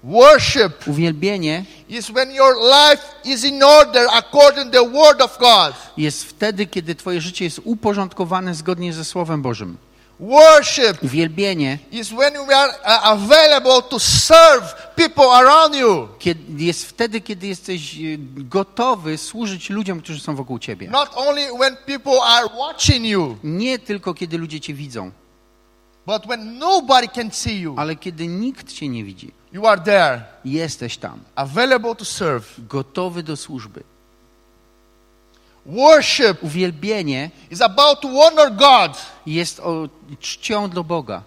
Worship 0.05 0.87
Uwielbienie 0.89 1.65
is 1.89 2.11
when 2.11 2.33
your 2.33 2.57
life 2.57 3.03
is 3.25 3.45
in 3.45 3.63
order 3.63 4.07
according 4.13 4.71
the 4.73 4.83
word 4.91 5.21
of 5.21 5.39
God. 5.39 5.75
jest 5.97 6.25
wtedy, 6.25 6.67
kiedy 6.67 6.95
Twoje 6.95 7.21
życie 7.21 7.45
jest 7.45 7.61
uporządkowane 7.65 8.55
zgodnie 8.55 8.93
ze 8.93 9.05
Słowem 9.05 9.43
Bożym. 9.43 9.77
Worship 10.23 11.03
Uwielbienie 11.03 11.79
is 11.91 12.11
when 12.13 12.33
we 12.47 12.57
are 12.57 12.71
uh, 12.85 13.07
available 13.07 13.83
to 13.91 13.99
serve 13.99 14.75
people 14.97 15.25
around 15.25 15.75
you. 15.75 16.09
kiedy, 16.19 16.65
jest 16.65 16.85
wtedy, 16.87 17.21
kiedy 17.21 17.47
jesteś 17.47 17.95
e, 17.95 17.99
gotowy 18.37 19.19
służyć 19.19 19.71
ludziom, 19.71 20.01
którzy 20.01 20.21
są 20.21 20.37
wokół 20.37 20.59
Ciebie. 20.59 20.91
Not 20.91 21.11
only 21.15 21.47
when 21.59 21.77
people 21.87 22.21
are 22.23 22.47
watching 22.59 23.05
you, 23.07 23.37
Nie 23.45 23.79
tylko 23.79 24.15
kiedy 24.15 24.39
ludzie 24.39 24.61
Cię 24.61 24.75
widzą, 24.75 25.11
but 26.07 26.27
when 26.27 26.59
nobody 26.59 27.09
can 27.09 27.31
see 27.31 27.61
you, 27.61 27.75
ale 27.79 27.97
kiedy 27.97 28.27
nikt 28.27 28.73
Cię 28.73 28.89
nie 28.89 29.05
widzi. 29.05 29.33
you 29.53 29.67
are 29.67 29.81
there, 29.81 30.23
Jesteś 30.45 30.97
tam, 30.97 31.21
available 31.35 31.95
to 31.95 32.05
serve. 32.05 32.47
gotowy 32.69 33.23
do 33.23 33.37
służby. 33.37 33.83
Worship 35.67 36.43
Uwielbienie 36.43 37.31
is 37.51 37.61
about 37.61 38.01
to 38.01 38.09
honor 38.09 38.51
God. 38.51 38.97
jest 39.27 39.61
o 39.61 39.89
czcią 40.21 40.69
dla 40.71 40.83
Boga. 40.83 41.23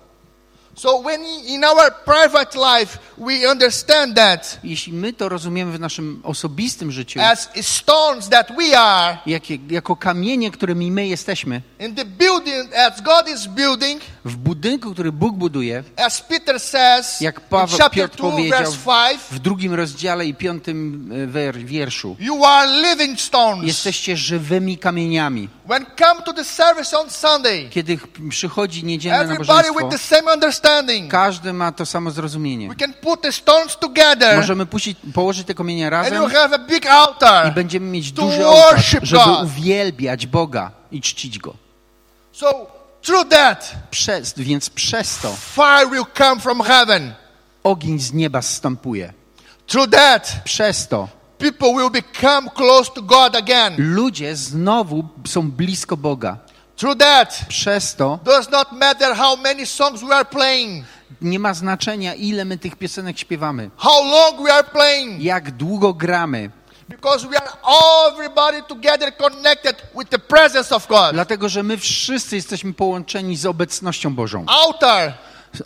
So 0.75 1.01
when 1.01 1.21
in 1.47 1.63
our 1.63 1.91
private 2.05 2.55
life 2.79 2.99
we 3.17 3.51
understand 3.51 4.15
that 4.15 4.59
Jeśli 4.63 4.93
my 4.93 5.13
to 5.13 5.29
rozumiemy 5.29 5.71
w 5.71 5.79
naszym 5.79 6.21
osobistym 6.23 6.91
życiu, 6.91 7.21
as 7.21 7.49
stones 7.61 8.29
that 8.29 8.47
we 8.57 8.79
are 8.79 9.17
jakie, 9.25 9.57
jako 9.69 9.95
kamienie, 9.95 10.51
którymi 10.51 10.91
my 10.91 11.07
jesteśmy, 11.07 11.61
in 11.79 11.95
the 11.95 12.05
building 12.05 12.75
as 12.75 13.01
God 13.01 13.27
is 13.29 13.47
building, 13.47 14.01
w 14.25 14.35
budynku, 14.35 14.93
który 14.93 15.11
Bóg 15.11 15.35
buduje, 15.35 15.83
as 15.97 16.21
Peter 16.21 16.59
says 16.59 17.21
jak 17.21 17.35
in 17.39 17.45
Paweł 17.49 17.77
chapter 17.77 17.91
Piotr 17.91 18.17
2 18.17 18.31
powiedział 18.31 18.59
verse 18.59 18.77
5, 19.09 19.21
w 19.31 19.39
drugim 19.39 19.73
rozdziale 19.73 20.25
i 20.25 20.33
piątym 20.33 21.09
e, 21.35 21.53
wierszu, 21.65 22.15
you 22.19 22.45
are 22.45 22.71
living 22.81 23.19
stones. 23.19 23.67
jesteście 23.67 24.17
żywymi 24.17 24.77
kamieniami. 24.77 25.49
When 25.69 25.85
come 25.99 26.21
to 26.21 26.33
the 26.33 26.45
service 26.45 26.99
on 26.99 27.09
Sunday, 27.09 27.69
Kiedy 27.69 27.97
ch- 27.97 28.07
przychodzi 28.29 28.83
niedzielne 28.83 29.19
everybody 29.23 29.47
nabożeństwo, 29.47 29.79
with 29.89 30.01
the 30.01 30.15
same 30.15 30.33
understanding. 30.33 30.64
Każdy 31.09 31.53
ma 31.53 31.71
to 31.71 31.85
samo 31.85 32.11
zrozumienie. 32.11 32.69
We 32.69 32.75
can 32.75 32.93
put 32.93 33.21
the 33.21 33.31
stones 33.31 33.77
together 33.77 34.37
Możemy 34.37 34.65
puścić, 34.65 34.97
położyć 35.13 35.47
te 35.47 35.53
kamienie 35.53 35.85
and 35.85 35.91
razem 35.91 36.23
you 36.23 36.29
have 36.29 36.55
a 36.55 36.57
big 36.57 36.85
i 36.85 36.87
altar. 36.87 37.53
będziemy 37.53 37.85
mieć 37.91 38.11
duży 38.11 38.47
ołtarz, 38.47 38.89
żeby 39.01 39.23
God. 39.25 39.43
uwielbiać 39.45 40.27
Boga 40.27 40.71
i 40.91 41.01
czcić 41.01 41.39
Go. 41.39 41.53
So 42.31 42.67
through 43.01 43.29
that, 43.29 43.75
Przez, 43.91 44.33
więc 44.37 44.69
przez 44.69 45.17
to 45.19 45.33
fire 45.55 45.87
will 45.91 46.05
come 46.17 46.41
from 46.41 46.61
heaven. 46.63 47.13
ogień 47.63 47.99
z 47.99 48.13
nieba 48.13 48.41
zstępuje. 48.41 49.13
Through 49.67 49.89
that, 49.91 50.41
Przez 50.43 50.87
to 50.87 51.07
people 51.37 51.67
will 51.73 51.89
become 51.91 52.49
close 52.49 52.91
to 52.91 53.01
God 53.01 53.35
again. 53.35 53.73
ludzie 53.77 54.35
znowu 54.35 55.03
są 55.27 55.51
blisko 55.51 55.97
Boga. 55.97 56.37
Through 56.77 56.99
that, 56.99 57.45
Przez 57.49 57.95
to 57.95 58.19
does 58.23 58.49
not 58.49 58.71
matter 58.71 59.15
how 59.15 59.35
many 59.37 59.65
songs 59.65 60.01
we 60.01 60.15
are 60.15 60.25
playing, 60.25 60.85
nie 61.21 61.39
ma 61.39 61.53
znaczenia, 61.53 62.13
ile 62.13 62.45
my 62.45 62.57
tych 62.57 62.75
piosenek 62.75 63.19
śpiewamy, 63.19 63.69
how 63.77 64.03
long 64.05 64.43
we 64.43 64.53
are 64.53 64.63
playing, 64.63 65.21
jak 65.21 65.51
długo 65.51 65.93
gramy, 65.93 66.49
because 66.89 67.27
we 67.27 67.37
are 67.37 67.49
everybody 68.11 68.61
together 68.63 69.17
connected 69.17 69.81
with 69.99 70.09
the 70.09 70.19
presence 70.19 70.75
of 70.75 70.87
God. 70.87 71.11
dlatego 71.13 71.49
że 71.49 71.63
my 71.63 71.77
wszyscy 71.77 72.35
jesteśmy 72.35 72.73
połączeni 72.73 73.37
z 73.37 73.45
obecnością 73.45 74.15
Bożą. 74.15 74.45
Altar 74.47 75.13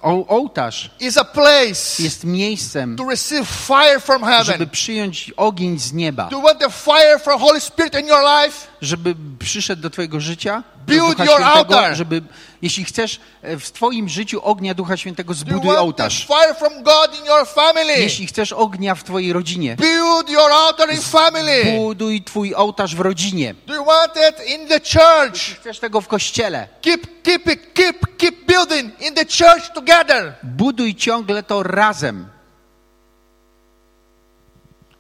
O, 0.02 0.28
ołtarz 0.28 0.92
is 1.00 1.18
a 1.18 1.24
place 1.26 2.04
jest 2.04 2.24
miejscem, 2.24 2.96
to 2.96 3.10
receive 3.10 3.48
fire 3.48 4.00
from 4.00 4.22
żeby 4.22 4.52
heaven. 4.52 4.70
przyjąć 4.70 5.32
ogień 5.38 5.80
z 5.80 5.94
nieba, 5.94 6.24
Do 6.30 6.38
you 6.38 6.44
want 6.44 6.60
the 6.60 6.70
fire 6.70 7.20
from 7.20 7.42
Holy 7.42 7.62
Spirit 7.62 8.00
in 8.00 8.08
your 8.08 8.22
life? 8.44 8.68
Żeby 8.82 9.16
przyszedł 9.40 9.82
do 9.82 9.90
Twojego 9.90 10.20
życia, 10.20 10.64
Build 10.88 11.10
Ducha 11.12 11.26
your 11.26 11.34
Świętego, 11.42 11.54
altar. 11.80 11.96
żeby, 11.96 12.22
jeśli 12.62 12.84
chcesz 12.84 13.20
e, 13.42 13.58
w 13.60 13.72
Twoim 13.72 14.10
życiu 14.10 14.42
ognia 14.44 14.74
Ducha 14.74 14.98
Świętego, 14.98 15.34
zbuduj 15.34 15.76
ołtarz. 15.78 16.28
fire 16.28 16.56
from 16.56 16.84
God 16.84 17.20
in 17.20 17.26
your 17.26 17.48
family? 17.48 17.94
Jeśli 18.00 18.28
chcesz 18.28 18.52
ognia 18.54 18.96
w 18.96 19.04
Twojej 19.04 19.34
rodzinie, 19.34 19.76
Build 19.76 20.30
your 20.30 20.52
altar 20.52 20.94
in 20.94 21.02
family. 21.02 21.64
buduj 21.78 22.24
Twój 22.24 22.56
ołtarz 22.56 22.96
w 22.96 23.00
rodzinie. 23.00 23.56
Do 23.68 23.76
you 23.76 23.86
want 23.86 24.12
it 24.30 24.48
in 24.50 24.68
the 24.68 24.80
church? 24.80 25.40
Chcesz 25.60 25.80
tego 25.80 26.02
w 26.02 26.08
kościele, 26.08 26.68
Keep, 26.82 27.24
keep 27.24 27.48
it, 27.48 27.74
keep, 27.74 28.18
keep 28.18 28.36
building 28.48 29.02
in 29.02 29.14
the 29.16 29.26
church 29.26 29.74
together. 29.76 30.34
buduj 30.44 30.96
ciągle 30.96 31.44
to 31.44 31.64
razem. 31.64 32.28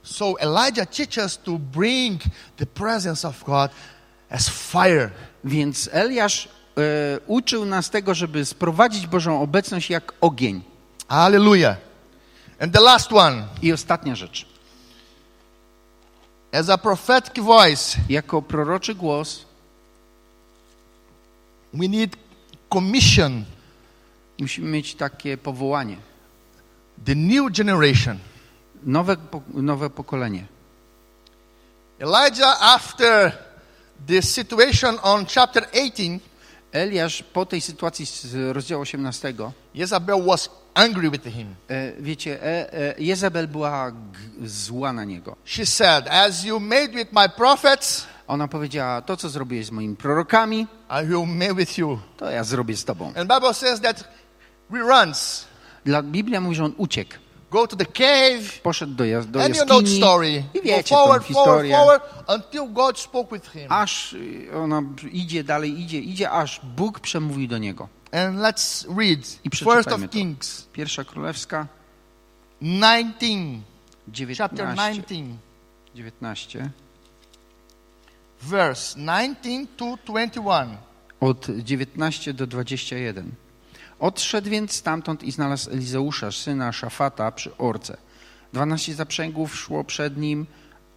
So 0.10 0.36
Elijah 0.40 0.86
teaches 0.86 1.38
to 1.38 1.58
bring 1.60 2.22
the 2.58 2.66
presence 2.66 3.28
of 3.28 3.44
God 3.46 3.72
as 4.30 4.50
fire. 4.50 5.10
Więc 5.44 5.90
Eliasz 5.94 6.48
e, 6.78 6.82
uczył 7.28 7.66
nas 7.66 7.90
tego, 7.90 8.14
żeby 8.16 8.46
sprowadzić 8.46 9.08
Bożą 9.08 9.42
obecność 9.42 9.90
jak 9.90 10.14
ogień. 10.22 10.62
Hallelujah. 11.08 11.78
And 12.60 12.74
the 12.74 12.80
last 12.82 13.12
one, 13.14 13.48
I 13.62 13.74
ostatnia 13.74 14.16
rzecz. 14.16 14.46
as 16.52 16.70
a 16.70 16.78
prophetic 16.78 17.40
voice, 17.44 17.98
Jako 18.10 18.42
proroczy 18.42 18.96
głos 18.96 19.46
we 21.74 21.88
need 21.88 22.16
commission 22.74 23.46
musimy 24.40 24.70
mieć 24.70 24.96
takie 24.96 25.38
powołanie. 25.38 25.98
the 27.06 27.16
new 27.16 27.52
generation. 27.52 28.18
Nowe, 28.84 29.16
nowe 29.54 29.90
pokolenie. 29.90 30.46
Elijah, 32.00 32.58
after 32.62 33.32
the 34.08 34.22
situation 34.22 34.98
on 35.04 35.26
chapter 35.26 35.68
18, 35.74 36.20
Eliasz 36.72 37.24
po 37.24 37.46
tej 37.46 37.62
sytuacji 37.62 38.06
z 38.06 38.56
rozdziału 38.56 38.82
18, 38.82 39.34
Jezebel 39.74 40.24
was 40.26 40.50
angry 40.74 41.10
with 41.10 41.24
him. 41.24 41.56
e, 41.68 41.92
wiecie, 42.00 42.44
e, 42.44 42.74
e, 42.74 42.96
Jezebel 43.00 43.48
była 43.48 43.92
zła 44.44 44.94
na 44.94 45.04
niego. 45.06 45.36
She 45.46 45.66
said, 45.66 46.08
As 46.08 46.44
you 46.44 46.60
made 46.60 46.88
with 46.88 47.12
my 47.14 47.30
prophets, 47.30 48.08
Ona 48.28 48.48
powiedziała, 48.48 49.02
to 49.02 49.18
co 49.18 49.30
zrobiłeś 49.30 49.66
z 49.66 49.72
moimi 49.72 49.96
prorokami, 49.96 50.68
I 51.04 51.06
will 51.08 51.26
make 51.26 51.54
with 51.56 51.78
you. 51.78 52.00
to 52.18 52.32
ja 52.32 52.44
zrobię 52.44 52.78
z 52.78 52.86
tobą. 52.86 53.06
And 53.16 53.34
Bible 53.34 53.54
says 53.54 53.82
that 53.82 54.04
he 54.72 54.78
runs, 54.80 55.46
Dla 55.86 56.04
Biblia 56.04 56.42
mówi, 56.42 56.56
że 56.56 56.66
on 56.66 56.74
uciekł. 56.78 57.14
Go 57.52 57.68
to 57.68 57.76
the 57.76 57.86
cave, 57.86 58.62
Poszedł 58.64 58.94
do, 58.94 59.04
jas- 59.04 59.26
do 59.26 59.44
and 59.44 59.56
you 59.56 59.66
know 59.66 59.82
jaskini 59.82 59.98
story. 59.98 60.44
i 60.54 60.62
wiecie 60.62 60.96
forward, 60.96 61.26
historię. 61.26 61.76
forward, 61.78 62.04
until 62.28 62.68
God 62.74 63.00
spoke 63.00 63.40
with 63.40 63.52
him. 63.52 63.66
Aż 63.70 64.14
y, 64.14 64.50
ona 64.64 64.82
idzie 65.12 65.44
dalej, 65.44 65.80
idzie, 65.80 66.00
idzie, 66.00 66.32
aż 66.32 66.62
Bóg 66.64 67.00
przemówił 67.00 67.48
do 67.48 67.58
niego. 67.58 67.88
And 68.12 68.40
let's 68.40 68.98
read 68.98 69.40
I 69.44 69.50
First 69.50 69.92
of 69.92 70.02
to. 70.02 70.08
Kings 70.08 70.68
Pierwsza 70.74 71.04
Królewska, 71.04 71.68
19, 72.62 73.64
chapter 74.38 74.68
19, 74.68 75.04
19, 75.04 75.38
19 75.96 76.70
verse 78.42 78.96
19 78.96 79.68
to 79.78 79.98
21. 80.06 80.78
od 81.20 81.48
19 81.50 82.34
do 82.34 82.48
21. 82.48 83.32
Odszedł 84.00 84.50
więc 84.50 84.72
stamtąd 84.72 85.24
i 85.24 85.32
znalazł 85.32 85.72
Elizeusza, 85.72 86.32
syna 86.32 86.72
Szafata, 86.72 87.32
przy 87.32 87.58
orce. 87.58 87.98
Dwanaście 88.54 88.94
zaprzęgów 88.94 89.56
szło 89.56 89.84
przed 89.84 90.18
nim, 90.18 90.46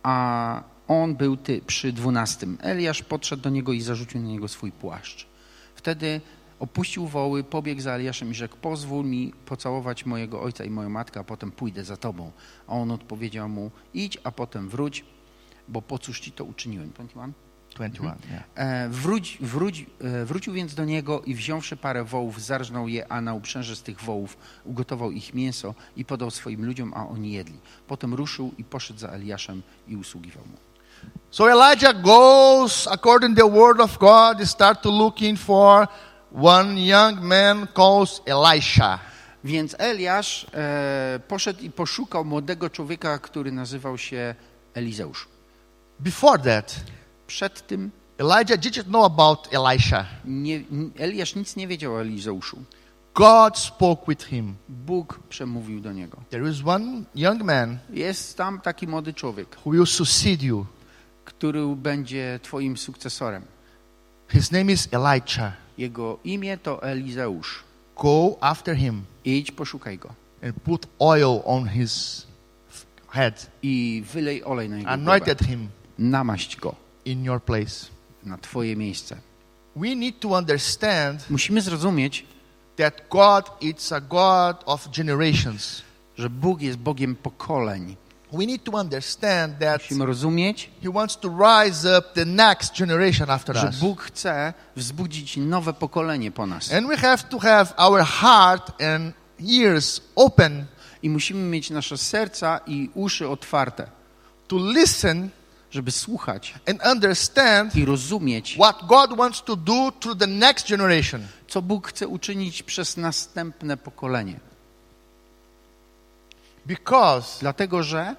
a 0.03 0.62
on 0.88 1.14
był 1.14 1.36
ty, 1.36 1.61
przy 1.66 1.92
dwunastym. 1.92 2.59
Eliasz 2.61 3.03
podszedł 3.03 3.42
do 3.42 3.50
niego 3.50 3.72
i 3.72 3.80
zarzucił 3.80 4.20
na 4.20 4.28
niego 4.28 4.48
swój 4.48 4.72
płaszcz. 4.72 5.26
Wtedy 5.74 6.20
opuścił 6.61 7.07
woły, 7.07 7.44
pobiegł 7.44 7.80
za 7.80 7.92
Eliaszem 7.92 8.30
i 8.30 8.34
rzekł, 8.34 8.57
pozwól 8.57 9.05
mi 9.05 9.32
pocałować 9.46 10.07
mojego 10.07 10.42
ojca 10.42 10.64
i 10.64 10.70
moją 10.70 10.88
matkę, 10.88 11.20
a 11.20 11.24
potem 11.24 11.53
pójdę 11.53 11.84
za 11.84 11.96
tobą. 11.96 12.32
A 12.66 12.72
on 12.72 12.90
odpowiedział 12.90 13.48
mu, 13.48 13.70
idź, 13.94 14.18
a 14.24 14.30
potem 14.30 14.68
wróć, 14.68 15.05
bo 15.68 15.82
po 15.82 15.98
cóż 15.98 16.20
ci 16.20 16.32
to 16.32 16.44
uczyniłem. 16.44 16.90
21? 16.90 17.51
21. 17.74 18.18
Yeah. 18.30 18.44
E, 18.54 18.88
wróć, 18.88 19.38
wróć, 19.40 19.86
e, 20.00 20.24
wrócił 20.24 20.52
więc 20.52 20.74
do 20.74 20.84
niego 20.84 21.22
i 21.22 21.34
wziąwszy 21.34 21.76
parę 21.76 22.04
wołów, 22.04 22.42
zarżnął 22.42 22.88
je, 22.88 23.12
a 23.12 23.20
na 23.20 23.34
uprzęże 23.34 23.76
z 23.76 23.82
tych 23.82 24.00
wołów 24.00 24.36
ugotował 24.64 25.10
ich 25.10 25.34
mięso 25.34 25.74
i 25.96 26.04
podał 26.04 26.30
swoim 26.30 26.66
ludziom, 26.66 26.92
a 26.96 27.08
oni 27.08 27.32
jedli. 27.32 27.58
Potem 27.86 28.14
ruszył 28.14 28.52
i 28.58 28.64
poszedł 28.64 29.00
za 29.00 29.08
Eliaszem 29.08 29.62
i 29.88 29.96
usługiwał 29.96 30.44
mu. 30.44 30.56
So 31.30 31.50
Elijah 31.50 32.02
goes 32.02 32.86
according 32.86 33.36
to 33.36 33.42
the 33.42 33.50
word 33.50 33.80
of 33.80 33.98
God. 33.98 34.38
He 34.38 34.46
start 34.46 34.82
to 34.82 34.90
looking 34.90 35.38
for 35.38 35.88
one 36.42 36.80
young 36.80 37.20
man 37.20 37.66
called 37.74 38.22
Elisha. 38.26 38.98
Więc 39.44 39.76
Eliasz 39.78 40.46
e, 40.54 41.20
poszedł 41.28 41.60
i 41.62 41.70
poszukał 41.70 42.24
młodego 42.24 42.70
człowieka, 42.70 43.18
który 43.18 43.52
nazywał 43.52 43.98
się 43.98 44.34
Elizeusz. 44.74 45.28
Before 46.00 46.38
that, 46.38 46.76
Przed 47.33 47.66
tym 47.66 47.91
Elijah 48.18 48.59
didn't 48.61 48.85
know 48.85 49.05
about 49.05 49.49
Elisha. 49.55 50.07
nie, 50.24 50.62
Eliasz 50.99 51.35
nic 51.35 51.57
nie 51.57 51.68
wiedział 51.68 51.95
o 51.95 52.01
Elizeuszu. 52.01 52.62
God 53.14 53.59
spoke 53.59 54.03
with 54.09 54.24
him. 54.26 54.55
Bóg 54.68 55.20
przemówił 55.28 55.80
do 55.80 55.93
niego. 55.93 56.18
There 56.30 56.51
is 56.51 56.57
one 56.66 57.03
young 57.14 57.43
man 57.43 57.78
Jest 57.91 58.37
tam 58.37 58.61
taki 58.61 58.87
młody 58.89 59.14
człowiek, 59.14 59.57
who 59.66 59.72
will 59.72 59.87
succeed 59.87 60.43
you. 60.43 60.66
który 61.24 61.76
będzie 61.76 62.41
twoim 62.43 62.76
sukcesorem. 62.76 63.43
His 64.28 64.53
name 64.53 64.72
is 64.72 64.89
Elijah. 64.93 65.53
Jego 65.78 66.18
imię 66.24 66.59
to 66.59 66.83
Elizeusz. 66.83 67.64
Go 68.03 68.37
after 68.41 68.76
him 68.76 69.05
Idź, 69.24 69.53
poszukaj 69.53 69.99
go. 69.99 70.14
and 70.43 70.61
put 70.62 70.87
oil 70.99 71.41
on 71.45 71.68
his 71.68 72.26
head. 73.09 73.51
I 73.62 74.03
wylej 74.12 74.45
olej 74.45 74.68
na 74.68 74.76
jego 74.76 74.89
głowę. 74.89 75.03
Anointed 75.03 75.41
him 75.41 75.68
Namaść 75.99 76.57
go 76.57 76.74
in 77.05 77.24
your 77.24 77.42
place. 77.42 77.86
na 78.22 78.38
twoje 78.38 78.76
miejsce. 78.76 79.16
We 79.76 79.94
need 79.96 80.20
to 80.20 80.28
understand 80.28 81.30
Musimy 81.30 81.61
zrozumieć, 81.61 82.26
that 82.76 83.09
God 83.11 83.50
is 83.61 83.92
a 83.92 84.00
God 84.00 84.57
of 84.66 84.88
generations. 84.90 85.82
że 86.18 86.30
Bóg 86.30 86.62
jest 86.62 86.78
Bogiem 86.78 87.16
pokoleń. 87.16 87.96
We 88.32 88.46
need 88.46 88.64
to 88.64 88.72
understand 88.72 89.59
that 89.59 89.82
Musimy 89.82 90.07
rozumieć, 90.07 90.70
He 90.82 90.90
wants 90.90 91.16
to 91.16 91.28
rise 91.28 91.98
up 91.98 92.09
the 92.14 92.24
next 92.24 92.78
generation 92.78 93.30
after 93.30 93.57
że 93.57 93.66
us. 93.66 93.78
Bóg 93.78 94.03
chce 94.03 94.55
wzbudzić 94.76 95.36
nowe 95.36 95.72
pokolenie 95.72 96.30
po 96.30 96.46
nas. 96.46 96.72
And 96.72 96.88
we 96.88 96.96
have 96.96 97.18
to 97.18 97.38
have 97.38 97.74
our 97.76 98.03
heart 98.05 98.82
and 98.82 99.14
ears 99.38 100.00
open 100.14 100.66
I 101.03 101.11
musimy 101.11 101.40
mieć 101.40 101.70
nasze 101.70 101.98
serca 101.98 102.61
i 102.66 102.90
uszy 102.94 103.28
otwarte, 103.28 103.86
to 104.48 104.57
listen 104.59 105.28
żeby 105.72 105.90
słuchać 105.90 106.54
and 106.68 106.86
understand 106.86 107.76
i 107.76 107.84
rozumieć, 107.84 108.54
what 108.54 108.86
God 108.86 109.16
wants 109.16 109.42
to 109.42 109.56
do 109.56 109.92
through 110.00 110.18
the 110.18 110.26
next 110.26 110.68
generation. 110.68 111.26
co 111.48 111.62
Bóg 111.62 111.88
chce 111.88 112.08
uczynić 112.08 112.62
przez 112.62 112.96
następne 112.96 113.76
pokolenie. 113.76 114.40
Because 116.66 117.40
Dlatego, 117.40 117.82
że 117.82 118.16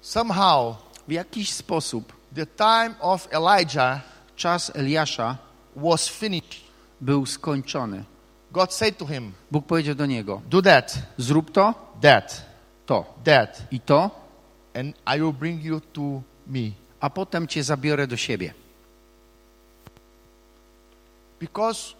somehow 0.00 0.76
w 1.08 1.12
jakiś 1.12 1.52
sposób 1.52 2.12
the 2.34 2.46
time 2.46 2.94
of 3.00 3.28
Elijah 3.30 4.00
czas 4.36 4.72
Eliasza 4.74 5.36
was 5.76 6.08
finished. 6.08 6.60
był 7.00 7.26
skończony. 7.26 8.04
God 8.52 8.74
said 8.74 8.98
to 8.98 9.06
him, 9.06 9.32
Bóg 9.50 9.66
powiedział 9.66 9.94
do 9.94 10.06
niego: 10.06 10.42
Do 10.48 10.62
that, 10.62 10.98
Zrób 11.18 11.50
to, 11.50 11.74
that, 12.00 12.44
to 12.86 13.04
that, 13.24 13.62
i 13.70 13.80
to, 13.80 14.10
and 14.74 14.96
I 15.16 15.20
will 15.20 15.32
bring 15.32 15.64
you 15.64 15.80
to 15.80 16.22
me. 16.50 16.70
a 17.00 17.10
potem 17.10 17.46
cię 17.48 17.62
zabiorę 17.64 18.06
do 18.06 18.16
siebie. 18.16 18.54
Because 21.40 21.94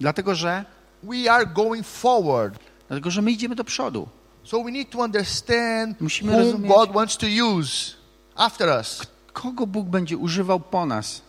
Dlatego, 0.00 0.34
że 0.34 0.64
we 1.02 1.32
are 1.32 1.46
going 1.46 1.86
forward. 1.86 2.58
Dlatego, 2.88 3.10
że 3.10 3.22
my 3.22 3.30
idziemy 3.30 3.54
do 3.54 3.64
przodu. 3.64 4.08
So 4.44 4.62
we 4.64 4.70
need 4.70 4.90
to 4.90 4.98
understand 4.98 6.00
Musimy 6.00 6.32
whom 6.32 6.42
rozumieć- 6.42 6.68
God 6.74 6.92
wants 6.92 7.16
to 7.16 7.26
use 7.26 7.94
after 8.36 8.80
us. 8.80 9.06
Kogo 9.32 9.66
Bóg 9.66 9.86
będzie 9.86 10.16
używał 10.16 10.60
po 10.60 10.86
nas? 10.86 11.22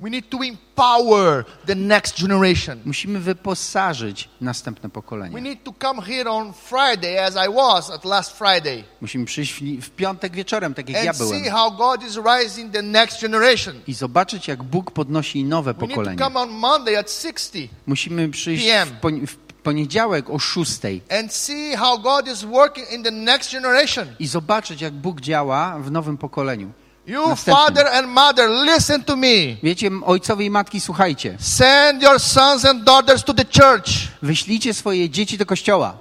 We 0.00 0.10
need 0.10 0.28
to 0.30 0.38
empower 0.44 1.44
the 1.66 1.74
next 1.74 2.20
generation. 2.22 2.80
Musimy 2.84 3.20
wyposażyć 3.20 4.28
następne 4.40 4.88
We 4.88 4.92
pokolenie. 4.92 5.40
need 5.40 5.62
to 5.64 5.72
come 5.82 6.02
here 6.02 6.30
on 6.30 6.52
Friday 6.52 7.24
as 7.24 7.34
I 7.48 7.52
was 7.54 7.90
at 7.90 8.04
last 8.04 8.38
Friday 8.38 8.84
Musimy 9.00 9.24
przyjść 9.24 9.52
w, 9.52 9.60
w 9.86 9.90
piątek 9.90 10.32
wieczorem, 10.32 10.74
tak 10.74 10.88
jak 10.88 11.04
ja 11.04 11.10
and 11.10 11.18
byłem, 11.18 11.42
see 11.44 11.50
how 11.50 11.72
God 11.72 12.02
is 12.02 12.18
rising 12.40 12.72
the 12.72 12.82
next 12.82 13.22
generation. 13.22 13.74
i 13.86 13.94
zobaczyć, 13.94 14.48
jak 14.48 14.62
Bóg 14.62 14.90
podnosi 14.90 15.44
nowe 15.44 15.74
We 15.74 15.80
need 15.80 15.90
to 15.90 15.96
pokolenie. 15.96 16.18
come 16.18 16.40
on 16.40 16.50
Monday 16.50 16.98
at 16.98 17.10
60 17.10 17.70
Musimy 17.86 18.28
przyjść 18.28 18.66
PM. 18.66 18.88
w, 18.88 19.00
poni- 19.00 19.26
w 19.26 19.36
poniedziałek 19.36 20.30
o 20.30 20.38
szóstej 20.38 21.02
and 21.20 21.32
see 21.32 21.76
how 21.76 21.98
God 21.98 22.28
is 22.28 22.42
working 22.44 22.92
in 22.92 23.02
the 23.02 23.10
next 23.10 23.52
generation. 23.52 24.08
i 24.18 24.26
zobaczyć, 24.26 24.80
jak 24.80 24.92
Bóg 24.92 25.20
działa 25.20 25.78
w 25.78 25.90
nowym 25.90 26.18
pokoleniu. 26.18 26.72
You 27.06 27.28
Następnym. 27.28 27.56
father 27.56 27.86
and 27.86 28.08
mother, 28.08 28.50
listen 28.50 29.04
to 29.04 29.16
me. 29.16 29.56
Wiecie, 29.62 29.90
ojcowie 30.06 30.46
i 30.46 30.50
matki, 30.50 30.80
słuchajcie. 30.80 31.36
Send 31.40 32.02
your 32.02 32.20
sons 32.20 32.64
and 32.64 32.84
daughters 32.84 33.24
to 33.24 33.34
the 33.34 33.44
church. 33.44 33.90
Wyślijcie 34.22 34.74
swoje 34.74 35.10
dzieci 35.10 35.38
do 35.38 35.46
kościoła. 35.46 35.96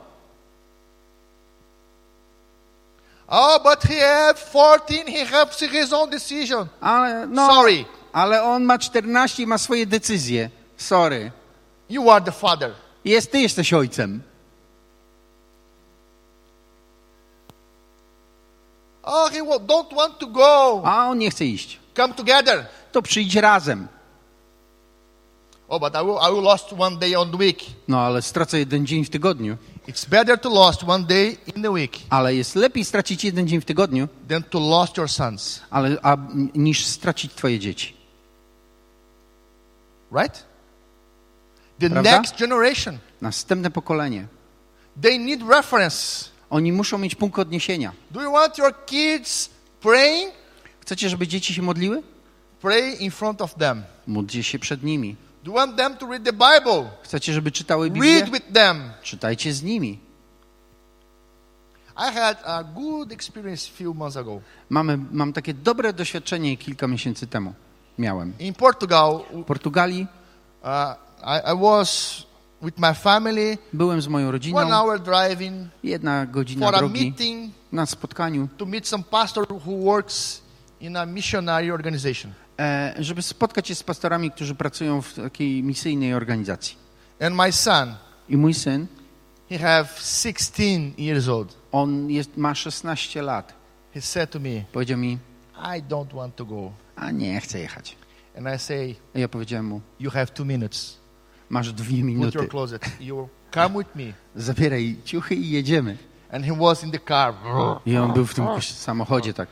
Oh, 3.28 3.60
but 3.64 3.84
he 3.84 3.99
had 3.99 4.38
14, 4.38 5.08
he 5.08 5.26
has 5.26 5.60
his 5.60 5.93
own 5.93 6.10
decision. 6.10 6.68
Ale, 6.82 7.28
no, 7.28 7.47
Sorry, 7.47 7.86
ale 8.14 8.43
on 8.43 8.64
ma 8.64 8.78
14 8.78 9.43
i 9.43 9.47
ma 9.47 9.58
swoje 9.58 9.86
decyzje. 9.86 10.49
Sorry. 10.78 11.32
you 11.89 12.12
are 12.12 12.22
the 12.26 12.32
father. 12.32 12.74
Jest, 13.06 13.32
ty 13.32 13.41
jesteś 13.41 13.74
ojcem. 13.74 14.22
Oh, 19.04 19.30
he 19.32 19.39
don't 19.60 19.93
want 19.93 20.20
to 20.20 20.28
go. 20.28 20.82
A 20.86 21.10
on 21.10 21.18
nie 21.18 21.32
chce 21.32 21.45
iść. 21.45 21.80
Come 21.95 22.14
together. 22.14 22.66
To 22.91 23.01
przyjdź 23.01 23.36
razem. 23.36 23.88
Oh, 25.68 25.80
but 25.80 25.95
I 25.95 26.04
will, 26.06 26.18
I 26.22 26.32
will 26.32 26.43
lost 26.43 26.74
one 26.78 26.97
day 26.97 27.16
on 27.16 27.32
the 27.32 27.38
week. 27.38 27.60
No 27.88 27.99
ale 27.99 28.22
stracę 28.22 28.60
jeden 28.60 28.86
dzień 28.86 29.06
w 29.06 29.10
tygodniu. 29.10 29.58
It's 29.88 30.10
better 30.10 30.39
to 30.39 30.49
lost 30.49 30.84
one 30.84 31.04
day 31.04 31.38
in 31.56 31.64
the 31.64 31.72
week 31.72 31.91
Ale 32.10 32.36
jest 32.36 32.56
lepiej 32.56 32.86
stracić 32.86 33.24
jeden 33.24 33.47
dzień 33.47 33.62
w 33.62 33.66
tygodniu, 33.66 34.08
than 34.30 34.43
to 34.43 34.60
lost 34.60 34.97
your 34.97 35.10
sons. 35.12 35.62
ale, 35.70 35.97
a, 36.04 36.18
niż 36.56 36.86
stracić 36.86 37.34
twoje 37.34 37.60
dzieci. 37.60 37.93
Right? 40.12 40.43
The 41.80 41.89
Prawda? 41.89 42.12
next 42.12 42.39
generation. 42.39 42.97
Następne 43.22 43.72
pokolenie. 43.72 44.28
They 45.01 45.20
need 45.20 45.41
reference. 45.49 46.30
Oni 46.54 46.72
muszą 46.72 46.97
mieć 46.97 47.16
punkt 47.16 47.39
odniesienia. 47.39 47.91
Do 48.12 48.22
you 48.22 48.32
want 48.32 48.58
your 48.58 48.86
kids 48.86 49.49
praying? 49.82 50.34
Chcecie, 50.80 51.10
żeby 51.10 51.28
dzieci 51.28 51.54
się 51.54 51.62
modliły? 51.62 52.04
Pray 52.62 52.95
in 52.95 53.12
front 53.12 53.41
of 53.41 53.56
them. 53.56 53.84
Módlcie 54.08 54.43
się 54.43 54.60
przed 54.60 54.84
nimi. 54.84 55.16
Do 55.43 55.51
you 55.51 55.56
want 55.58 55.78
them 55.78 55.97
to 55.97 56.08
read 56.08 56.24
the 56.24 56.34
Bible? 56.34 56.89
Chcecie, 57.04 57.34
żeby 57.34 57.51
czytały 57.51 57.91
Biblię? 57.91 58.20
Read 58.20 58.30
with 58.30 58.54
them. 58.54 58.91
Czytajcie 59.04 59.54
z 59.54 59.64
nimi. 59.64 59.99
I 61.97 62.14
had 62.14 62.38
a 62.45 62.64
good 62.64 63.12
experience 63.12 63.70
few 63.70 63.95
months 63.95 64.18
ago. 64.18 64.41
Mamy, 64.70 64.99
mam 65.12 65.34
takie 65.34 65.54
dobre 65.54 65.93
doświadczenie 65.93 66.58
kilka 66.58 66.88
miesięcy 66.88 67.28
temu. 67.28 67.54
Miałem. 67.97 68.34
In 68.39 68.54
Portugal, 68.54 69.20
W 69.34 69.43
Portugalii 69.43 70.08
uh, 70.64 70.70
I, 71.24 71.54
I 71.54 71.62
was 71.62 72.24
with 72.64 72.78
my 72.80 72.93
family, 72.93 73.57
byłem 73.74 74.01
z 74.01 74.07
moją 74.07 74.26
one 74.26 74.32
rodziną. 74.32 74.59
hour 74.72 74.99
driving 75.01 75.68
Jedna 75.84 76.26
godzina 76.26 76.66
for 76.66 76.76
a 76.76 76.78
drogi 76.80 77.01
meeting 77.05 77.53
na 77.72 77.86
spotkaniu, 77.86 78.47
to 78.57 78.66
meet 78.66 78.88
some 78.88 79.03
pastor 79.03 79.45
who 79.49 79.78
works 79.84 80.41
in 80.82 80.97
a 80.97 81.05
missionary 81.05 81.74
organization. 81.74 82.32
e, 82.59 82.93
żeby 82.99 83.22
spotkać 83.22 83.68
się 83.68 83.76
z 83.76 83.84
pastorami, 83.84 84.32
którzy 84.32 84.55
pracują 84.55 85.01
w 85.01 85.14
takiej 85.14 85.64
misyjnej 85.64 86.14
organizacji. 86.14 86.76
And 87.22 87.36
my 87.36 87.51
son, 87.51 87.95
I 88.30 88.38
mój 88.38 88.53
syn, 88.53 88.88
he 89.49 89.57
have 89.59 89.88
16 89.99 90.93
years 90.97 91.28
old. 91.28 91.57
on 91.72 92.09
jest, 92.09 92.38
ma 92.38 92.55
16 92.55 93.22
lat. 93.22 93.53
He 93.93 94.01
said 94.01 94.30
to 94.32 94.39
me, 94.39 94.64
Powiedział 94.72 94.97
mi, 94.97 95.18
I 95.78 95.82
don't 95.84 96.14
want 96.16 96.36
to 96.36 96.45
go. 96.45 96.72
a 96.95 97.11
nie, 97.11 97.41
chcę 97.41 97.59
jechać. 97.59 97.95
And 98.38 98.47
I 98.55 98.59
say, 98.59 98.95
A 99.16 99.20
ja 99.20 99.28
powiedziałem 99.28 99.66
mu, 99.66 99.82
you 99.99 100.11
have 100.11 100.26
two 100.28 100.45
minutes. 100.45 100.97
Masz 101.54 101.74
dwie 101.74 101.97
Put 101.97 102.06
minuty, 102.06 102.38
your 102.38 102.49
closet. 102.49 102.82
You 102.99 103.30
come 103.51 103.78
with 103.78 103.95
me. 103.95 104.14
zabieraj 104.36 104.95
ciuchy 105.06 105.36
i 105.36 105.49
jedziemy. 105.51 105.97
And 106.32 106.45
he 106.45 106.54
was 106.54 106.84
in 106.84 106.91
the 106.91 106.99
car. 106.99 107.34
I 107.86 107.97
on 107.97 108.14
był 108.14 108.26
w 108.26 108.34
tym 108.36 108.45
samochodzie 108.62 109.34
tak. 109.34 109.49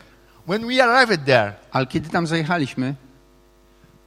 When 0.47 0.67
we 0.67 0.83
arrived 0.83 1.25
there, 1.25 1.53
Ale 1.71 1.87
kiedy 1.87 2.09
tam 2.09 2.27
zajechaliśmy, 2.27 2.95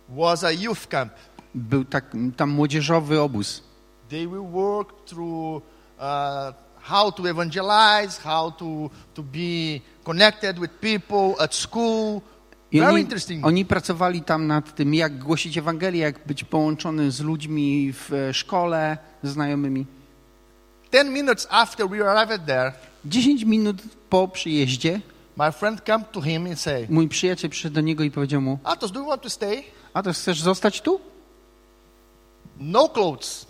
was 0.09 0.45
a 0.45 0.51
youth 0.53 0.87
camp. 0.87 1.13
był 1.55 1.85
tak, 1.85 2.05
tam 2.37 2.51
młodzieżowy 2.51 3.21
obóz. 3.21 3.63
They 4.09 4.29
will 4.29 4.51
work 4.53 4.89
through 5.07 5.63
uh, 5.99 6.55
how 6.83 7.13
to 7.13 7.29
evangelize, 7.31 8.21
how 8.25 8.51
to, 8.51 8.91
to 9.15 9.23
be 9.23 9.81
connected 10.05 10.59
with 10.59 10.71
people 10.81 11.35
at 11.45 11.55
school. 11.55 12.21
I 12.75 12.81
oni, 12.81 13.07
oni 13.43 13.65
pracowali 13.65 14.23
tam 14.23 14.47
nad 14.47 14.75
tym, 14.75 14.95
jak 14.95 15.19
głosić 15.19 15.59
Ewangelię, 15.59 16.01
jak 16.01 16.27
być 16.27 16.45
połączony 16.45 17.11
z 17.11 17.21
ludźmi 17.21 17.93
w 17.93 18.13
e, 18.13 18.35
szkole, 18.35 18.99
ze 19.23 19.31
znajomymi. 19.31 19.87
Ten 20.91 21.13
minutes 21.13 21.47
after 21.51 21.89
we 21.89 22.11
arrived 22.11 22.47
there, 22.47 22.73
10 23.05 23.45
minut 23.45 23.83
po 24.11 24.29
przyjeździe 24.29 25.01
my 25.37 25.53
friend 25.53 25.81
come 25.87 26.05
to 26.13 26.21
him 26.21 26.47
and 26.47 26.61
say, 26.61 26.87
mój 26.91 27.09
przyjaciel 27.09 27.51
przyszedł 27.51 27.75
do 27.75 27.81
niego 27.81 28.05
i 28.05 28.11
powiedział 28.11 28.41
mu, 28.41 28.59
Atos, 28.65 28.93
do 28.93 29.01
you 29.01 29.07
want 29.07 29.23
to 29.23 29.31
stay? 29.31 29.63
a 29.95 30.03
to 30.03 30.13
chcesz 30.13 30.43
zostać 30.43 30.81
tu? 30.81 31.01
No 32.61 32.89
clothes. 32.89 33.47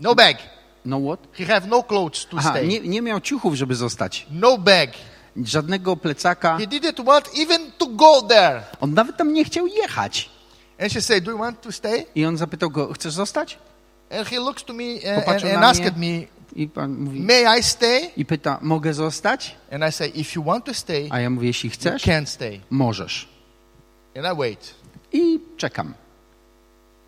No 0.00 0.14
bag. 0.14 0.36
No 0.84 1.00
what? 1.00 1.20
He 1.32 1.44
have 1.44 1.66
no 1.66 1.82
clothes 1.82 2.26
to 2.26 2.36
Aha, 2.38 2.50
stay. 2.50 2.68
nie, 2.68 2.80
nie 2.80 3.02
miał 3.02 3.20
ciuchów, 3.20 3.54
żeby 3.54 3.74
zostać. 3.74 4.26
No 4.30 4.58
bag. 4.58 4.90
Żadnego 5.44 5.96
plecaka. 5.96 6.58
He 6.58 6.66
didn't 6.66 7.04
want 7.04 7.30
even 7.38 7.72
to 7.78 7.86
go 7.86 8.22
there. 8.22 8.62
On 8.80 8.94
nawet 8.94 9.16
tam 9.16 9.32
nie 9.32 9.44
chciał 9.44 9.66
jechać. 9.66 10.30
And 10.80 10.92
she 10.92 11.00
said, 11.02 11.24
do 11.24 11.30
you 11.30 11.38
want 11.38 11.60
to 11.60 11.72
stay? 11.72 12.06
I 12.14 12.26
on 12.26 12.36
zapytał 12.36 12.70
go, 12.70 12.92
chcesz 12.92 13.12
zostać? 13.12 13.58
And 14.10 14.28
he 14.28 14.36
looks 14.40 14.64
to 14.64 14.72
me 14.72 14.84
uh, 14.84 15.28
and, 15.28 15.44
and 15.44 15.64
asked 15.64 15.96
me, 15.96 16.26
I 16.56 16.68
pan 16.68 16.98
mówi, 16.98 17.20
may 17.20 17.58
I 17.58 17.62
stay? 17.62 18.10
i 18.16 18.24
pyta, 18.24 18.58
mogę 18.62 18.94
zostać? 18.94 19.56
And 19.72 19.84
I 19.88 19.92
say, 19.92 20.08
if 20.14 20.36
you 20.36 20.44
want 20.44 20.64
to 20.64 20.74
stay, 20.74 21.08
A 21.10 21.20
ja 21.20 21.30
mówię, 21.30 21.46
jeśli 21.46 21.70
you 21.70 21.74
chcesz, 21.74 22.02
can 22.02 22.26
stay. 22.26 22.60
możesz. 22.70 23.28
And 24.16 24.26
I 24.26 24.38
wait. 24.38 24.74
I 25.12 25.40
czekam. 25.56 25.94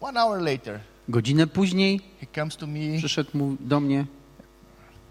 One 0.00 0.20
hour 0.20 0.40
later, 0.42 0.80
Godzinę 1.08 1.46
później 1.46 2.00
he 2.20 2.26
comes 2.34 2.56
to 2.56 2.66
me, 2.66 2.98
przyszedł 2.98 3.38
mu 3.38 3.56
do 3.60 3.80
mnie, 3.80 4.04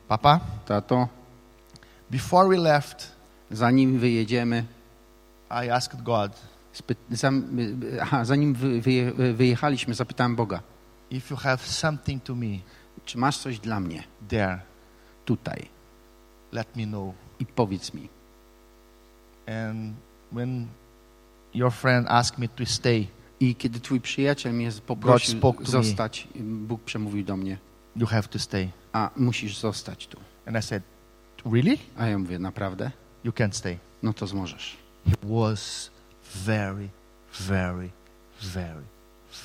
Papa, 0.08 0.40
tato, 0.66 1.08
before 2.12 2.50
we 2.50 2.58
left, 2.58 3.12
zanim 3.52 4.00
wyjedziemy, 4.00 4.66
I 5.66 5.70
asked 5.70 6.04
God, 6.04 6.32
aha, 8.02 8.26
zanim 8.26 8.54
wy, 8.54 8.82
wyje, 8.82 9.12
wyjechaliśmy, 9.34 9.94
zapytałem 9.94 10.36
Boga, 10.36 10.62
if 11.12 11.34
you 11.34 11.38
have 11.38 11.58
something 11.58 12.24
to 12.24 12.36
me 12.36 12.60
czy 13.06 13.18
masz 13.18 13.38
coś 13.38 13.60
dla 13.60 13.80
mnie 13.80 14.04
there, 14.28 14.60
tutaj 15.26 15.70
let 16.52 16.76
me 16.76 16.86
know. 16.86 17.14
i 17.40 17.46
powiedz 17.46 17.94
mi. 17.94 18.10
And 19.48 19.96
when 20.32 20.68
your 21.54 21.72
friend 21.72 22.08
asked 22.10 22.40
me 22.40 22.48
to 22.48 22.66
stay, 22.66 23.08
I 23.40 23.56
kiedy 23.56 23.80
twój 23.80 24.02
przyjaciel 24.02 24.54
mnie 24.54 24.72
poprosił 24.88 25.42
zostać, 25.64 26.28
Bóg 26.40 26.84
przemówił 26.84 27.24
do 27.24 27.38
mnie, 27.38 27.58
you 27.96 28.08
have 28.08 28.28
to 28.28 28.40
stay. 28.40 28.70
a 28.94 29.10
musisz 29.16 29.58
zostać 29.58 30.08
tu. 30.08 30.18
And 30.46 30.58
I 30.58 30.62
said, 30.62 30.84
really? 31.54 31.78
A 31.98 32.08
ja 32.08 32.18
mówię, 32.18 32.40
naprawdę? 32.40 32.92
You 33.24 33.34
can 33.34 33.54
stay. 33.54 33.78
No 34.04 34.14
to 34.14 34.26
możesz. 34.34 34.78
He 35.06 35.16
was 35.24 35.90
very, 36.46 36.90
very, 37.40 37.90
very, 38.42 38.84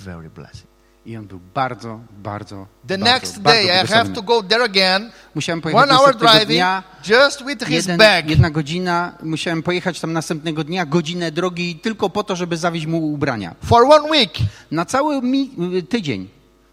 very 0.01 0.31
blessed. 0.31 0.73
I 1.07 1.17
on 1.17 1.27
był 1.27 1.41
bardzo, 1.55 2.01
bardzo, 2.11 2.67
The 2.89 2.99
bardzo, 2.99 3.15
next 3.15 3.39
bardzo 3.41 3.67
day, 3.69 3.85
I 3.85 3.87
have 3.87 4.11
to 4.11 4.23
go 4.23 4.43
there 4.43 4.65
again. 4.65 5.11
Musiałem 5.35 5.61
pojechać 5.61 5.85
One 5.91 5.99
hour 5.99 6.17
driving, 6.17 6.47
dnia, 6.47 6.83
just 7.09 7.45
with 7.47 7.65
his 7.67 7.71
jeden, 7.87 7.99
bag. 7.99 8.31
jedna 8.31 8.51
godzina, 8.51 9.19
musiałem 9.23 9.63
pojechać 9.63 10.01
tam 10.01 10.13
następnego 10.13 10.65
dnia, 10.65 10.87
godzinę 10.87 11.33
drogi 11.33 11.77
tylko 11.77 12.11
po 12.11 12.25
to, 12.25 12.37
żeby 12.37 12.57
zawieźć 12.57 12.87
mu 12.87 13.13
ubrania. 13.13 13.55
For 13.65 13.85
one 13.85 14.11
week. 14.11 14.33
Na 14.71 14.85
cały 14.85 15.23
mi, 15.23 15.51
tydzień. 15.89 16.29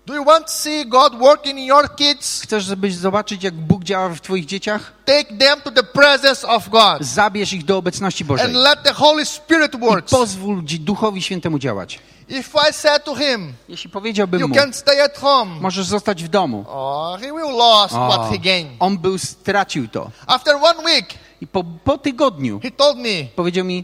Do 0.10 0.16
you 0.16 0.26
want 0.26 0.46
to 0.48 0.52
see 0.52 0.86
God 0.86 1.20
working 1.20 1.58
in 1.60 1.66
your 1.66 1.96
kids? 1.96 2.42
Chcesz, 2.42 2.64
żebyś 2.64 2.96
zobaczyć, 2.96 3.44
jak 3.44 3.54
Bóg 3.54 3.84
działa 3.84 4.10
w 4.10 4.22
twoich 4.22 4.46
dzieciach? 4.46 4.92
Take 5.06 5.24
them 5.26 5.62
to 5.64 5.72
the 5.72 5.84
presence 5.84 6.48
of 6.48 6.70
God 6.70 7.02
Zabierz 7.02 7.54
ich 7.54 7.66
do 7.66 7.78
obecności 7.78 8.26
Bożej. 8.26 8.46
and 8.46 8.56
let 8.56 8.80
the 8.84 8.94
Holy 8.94 9.26
Spirit 9.26 9.76
I 9.76 9.78
work. 9.78 10.06
pozwól 10.06 10.62
Dzi- 10.64 10.80
Duchowi 10.80 11.22
Świętemu 11.22 11.60
działać. 11.60 12.00
If 12.30 12.50
I 12.70 12.74
said 12.74 13.04
to 13.04 13.16
him, 13.16 13.54
Jeśli 13.70 13.90
powiedziałbym 13.90 14.40
you 14.42 14.48
mu, 14.48 14.56
can 14.56 14.74
stay 14.74 15.04
at 15.04 15.18
home, 15.18 15.52
możesz 15.62 15.86
zostać 15.86 16.24
w 16.24 16.28
domu. 16.28 16.66
oh, 16.68 17.18
he 17.22 17.28
will 17.28 17.52
lose 17.58 17.96
O, 18.00 18.10
what 18.10 18.30
he 18.32 18.38
gained. 18.38 18.72
on 18.80 18.98
był, 18.98 19.18
stracił 19.18 19.88
to. 19.88 20.12
After 20.28 20.56
one 20.56 20.84
week, 20.86 21.06
I 21.42 21.48
po, 21.48 21.64
po 21.84 21.98
tygodniu 21.98 22.60
he 22.64 22.72
told 22.72 22.98
me, 22.98 23.26
powiedział 23.36 23.66
mi, 23.66 23.84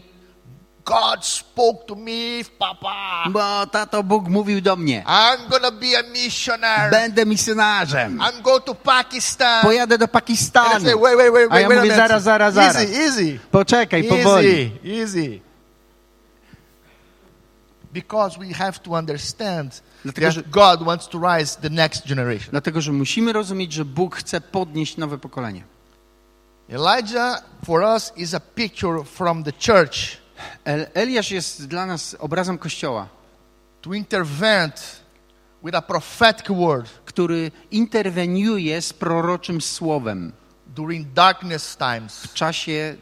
God 0.86 1.24
spoke 1.24 1.86
to 1.86 1.96
me, 1.96 2.44
Papa. 2.58 3.24
bo 3.30 3.66
tato 3.66 4.02
Bóg 4.02 4.28
mówił 4.28 4.60
do 4.60 4.76
mnie, 4.76 5.04
I'm 5.06 5.48
gonna 5.50 5.70
be 5.70 5.98
a 5.98 6.02
missionary. 6.12 6.90
będę 6.90 7.26
misjonarzem, 7.26 8.18
I'm 8.18 8.42
going 8.42 8.64
to 8.64 8.74
Pakistan. 8.74 9.62
pojadę 9.62 9.98
do 9.98 10.04
And 10.04 10.10
I 10.10 10.12
Pakistanu. 10.12 10.80
say, 10.84 10.94
wait, 10.94 11.16
wait, 11.16 11.32
wait, 11.32 11.48
A 11.52 11.60
ja 11.60 11.68
wait, 11.68 11.78
mówię, 11.78 11.96
zaraz, 11.96 12.22
zaraz, 12.22 12.54
zaraz. 12.54 12.76
Easy, 12.76 12.98
easy. 13.02 13.38
Poczekaj, 13.50 14.04
powoli. 14.04 14.70
Easy, 14.84 15.02
easy. 15.02 15.40
Because 17.92 18.38
we 18.38 18.52
have 18.54 18.72
to 18.82 18.90
understand 18.92 19.82
Dlatego, 20.04 20.26
that 20.26 20.34
że- 20.34 20.42
God 20.50 20.82
wants 20.84 21.08
to 21.08 21.18
rise 21.18 21.56
the 21.60 21.70
next 21.70 22.06
generation. 22.08 22.50
Dlatego, 22.50 22.80
że 22.80 22.92
musimy 22.92 23.32
rozumieć, 23.32 23.72
że 23.72 23.84
Bóg 23.84 24.16
chce 24.16 24.40
podnieść 24.40 24.96
nowe 24.96 25.18
pokolenie. 25.18 25.64
Elijah 26.70 27.42
for 27.64 27.82
us 27.82 28.12
is 28.16 28.34
a 28.34 28.40
picture 28.40 29.04
from 29.04 29.44
the 29.44 29.52
church 29.52 30.18
El 30.64 30.86
Eliasz 30.94 31.30
jest 31.30 31.66
dla 31.66 31.86
nas 31.86 32.16
obrazem 32.18 32.58
Kościoła, 32.58 33.08
to 33.82 33.94
intervene 33.94 34.72
with 35.64 35.76
a 35.76 35.82
prophetic 35.82 36.48
word 36.48 36.88
który 37.04 37.50
interweniuje 37.70 38.82
z 38.82 38.92
proroczym 38.92 39.60
słowem 39.60 40.32
during 40.66 41.12
darkness 41.12 41.76
times. 41.76 42.22
w 42.22 42.34
czasie 42.34 42.96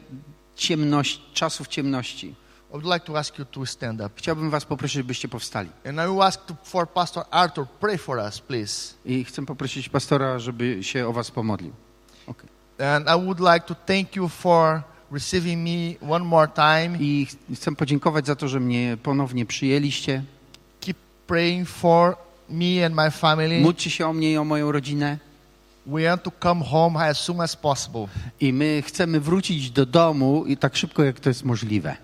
ciemności, 0.57 1.22
czasów 1.32 1.68
ciemności. 1.68 2.35
I 2.70 2.76
would 2.76 2.85
like 2.85 3.07
to 3.07 3.18
ask 3.18 3.39
you 3.39 3.45
to 3.45 3.66
stand 3.66 4.01
up. 4.01 4.11
Chciałbym 4.16 4.51
was 4.51 4.64
poprosić, 4.64 5.03
byście 5.03 5.28
powstali. 5.28 5.70
And 5.89 5.99
I 5.99 6.12
will 6.12 6.22
ask 6.22 6.45
to, 6.47 6.57
for 6.64 6.89
Pastor 6.89 7.24
Arthur, 7.30 7.66
pray 7.80 7.99
for 7.99 8.18
us, 8.18 8.41
please. 8.41 8.95
I 9.05 9.24
chcę 9.24 9.47
poprosić 9.47 9.89
pastora, 9.89 10.39
żeby 10.39 10.82
się 10.82 11.09
o 11.09 11.12
was 11.12 11.30
pomodlił. 11.30 11.72
Okay. 12.26 12.49
And 12.95 13.09
I 13.09 13.24
would 13.24 13.41
like 13.41 13.61
to 13.61 13.74
thank 13.74 14.16
you 14.16 14.28
for 14.28 14.82
receiving 15.14 15.64
me 15.64 16.08
one 16.14 16.24
more 16.24 16.48
time. 16.48 16.96
I 17.00 17.26
ch- 17.26 17.56
chcę 17.56 17.74
podziękować 17.76 18.26
za 18.26 18.36
to, 18.36 18.48
że 18.48 18.60
mnie 18.60 18.96
ponownie 19.02 19.46
przyjęliście. 19.46 20.22
Keep 20.80 20.96
praying 21.26 21.68
for 21.68 22.16
me 22.50 22.86
and 22.86 22.94
my 22.94 23.10
family. 23.10 23.60
Módlcie 23.60 23.90
się 23.90 24.06
o 24.06 24.12
mnie 24.12 24.32
i 24.32 24.36
o 24.36 24.44
moją 24.44 24.72
rodzinę. 24.72 25.18
We 25.86 26.02
want 26.08 26.22
to 26.22 26.32
come 26.42 26.64
home 26.64 27.00
as 27.00 27.18
soon 27.18 27.40
as 27.40 27.56
possible. 27.56 28.06
I 28.40 28.52
my 28.52 28.82
chcemy 28.86 29.20
wrócić 29.20 29.70
do 29.70 29.86
domu 29.86 30.44
i 30.46 30.56
tak 30.56 30.76
szybko, 30.76 31.04
jak 31.04 31.20
to 31.20 31.30
jest 31.30 31.44
możliwe. 31.44 31.96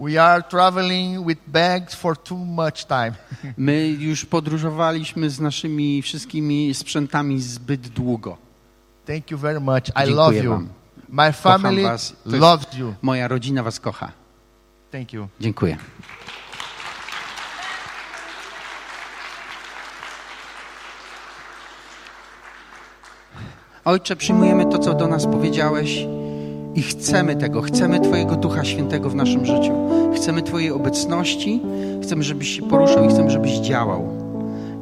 We 0.00 0.22
are 0.22 0.42
traveling 0.42 1.26
with 1.26 1.40
bags 1.46 1.94
for 1.94 2.16
too 2.16 2.36
much 2.38 2.84
time. 2.86 3.12
My 3.56 3.88
już 3.88 4.24
podróżowaliśmy 4.24 5.30
z 5.30 5.40
naszymi 5.40 6.02
wszystkimi 6.02 6.74
sprzętami 6.74 7.40
zbyt 7.40 7.88
długo. 7.88 8.36
Thank 9.06 9.30
you 9.30 9.38
very 9.38 9.60
much. 9.60 9.88
I 9.88 9.92
Dziękuję 9.92 10.14
love 10.16 10.36
you. 10.36 10.50
wam. 10.50 10.68
My 11.08 11.32
family 11.32 11.82
was. 11.82 12.12
Loves 12.26 12.78
you. 12.78 12.94
Moja 13.02 13.28
rodzina 13.28 13.62
was 13.62 13.80
kocha. 13.80 14.12
Thank 14.92 15.12
you. 15.12 15.28
Dziękuję. 15.40 15.76
Ojcze, 23.84 24.16
przyjmujemy 24.16 24.66
to, 24.66 24.78
co 24.78 24.94
do 24.94 25.06
nas 25.06 25.26
powiedziałeś 25.26 26.06
i 26.74 26.82
chcemy 26.82 27.36
tego. 27.36 27.62
Chcemy 27.62 28.00
Twojego 28.00 28.36
Ducha 28.36 28.64
Świętego 28.64 29.10
w 29.10 29.14
naszym 29.14 29.46
życiu. 29.46 29.72
Chcemy 30.16 30.42
Twojej 30.42 30.70
obecności, 30.70 31.62
chcemy, 32.02 32.22
żebyś 32.22 32.56
się 32.56 32.62
poruszał 32.62 33.04
i 33.04 33.08
chcemy, 33.08 33.30
żebyś 33.30 33.52
działał. 33.52 34.08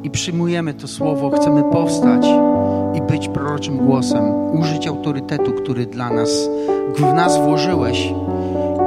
I 0.03 0.09
przyjmujemy 0.09 0.73
to 0.73 0.87
słowo, 0.87 1.31
chcemy 1.39 1.63
powstać 1.71 2.25
i 2.95 3.01
być 3.01 3.27
proroczym 3.27 3.77
głosem, 3.77 4.23
użyć 4.59 4.87
autorytetu, 4.87 5.51
który 5.51 5.85
dla 5.85 6.09
nas, 6.09 6.49
w 6.95 7.01
nas 7.01 7.37
włożyłeś 7.37 8.13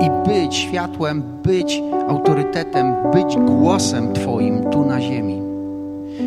i 0.01 0.29
być 0.29 0.57
światłem, 0.57 1.23
być 1.43 1.83
autorytetem, 2.09 2.95
być 3.13 3.37
głosem 3.37 4.13
Twoim 4.13 4.71
tu 4.71 4.85
na 4.85 5.01
ziemi. 5.01 5.43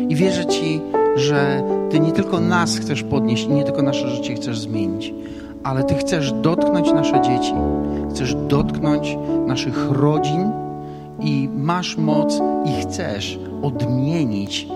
I 0.08 0.16
wierzę 0.16 0.46
Ci, 0.46 0.80
że 1.16 1.62
Ty 1.90 2.00
nie 2.00 2.12
tylko 2.12 2.40
nas 2.40 2.76
chcesz 2.76 3.02
podnieść 3.02 3.44
i 3.44 3.48
nie 3.48 3.64
tylko 3.64 3.82
nasze 3.82 4.08
życie 4.08 4.34
chcesz 4.34 4.58
zmienić, 4.58 5.14
ale 5.64 5.84
Ty 5.84 5.94
chcesz 5.94 6.32
dotknąć 6.32 6.92
nasze 6.92 7.20
dzieci, 7.20 7.54
chcesz 8.10 8.34
dotknąć 8.34 9.18
naszych 9.46 9.90
rodzin 9.90 10.50
i 11.20 11.48
masz 11.54 11.96
moc 11.96 12.40
i 12.64 12.82
chcesz 12.82 13.38
odmienić 13.62 14.68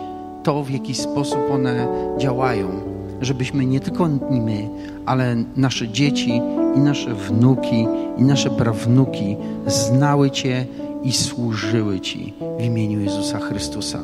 to, 0.42 0.62
w 0.62 0.70
jaki 0.70 0.94
sposób 0.94 1.38
one 1.52 1.88
działają, 2.18 2.95
żebyśmy 3.20 3.66
nie 3.66 3.80
tylko 3.80 4.08
my, 4.30 4.68
ale 5.06 5.36
nasze 5.56 5.88
dzieci 5.88 6.42
i 6.76 6.78
nasze 6.78 7.14
wnuki 7.14 7.86
i 8.18 8.22
nasze 8.22 8.50
prawnuki 8.50 9.36
znały 9.66 10.30
Cię 10.30 10.66
i 11.02 11.12
służyły 11.12 12.00
Ci 12.00 12.34
w 12.58 12.62
imieniu 12.62 13.00
Jezusa 13.00 13.38
Chrystusa. 13.38 13.98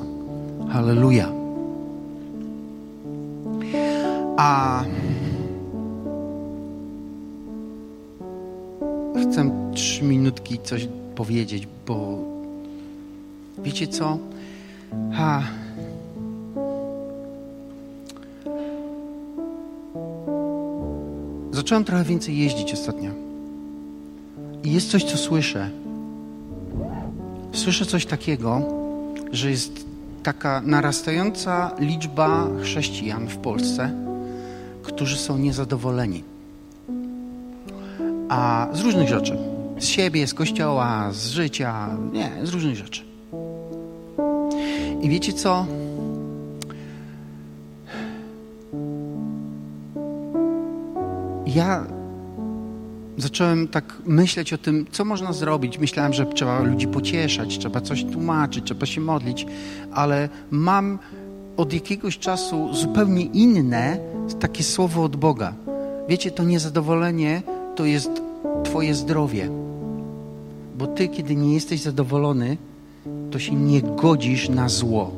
Halleluja. 0.69 1.29
A 4.37 4.85
chcę 9.23 9.51
trzy 9.75 10.05
minutki 10.05 10.59
coś 10.59 10.89
powiedzieć, 11.15 11.69
bo 11.87 12.19
wiecie 13.59 13.87
co? 13.87 14.19
Ha. 15.13 15.43
Zacząłem 21.53 21.85
trochę 21.85 22.05
więcej 22.05 22.39
jeździć 22.39 22.73
ostatnio. 22.73 23.11
I 24.65 24.73
jest 24.73 24.91
coś, 24.91 25.05
co 25.05 25.17
słyszę. 25.17 25.71
Słyszę 27.53 27.87
coś 27.87 28.07
takiego, 28.07 28.63
że 29.33 29.51
jest 29.51 29.87
taka 30.23 30.61
narastająca 30.61 31.71
liczba 31.79 32.49
chrześcijan 32.63 33.29
w 33.29 33.37
Polsce, 33.37 33.91
którzy 34.83 35.17
są 35.17 35.39
niezadowoleni. 35.39 36.25
A 38.29 38.69
z 38.73 38.81
różnych 38.81 39.09
rzeczy. 39.09 39.39
Z 39.79 39.85
siebie, 39.85 40.27
z 40.27 40.35
kościoła, 40.35 41.13
z 41.13 41.29
życia, 41.29 41.89
nie, 42.13 42.31
z 42.43 42.49
różnych 42.49 42.77
rzeczy. 42.77 43.03
I 45.03 45.09
wiecie 45.09 45.33
co? 45.33 45.67
Ja 51.55 51.87
zacząłem 53.17 53.69
tak 53.69 53.95
myśleć 54.07 54.53
o 54.53 54.59
tym, 54.59 54.87
co 54.91 55.05
można 55.05 55.33
zrobić. 55.33 55.79
Myślałem, 55.79 56.13
że 56.13 56.27
trzeba 56.27 56.61
ludzi 56.61 56.89
pocieszać, 56.89 57.59
trzeba 57.59 57.81
coś 57.81 58.05
tłumaczyć, 58.05 58.65
trzeba 58.65 58.87
się 58.87 59.01
modlić, 59.01 59.47
ale 59.93 60.29
mam 60.51 60.99
od 61.57 61.73
jakiegoś 61.73 62.19
czasu 62.19 62.75
zupełnie 62.75 63.25
inne 63.25 63.99
takie 64.41 64.63
słowo 64.63 65.05
od 65.05 65.17
Boga. 65.17 65.55
Wiecie, 66.09 66.31
to 66.31 66.45
niezadowolenie 66.45 67.43
to 67.77 67.85
jest 67.85 68.11
Twoje 68.65 68.95
zdrowie. 68.95 69.49
Bo 70.79 70.87
Ty, 70.87 71.09
kiedy 71.09 71.37
nie 71.37 71.55
jesteś 71.55 71.81
zadowolony, 71.81 72.57
to 73.31 73.39
się 73.39 73.55
nie 73.55 73.83
godzisz 73.83 74.49
na 74.49 74.69
zło. 74.69 75.11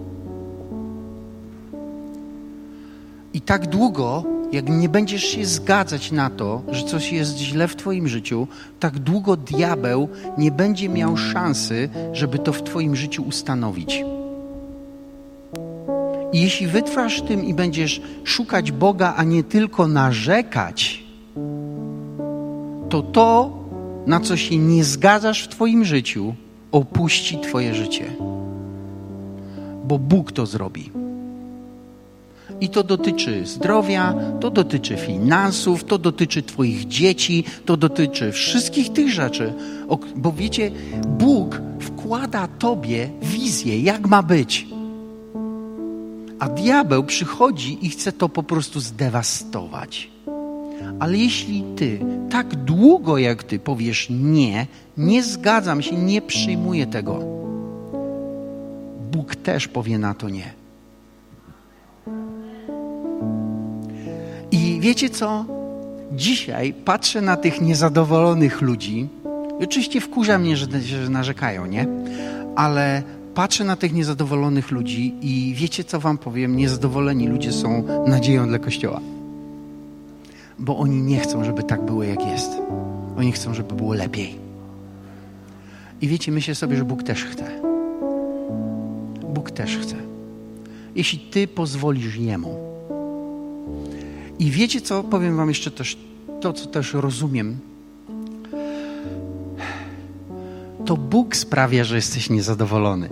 I 3.35 3.41
tak 3.41 3.67
długo, 3.67 4.25
jak 4.55 4.69
nie 4.69 4.89
będziesz 4.89 5.25
się 5.25 5.45
zgadzać 5.45 6.13
na 6.13 6.31
to, 6.31 6.63
że 6.71 6.85
coś 6.85 7.13
jest 7.13 7.39
źle 7.39 7.69
w 7.69 7.77
Twoim 7.77 8.09
życiu, 8.09 8.47
tak 8.81 8.99
długo 8.99 9.37
diabeł 9.37 10.09
nie 10.39 10.51
będzie 10.51 10.89
miał 10.89 11.17
szansy, 11.17 11.89
żeby 12.13 12.39
to 12.39 12.53
w 12.53 12.63
Twoim 12.63 12.97
życiu 12.97 13.23
ustanowić. 13.23 14.05
I 16.33 16.41
jeśli 16.41 16.67
wytrwasz 16.67 17.23
tym 17.23 17.45
i 17.45 17.55
będziesz 17.55 18.03
szukać 18.25 18.73
Boga, 18.73 19.15
a 19.17 19.25
nie 19.25 19.45
tylko 19.45 19.89
narzekać, 19.89 21.05
to 22.89 23.03
to, 23.03 23.59
na 24.07 24.21
co 24.21 24.37
się 24.37 24.59
nie 24.59 24.85
zgadzasz 24.85 25.45
w 25.45 25.49
Twoim 25.49 25.85
życiu, 25.85 26.35
opuści 26.73 27.39
Twoje 27.39 27.75
życie. 27.75 28.05
Bo 29.85 29.99
Bóg 29.99 30.33
to 30.33 30.47
zrobi. 30.47 31.04
I 32.65 32.69
to 32.69 32.83
dotyczy 32.83 33.47
zdrowia, 33.47 34.15
to 34.41 34.51
dotyczy 34.51 34.97
finansów, 34.97 35.85
to 35.85 35.99
dotyczy 35.99 36.43
Twoich 36.43 36.89
dzieci, 36.89 37.45
to 37.65 37.77
dotyczy 37.77 38.33
wszystkich 38.33 38.93
tych 38.93 39.13
rzeczy. 39.13 39.53
Bo 40.17 40.33
wiecie, 40.33 40.71
Bóg 41.09 41.61
wkłada 41.81 42.49
Tobie 42.59 43.11
wizję, 43.23 43.81
jak 43.81 44.09
ma 44.09 44.23
być. 44.23 44.67
A 46.39 46.49
diabeł 46.49 47.05
przychodzi 47.05 47.87
i 47.87 47.89
chce 47.91 48.13
to 48.13 48.29
po 48.29 48.43
prostu 48.43 48.81
zdewastować. 48.81 50.11
Ale 51.01 51.17
jeśli 51.17 51.65
Ty 51.77 52.01
tak 52.31 52.55
długo 52.55 53.19
jak 53.19 53.43
Ty 53.43 53.59
powiesz 53.59 54.07
nie, 54.11 54.67
nie 54.97 55.23
zgadzam 55.23 55.83
się, 55.83 55.97
nie 55.97 56.23
przyjmuję 56.23 56.87
tego, 56.87 57.19
Bóg 59.13 59.37
też 59.37 59.69
powie 59.69 59.99
na 59.99 60.15
to 60.15 60.29
nie. 60.29 60.64
Wiecie 64.85 65.11
co? 65.11 65.45
Dzisiaj 66.13 66.75
patrzę 66.85 67.21
na 67.21 67.37
tych 67.37 67.61
niezadowolonych 67.61 68.63
ludzi. 68.63 69.09
I 69.61 69.65
oczywiście 69.65 70.01
wkurza 70.01 70.39
mnie, 70.39 70.57
że, 70.57 70.67
że 70.81 71.11
narzekają, 71.11 71.67
nie? 71.67 71.87
Ale 72.57 73.03
patrzę 73.35 73.65
na 73.65 73.77
tych 73.77 73.93
niezadowolonych 73.93 74.71
ludzi 74.71 75.15
i 75.23 75.55
wiecie, 75.57 75.85
co 75.85 76.01
wam 76.01 76.19
powiem? 76.19 76.57
Niezadowoleni 76.57 77.29
ludzie 77.29 77.53
są 77.53 77.85
nadzieją 78.07 78.49
dla 78.49 78.59
Kościoła. 78.59 79.01
Bo 80.59 80.79
oni 80.79 81.03
nie 81.03 81.21
chcą, 81.21 81.45
żeby 81.45 81.63
tak 81.63 81.83
było, 81.83 82.03
jak 82.03 82.27
jest. 82.27 82.51
Oni 83.19 83.33
chcą, 83.33 83.55
żeby 83.55 83.75
było 83.75 83.95
lepiej. 83.95 84.35
I 86.01 86.09
wiecie, 86.09 86.33
myślę 86.33 86.55
sobie, 86.55 86.77
że 86.77 86.85
Bóg 86.85 87.03
też 87.03 87.25
chce. 87.25 87.45
Bóg 89.35 89.51
też 89.51 89.77
chce. 89.77 89.97
Jeśli 90.95 91.19
Ty 91.19 91.49
pozwolisz 91.49 92.17
Jemu, 92.17 92.74
i 94.39 94.51
wiecie 94.51 94.81
co? 94.81 95.03
Powiem 95.03 95.37
wam 95.37 95.49
jeszcze 95.49 95.71
też 95.71 95.99
to, 96.41 96.53
co 96.53 96.67
też 96.67 96.95
rozumiem. 96.95 97.59
To 100.85 100.97
Bóg 100.97 101.37
sprawia, 101.37 101.85
że 101.85 101.97
jesteś 101.97 102.31
niezadowolony. 102.31 103.09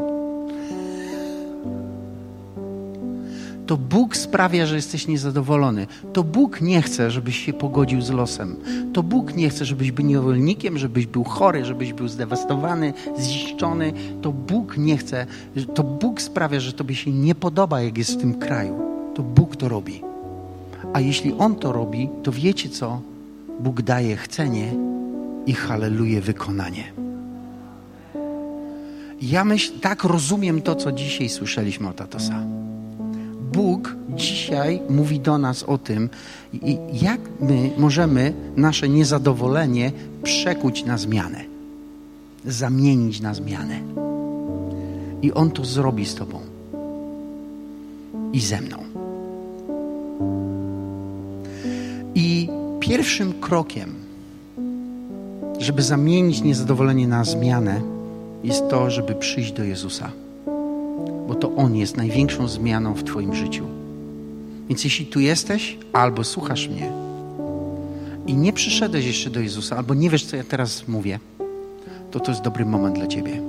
To 3.66 3.76
Bóg 3.76 4.16
sprawia, 4.16 4.66
że 4.66 4.76
jesteś 4.76 5.08
niezadowolony. 5.08 5.86
To 6.12 6.24
Bóg 6.24 6.60
nie 6.60 6.82
chce, 6.82 7.10
żebyś 7.10 7.38
się 7.38 7.52
pogodził 7.52 8.02
z 8.02 8.10
losem. 8.10 8.56
To 8.92 9.02
Bóg 9.02 9.34
nie 9.34 9.50
chce, 9.50 9.64
żebyś 9.64 9.92
był 9.92 10.06
niewolnikiem, 10.06 10.78
żebyś 10.78 11.06
był 11.06 11.24
chory, 11.24 11.64
żebyś 11.64 11.92
był 11.92 12.08
zdewastowany, 12.08 12.92
zniszczony. 13.18 13.92
To 14.22 14.32
Bóg 14.32 14.76
nie 14.76 14.96
chce. 14.96 15.26
To 15.74 15.82
Bóg 15.82 16.22
sprawia, 16.22 16.60
że 16.60 16.72
tobie 16.72 16.94
się 16.94 17.12
nie 17.12 17.34
podoba, 17.34 17.80
jak 17.80 17.98
jest 17.98 18.14
w 18.14 18.20
tym 18.20 18.34
kraju. 18.34 18.80
To 19.14 19.22
Bóg 19.22 19.56
to 19.56 19.68
robi. 19.68 20.11
A 20.92 21.00
jeśli 21.00 21.34
On 21.38 21.56
to 21.56 21.72
robi, 21.72 22.08
to 22.22 22.32
wiecie 22.32 22.68
co? 22.68 23.00
Bóg 23.60 23.82
daje 23.82 24.16
chcenie 24.16 24.72
i 25.46 25.52
haleluje 25.52 26.20
wykonanie. 26.20 26.92
Ja 29.22 29.44
myśl, 29.44 29.78
tak 29.80 30.04
rozumiem 30.04 30.62
to, 30.62 30.74
co 30.74 30.92
dzisiaj 30.92 31.28
słyszeliśmy 31.28 31.88
od 31.88 31.96
Tatosa. 31.96 32.42
Bóg 33.52 33.96
dzisiaj 34.08 34.80
mówi 34.90 35.20
do 35.20 35.38
nas 35.38 35.62
o 35.62 35.78
tym, 35.78 36.10
jak 36.92 37.20
my 37.40 37.70
możemy 37.78 38.32
nasze 38.56 38.88
niezadowolenie 38.88 39.92
przekuć 40.22 40.84
na 40.84 40.98
zmianę, 40.98 41.44
zamienić 42.44 43.20
na 43.20 43.34
zmianę. 43.34 43.80
I 45.22 45.32
On 45.32 45.50
to 45.50 45.64
zrobi 45.64 46.06
z 46.06 46.14
Tobą 46.14 46.40
i 48.32 48.40
ze 48.40 48.60
mną. 48.60 48.81
Pierwszym 52.82 53.32
krokiem, 53.40 53.94
żeby 55.58 55.82
zamienić 55.82 56.42
niezadowolenie 56.42 57.08
na 57.08 57.24
zmianę, 57.24 57.80
jest 58.44 58.68
to, 58.70 58.90
żeby 58.90 59.14
przyjść 59.14 59.52
do 59.52 59.64
Jezusa. 59.64 60.12
Bo 61.28 61.34
to 61.34 61.54
On 61.56 61.76
jest 61.76 61.96
największą 61.96 62.48
zmianą 62.48 62.94
w 62.94 63.04
Twoim 63.04 63.34
życiu. 63.34 63.66
Więc 64.68 64.84
jeśli 64.84 65.06
tu 65.06 65.20
jesteś, 65.20 65.78
albo 65.92 66.24
słuchasz 66.24 66.68
mnie 66.68 66.92
i 68.26 68.34
nie 68.34 68.52
przyszedłeś 68.52 69.06
jeszcze 69.06 69.30
do 69.30 69.40
Jezusa, 69.40 69.76
albo 69.76 69.94
nie 69.94 70.10
wiesz, 70.10 70.24
co 70.24 70.36
ja 70.36 70.44
teraz 70.44 70.88
mówię, 70.88 71.18
to 72.10 72.20
to 72.20 72.30
jest 72.30 72.42
dobry 72.42 72.64
moment 72.64 72.96
dla 72.96 73.06
Ciebie. 73.06 73.42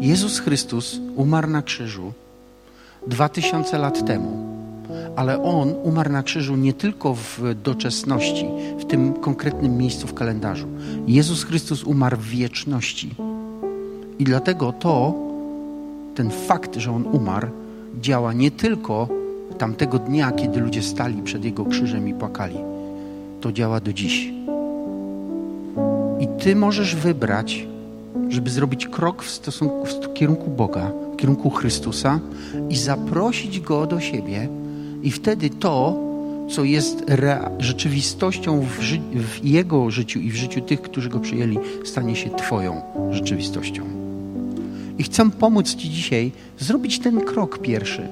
Jezus 0.00 0.38
Chrystus 0.38 1.00
umarł 1.16 1.50
na 1.50 1.62
krzyżu 1.62 2.12
dwa 3.06 3.28
tysiące 3.28 3.78
lat 3.78 4.06
temu 4.06 4.49
ale 5.16 5.42
On 5.42 5.74
umarł 5.82 6.12
na 6.12 6.22
krzyżu 6.22 6.56
nie 6.56 6.72
tylko 6.72 7.14
w 7.14 7.40
doczesności, 7.62 8.46
w 8.78 8.84
tym 8.84 9.12
konkretnym 9.12 9.76
miejscu 9.76 10.06
w 10.06 10.14
kalendarzu. 10.14 10.66
Jezus 11.06 11.44
Chrystus 11.44 11.84
umarł 11.84 12.16
w 12.16 12.26
wieczności. 12.26 13.14
I 14.18 14.24
dlatego 14.24 14.72
to, 14.72 15.14
ten 16.14 16.30
fakt, 16.30 16.76
że 16.76 16.92
On 16.92 17.06
umarł, 17.06 17.48
działa 18.00 18.32
nie 18.32 18.50
tylko 18.50 19.08
tamtego 19.58 19.98
dnia, 19.98 20.32
kiedy 20.32 20.60
ludzie 20.60 20.82
stali 20.82 21.22
przed 21.22 21.44
Jego 21.44 21.64
krzyżem 21.64 22.08
i 22.08 22.14
płakali. 22.14 22.56
To 23.40 23.52
działa 23.52 23.80
do 23.80 23.92
dziś. 23.92 24.32
I 26.20 26.28
Ty 26.38 26.56
możesz 26.56 26.96
wybrać, 26.96 27.66
żeby 28.28 28.50
zrobić 28.50 28.86
krok 28.86 29.22
w, 29.22 29.30
stosunku, 29.30 29.86
w 29.86 30.12
kierunku 30.14 30.50
Boga, 30.50 30.90
w 31.12 31.16
kierunku 31.16 31.50
Chrystusa 31.50 32.20
i 32.68 32.76
zaprosić 32.76 33.60
Go 33.60 33.86
do 33.86 34.00
siebie, 34.00 34.48
i 35.02 35.10
wtedy 35.10 35.50
to, 35.50 35.96
co 36.50 36.64
jest 36.64 37.04
rzeczywistością 37.58 38.60
w, 38.60 38.82
ży 38.82 39.00
w, 39.14 39.44
Jego 39.44 39.90
życiu 39.90 40.20
i 40.20 40.30
w 40.30 40.36
życiu 40.36 40.60
tych, 40.60 40.82
którzy 40.82 41.08
Go 41.08 41.20
przyjęli, 41.20 41.58
stanie 41.84 42.16
się 42.16 42.30
Twoją 42.30 42.82
rzeczywistością. 43.10 43.82
I 44.98 45.02
chcę 45.02 45.30
pomóc 45.30 45.74
Ci 45.74 45.90
dzisiaj 45.90 46.32
zrobić 46.58 46.98
ten 46.98 47.20
krok 47.20 47.58
pierwszy, 47.58 48.08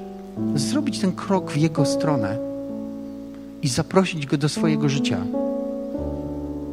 zrobić 0.55 0.99
ten 0.99 1.11
krok 1.11 1.51
w 1.51 1.57
Jego 1.57 1.85
stronę 1.85 2.37
i 3.61 3.67
zaprosić 3.67 4.25
Go 4.25 4.37
do 4.37 4.49
swojego 4.49 4.89
życia, 4.89 5.25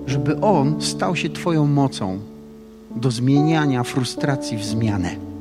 żeby 0.06 0.40
On 0.40 0.82
stał 0.82 1.16
się 1.16 1.28
Twoją 1.28 1.66
mocą 1.66 2.18
do 2.96 3.10
zmieniania 3.10 3.82
frustracji 3.82 4.56
w 4.56 4.64
zmianę. 4.64 5.35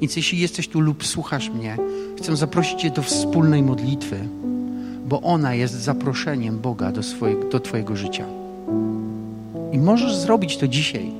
Więc 0.00 0.16
jeśli 0.16 0.38
jesteś 0.38 0.68
tu 0.68 0.80
lub 0.80 1.06
słuchasz 1.06 1.50
mnie, 1.50 1.76
chcę 2.18 2.36
zaprosić 2.36 2.80
Cię 2.80 2.90
do 2.90 3.02
wspólnej 3.02 3.62
modlitwy, 3.62 4.18
bo 5.08 5.20
ona 5.20 5.54
jest 5.54 5.74
zaproszeniem 5.74 6.58
Boga 6.58 6.92
do, 6.92 7.00
do 7.50 7.60
Twojego 7.60 7.96
życia. 7.96 8.24
I 9.72 9.78
możesz 9.78 10.16
zrobić 10.16 10.56
to 10.56 10.68
dzisiaj. 10.68 11.10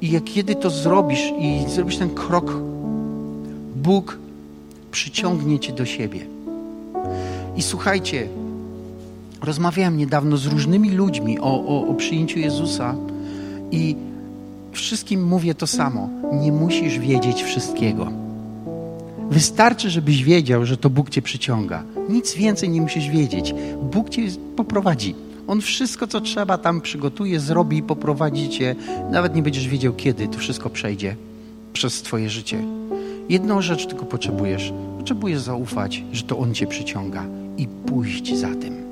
I 0.00 0.10
jak 0.10 0.24
kiedy 0.24 0.54
to 0.54 0.70
zrobisz 0.70 1.32
i 1.38 1.64
zrobisz 1.68 1.96
ten 1.96 2.10
krok, 2.10 2.52
Bóg 3.76 4.18
przyciągnie 4.90 5.58
Cię 5.58 5.72
do 5.72 5.84
siebie. 5.84 6.26
I 7.56 7.62
słuchajcie, 7.62 8.28
rozmawiałem 9.42 9.96
niedawno 9.96 10.36
z 10.36 10.46
różnymi 10.46 10.90
ludźmi 10.90 11.40
o, 11.40 11.66
o, 11.66 11.86
o 11.86 11.94
przyjęciu 11.94 12.38
Jezusa 12.38 12.94
i 13.70 13.96
wszystkim 14.72 15.26
mówię 15.26 15.54
to 15.54 15.66
samo. 15.66 16.08
Nie 16.40 16.52
musisz 16.52 16.98
wiedzieć 16.98 17.42
wszystkiego. 17.42 18.08
Wystarczy, 19.30 19.90
żebyś 19.90 20.24
wiedział, 20.24 20.66
że 20.66 20.76
to 20.76 20.90
Bóg 20.90 21.10
cię 21.10 21.22
przyciąga. 21.22 21.82
Nic 22.08 22.34
więcej 22.34 22.68
nie 22.68 22.80
musisz 22.80 23.08
wiedzieć. 23.08 23.54
Bóg 23.92 24.08
cię 24.08 24.22
poprowadzi. 24.56 25.14
On 25.46 25.60
wszystko, 25.60 26.06
co 26.06 26.20
trzeba, 26.20 26.58
tam 26.58 26.80
przygotuje, 26.80 27.40
zrobi, 27.40 27.82
poprowadzi 27.82 28.48
cię. 28.48 28.74
Nawet 29.10 29.34
nie 29.34 29.42
będziesz 29.42 29.68
wiedział, 29.68 29.92
kiedy 29.92 30.28
to 30.28 30.38
wszystko 30.38 30.70
przejdzie 30.70 31.16
przez 31.72 32.02
Twoje 32.02 32.30
życie. 32.30 32.64
Jedną 33.28 33.62
rzecz 33.62 33.86
tylko 33.86 34.04
potrzebujesz. 34.04 34.72
Potrzebujesz 34.98 35.40
zaufać, 35.40 36.04
że 36.12 36.22
to 36.22 36.38
On 36.38 36.54
cię 36.54 36.66
przyciąga 36.66 37.24
i 37.56 37.68
pójść 37.68 38.36
za 38.36 38.48
tym. 38.48 38.84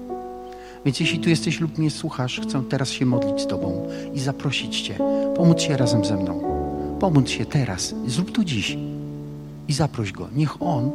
Więc 0.85 1.01
jeśli 1.01 1.19
tu 1.19 1.29
jesteś 1.29 1.61
lub 1.61 1.79
mnie 1.79 1.91
słuchasz, 1.91 2.41
chcę 2.41 2.63
teraz 2.69 2.91
się 2.91 3.07
modlić 3.07 3.41
z 3.41 3.47
Tobą 3.47 3.89
i 4.15 4.21
zaprosić 4.21 4.81
Cię, 4.81 4.99
pomóc 5.37 5.61
się 5.61 5.77
razem 5.77 6.05
ze 6.05 6.17
mną. 6.17 6.52
Pomóc 7.03 7.29
się 7.29 7.47
teraz, 7.47 7.95
zrób 8.07 8.33
to 8.33 8.45
dziś 8.45 8.79
i 9.69 9.73
zaproś 9.73 10.13
Go. 10.13 10.29
Niech 10.35 10.63
On 10.63 10.91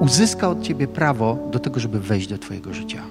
uzyska 0.00 0.48
od 0.48 0.62
Ciebie 0.62 0.88
prawo 0.88 1.38
do 1.52 1.58
tego, 1.58 1.80
żeby 1.80 2.00
wejść 2.00 2.28
do 2.28 2.38
Twojego 2.38 2.74
życia. 2.74 3.02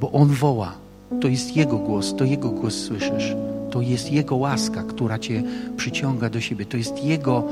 Bo 0.00 0.12
On 0.12 0.28
woła. 0.28 0.72
To 1.20 1.28
jest 1.28 1.56
Jego 1.56 1.76
głos, 1.76 2.14
to 2.16 2.24
Jego 2.24 2.50
głos 2.50 2.74
słyszysz. 2.74 3.36
To 3.70 3.80
jest 3.80 4.12
Jego 4.12 4.36
łaska, 4.36 4.82
która 4.82 5.18
Cię 5.18 5.42
przyciąga 5.76 6.30
do 6.30 6.40
siebie. 6.40 6.66
To 6.66 6.76
jest 6.76 7.04
Jego 7.04 7.44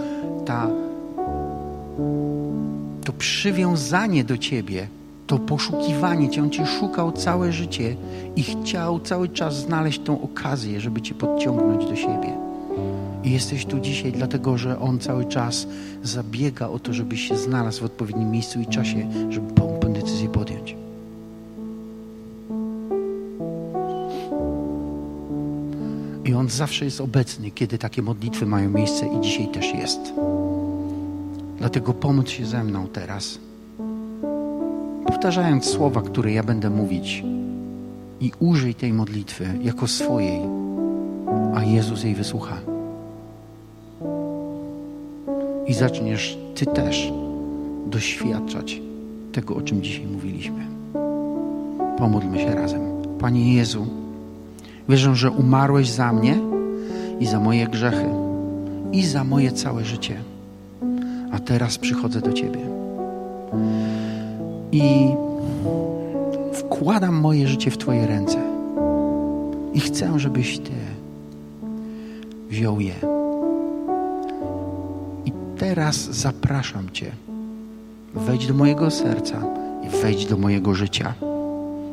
ta 0.44 0.70
to 3.04 3.12
przywiązanie 3.12 4.24
do 4.24 4.38
Ciebie, 4.38 4.88
to 5.26 5.38
poszukiwanie 5.38 6.30
Cię, 6.30 6.42
On 6.42 6.50
Cię 6.50 6.66
szukał 6.66 7.12
całe 7.12 7.52
życie 7.52 7.96
i 8.36 8.42
chciał 8.42 9.00
cały 9.00 9.28
czas 9.28 9.56
znaleźć 9.56 10.00
tą 10.00 10.22
okazję, 10.22 10.80
żeby 10.80 11.02
Cię 11.02 11.14
podciągnąć 11.14 11.84
do 11.86 11.96
siebie. 11.96 12.36
I 13.24 13.32
jesteś 13.32 13.66
tu 13.66 13.80
dzisiaj 13.80 14.12
dlatego, 14.12 14.58
że 14.58 14.80
On 14.80 14.98
cały 14.98 15.24
czas 15.24 15.66
zabiega 16.02 16.68
o 16.68 16.78
to, 16.78 16.92
żebyś 16.92 17.28
się 17.28 17.36
znalazł 17.36 17.80
w 17.80 17.84
odpowiednim 17.84 18.30
miejscu 18.30 18.60
i 18.60 18.66
czasie, 18.66 19.10
żeby 19.30 19.52
tę 19.86 19.92
decyzję 19.92 20.28
podjąć. 20.28 20.76
I 26.24 26.34
On 26.34 26.48
zawsze 26.48 26.84
jest 26.84 27.00
obecny, 27.00 27.50
kiedy 27.50 27.78
takie 27.78 28.02
modlitwy 28.02 28.46
mają 28.46 28.70
miejsce 28.70 29.06
i 29.06 29.20
dzisiaj 29.20 29.48
też 29.48 29.74
jest. 29.74 30.12
Dlatego 31.58 31.92
pomóc 31.92 32.28
się 32.28 32.46
ze 32.46 32.64
mną 32.64 32.86
teraz, 32.92 33.38
powtarzając 35.06 35.64
słowa, 35.64 36.02
które 36.02 36.32
ja 36.32 36.42
będę 36.42 36.70
mówić 36.70 37.24
i 38.20 38.32
użyj 38.38 38.74
tej 38.74 38.92
modlitwy 38.92 39.46
jako 39.62 39.86
swojej, 39.86 40.40
a 41.54 41.64
Jezus 41.64 42.04
jej 42.04 42.14
wysłucha. 42.14 42.56
I 45.66 45.74
zaczniesz 45.74 46.38
Ty 46.54 46.66
też 46.66 47.12
doświadczać 47.86 48.80
tego, 49.32 49.56
o 49.56 49.62
czym 49.62 49.82
dzisiaj 49.82 50.06
mówiliśmy. 50.06 50.66
Pomódlmy 51.98 52.38
się 52.38 52.54
razem. 52.54 52.80
Panie 53.18 53.54
Jezu, 53.54 53.86
wierzę, 54.88 55.14
że 55.14 55.30
umarłeś 55.30 55.90
za 55.90 56.12
mnie 56.12 56.38
i 57.20 57.26
za 57.26 57.40
moje 57.40 57.66
grzechy 57.66 58.08
i 58.92 59.06
za 59.06 59.24
moje 59.24 59.52
całe 59.52 59.84
życie 59.84 60.16
a 61.36 61.38
teraz 61.38 61.78
przychodzę 61.78 62.20
do 62.20 62.32
Ciebie. 62.32 62.60
I 64.72 65.14
wkładam 66.52 67.14
moje 67.14 67.48
życie 67.48 67.70
w 67.70 67.78
Twoje 67.78 68.06
ręce. 68.06 68.38
I 69.74 69.80
chcę, 69.80 70.18
żebyś 70.18 70.58
Ty 70.58 70.72
wziął 72.48 72.80
je. 72.80 72.94
I 75.24 75.32
teraz 75.58 75.96
zapraszam 75.96 76.90
Cię. 76.90 77.12
Wejdź 78.14 78.46
do 78.46 78.54
mojego 78.54 78.90
serca 78.90 79.42
i 79.86 80.02
wejdź 80.02 80.26
do 80.26 80.36
mojego 80.36 80.74
życia 80.74 81.14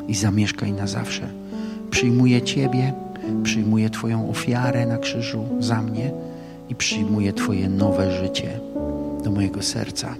i 0.07 0.15
zamieszkaj 0.15 0.73
na 0.73 0.87
zawsze. 0.87 1.29
Przyjmuję 1.89 2.41
Ciebie, 2.41 2.93
przyjmuję 3.43 3.89
Twoją 3.89 4.29
ofiarę 4.29 4.85
na 4.85 4.97
krzyżu 4.97 5.43
za 5.59 5.81
mnie 5.81 6.11
i 6.69 6.75
przyjmuję 6.75 7.33
Twoje 7.33 7.69
nowe 7.69 8.11
życie 8.11 8.59
do 9.23 9.31
mojego 9.31 9.61
serca 9.61 10.15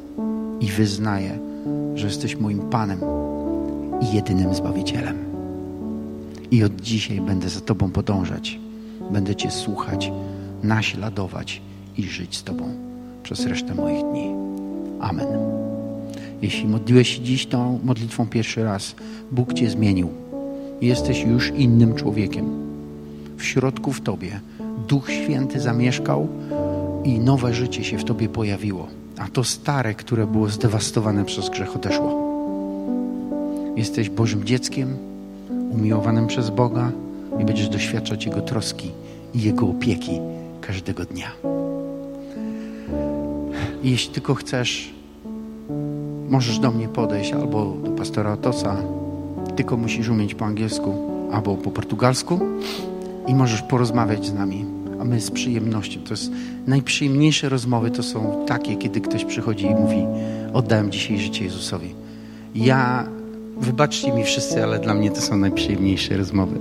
i 0.60 0.68
wyznaję, 0.68 1.40
że 1.96 2.08
jesteś 2.08 2.36
moim 2.36 2.60
Panem 2.60 3.00
i 4.02 4.16
jedynym 4.16 4.56
Zbawicielem. 4.56 5.18
I 6.52 6.64
od 6.64 6.82
dzisiaj 6.82 7.22
będę 7.22 7.50
za 7.50 7.62
Tobą 7.62 7.92
podążać, 7.92 8.60
będę 9.12 9.36
Cię 9.36 9.52
słuchać, 9.52 10.12
naśladować 10.64 11.62
i 11.98 12.04
żyć 12.04 12.38
z 12.38 12.44
Tobą 12.44 12.64
przez 13.24 13.46
resztę 13.46 13.76
moich 13.76 14.04
dni. 14.04 14.28
Amen. 15.00 15.28
Jeśli 16.42 16.68
modliłeś 16.68 17.16
się 17.16 17.22
dziś 17.22 17.46
tą 17.46 17.80
modlitwą 17.84 18.28
pierwszy 18.28 18.64
raz, 18.64 18.96
Bóg 19.32 19.54
Cię 19.54 19.70
zmienił. 19.70 20.10
Jesteś 20.82 21.24
już 21.24 21.50
innym 21.50 21.96
człowiekiem. 21.96 22.46
W 23.38 23.44
środku 23.44 23.92
w 23.92 24.02
Tobie 24.02 24.40
Duch 24.88 25.12
Święty 25.12 25.60
zamieszkał 25.60 26.28
i 27.04 27.20
nowe 27.20 27.54
życie 27.54 27.84
się 27.84 27.98
w 27.98 28.04
Tobie 28.04 28.30
pojawiło, 28.30 28.88
a 29.18 29.28
to 29.28 29.44
stare, 29.44 29.94
które 29.94 30.28
było 30.28 30.50
zdewastowane 30.50 31.26
przez 31.26 31.50
grzech, 31.50 31.76
odeszło. 31.76 32.34
Jesteś 33.76 34.10
Bożym 34.10 34.44
dzieckiem, 34.44 34.98
umiłowanym 35.72 36.28
przez 36.28 36.50
Boga 36.50 36.92
i 37.40 37.46
będziesz 37.46 37.70
doświadczać 37.70 38.26
Jego 38.26 38.42
troski 38.42 38.92
i 39.34 39.42
Jego 39.42 39.68
opieki 39.68 40.20
każdego 40.62 41.06
dnia. 41.06 41.32
I 43.84 43.92
jeśli 43.92 44.14
tylko 44.14 44.36
chcesz, 44.36 44.94
możesz 46.30 46.60
do 46.60 46.72
mnie 46.72 46.88
podejść 46.88 47.34
albo 47.34 47.74
do 47.84 47.92
pastora 47.92 48.32
Atosa, 48.32 48.78
tylko 49.56 49.78
musisz 49.78 50.10
umieć 50.10 50.36
po 50.36 50.46
angielsku 50.46 50.94
albo 51.34 51.56
po 51.56 51.72
portugalsku 51.72 52.40
i 53.28 53.36
możesz 53.36 53.62
porozmawiać 53.62 54.26
z 54.26 54.34
nami 54.34 54.66
a 55.04 55.06
my 55.06 55.22
z 55.22 55.32
przyjemnością. 55.32 56.00
To 56.02 56.14
jest 56.14 56.32
najprzyjemniejsze 56.68 57.50
rozmowy 57.50 57.92
to 57.92 58.04
są 58.04 58.46
takie, 58.48 58.76
kiedy 58.76 59.02
ktoś 59.02 59.26
przychodzi 59.26 59.66
i 59.66 59.76
mówi: 59.76 60.06
Oddałem 60.54 60.92
dzisiaj 60.92 61.20
życie 61.20 61.44
Jezusowi. 61.46 61.90
Ja, 62.56 63.08
wybaczcie 63.58 64.12
mi 64.12 64.24
wszyscy, 64.24 64.64
ale 64.64 64.80
dla 64.80 64.94
mnie 64.94 65.12
to 65.12 65.22
są 65.22 65.38
najprzyjemniejsze 65.38 66.18
rozmowy. 66.18 66.60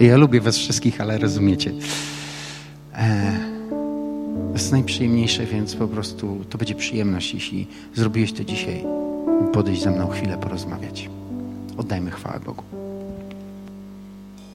Ja 0.00 0.16
lubię 0.16 0.40
Was 0.40 0.56
wszystkich, 0.56 1.00
ale 1.00 1.18
rozumiecie. 1.18 1.72
E, 2.94 3.32
jest 4.52 4.72
najprzyjemniejsze, 4.72 5.46
więc 5.46 5.74
po 5.74 5.88
prostu 5.88 6.44
to 6.50 6.58
będzie 6.58 6.74
przyjemność, 6.74 7.34
jeśli 7.34 7.66
zrobiłeś 7.94 8.32
to 8.32 8.44
dzisiaj. 8.44 8.84
Podejść 9.52 9.82
ze 9.82 9.90
mną 9.90 10.08
chwilę 10.08 10.38
porozmawiać. 10.38 11.10
Oddajmy 11.76 12.10
chwałę 12.10 12.40
Bogu. 12.40 12.85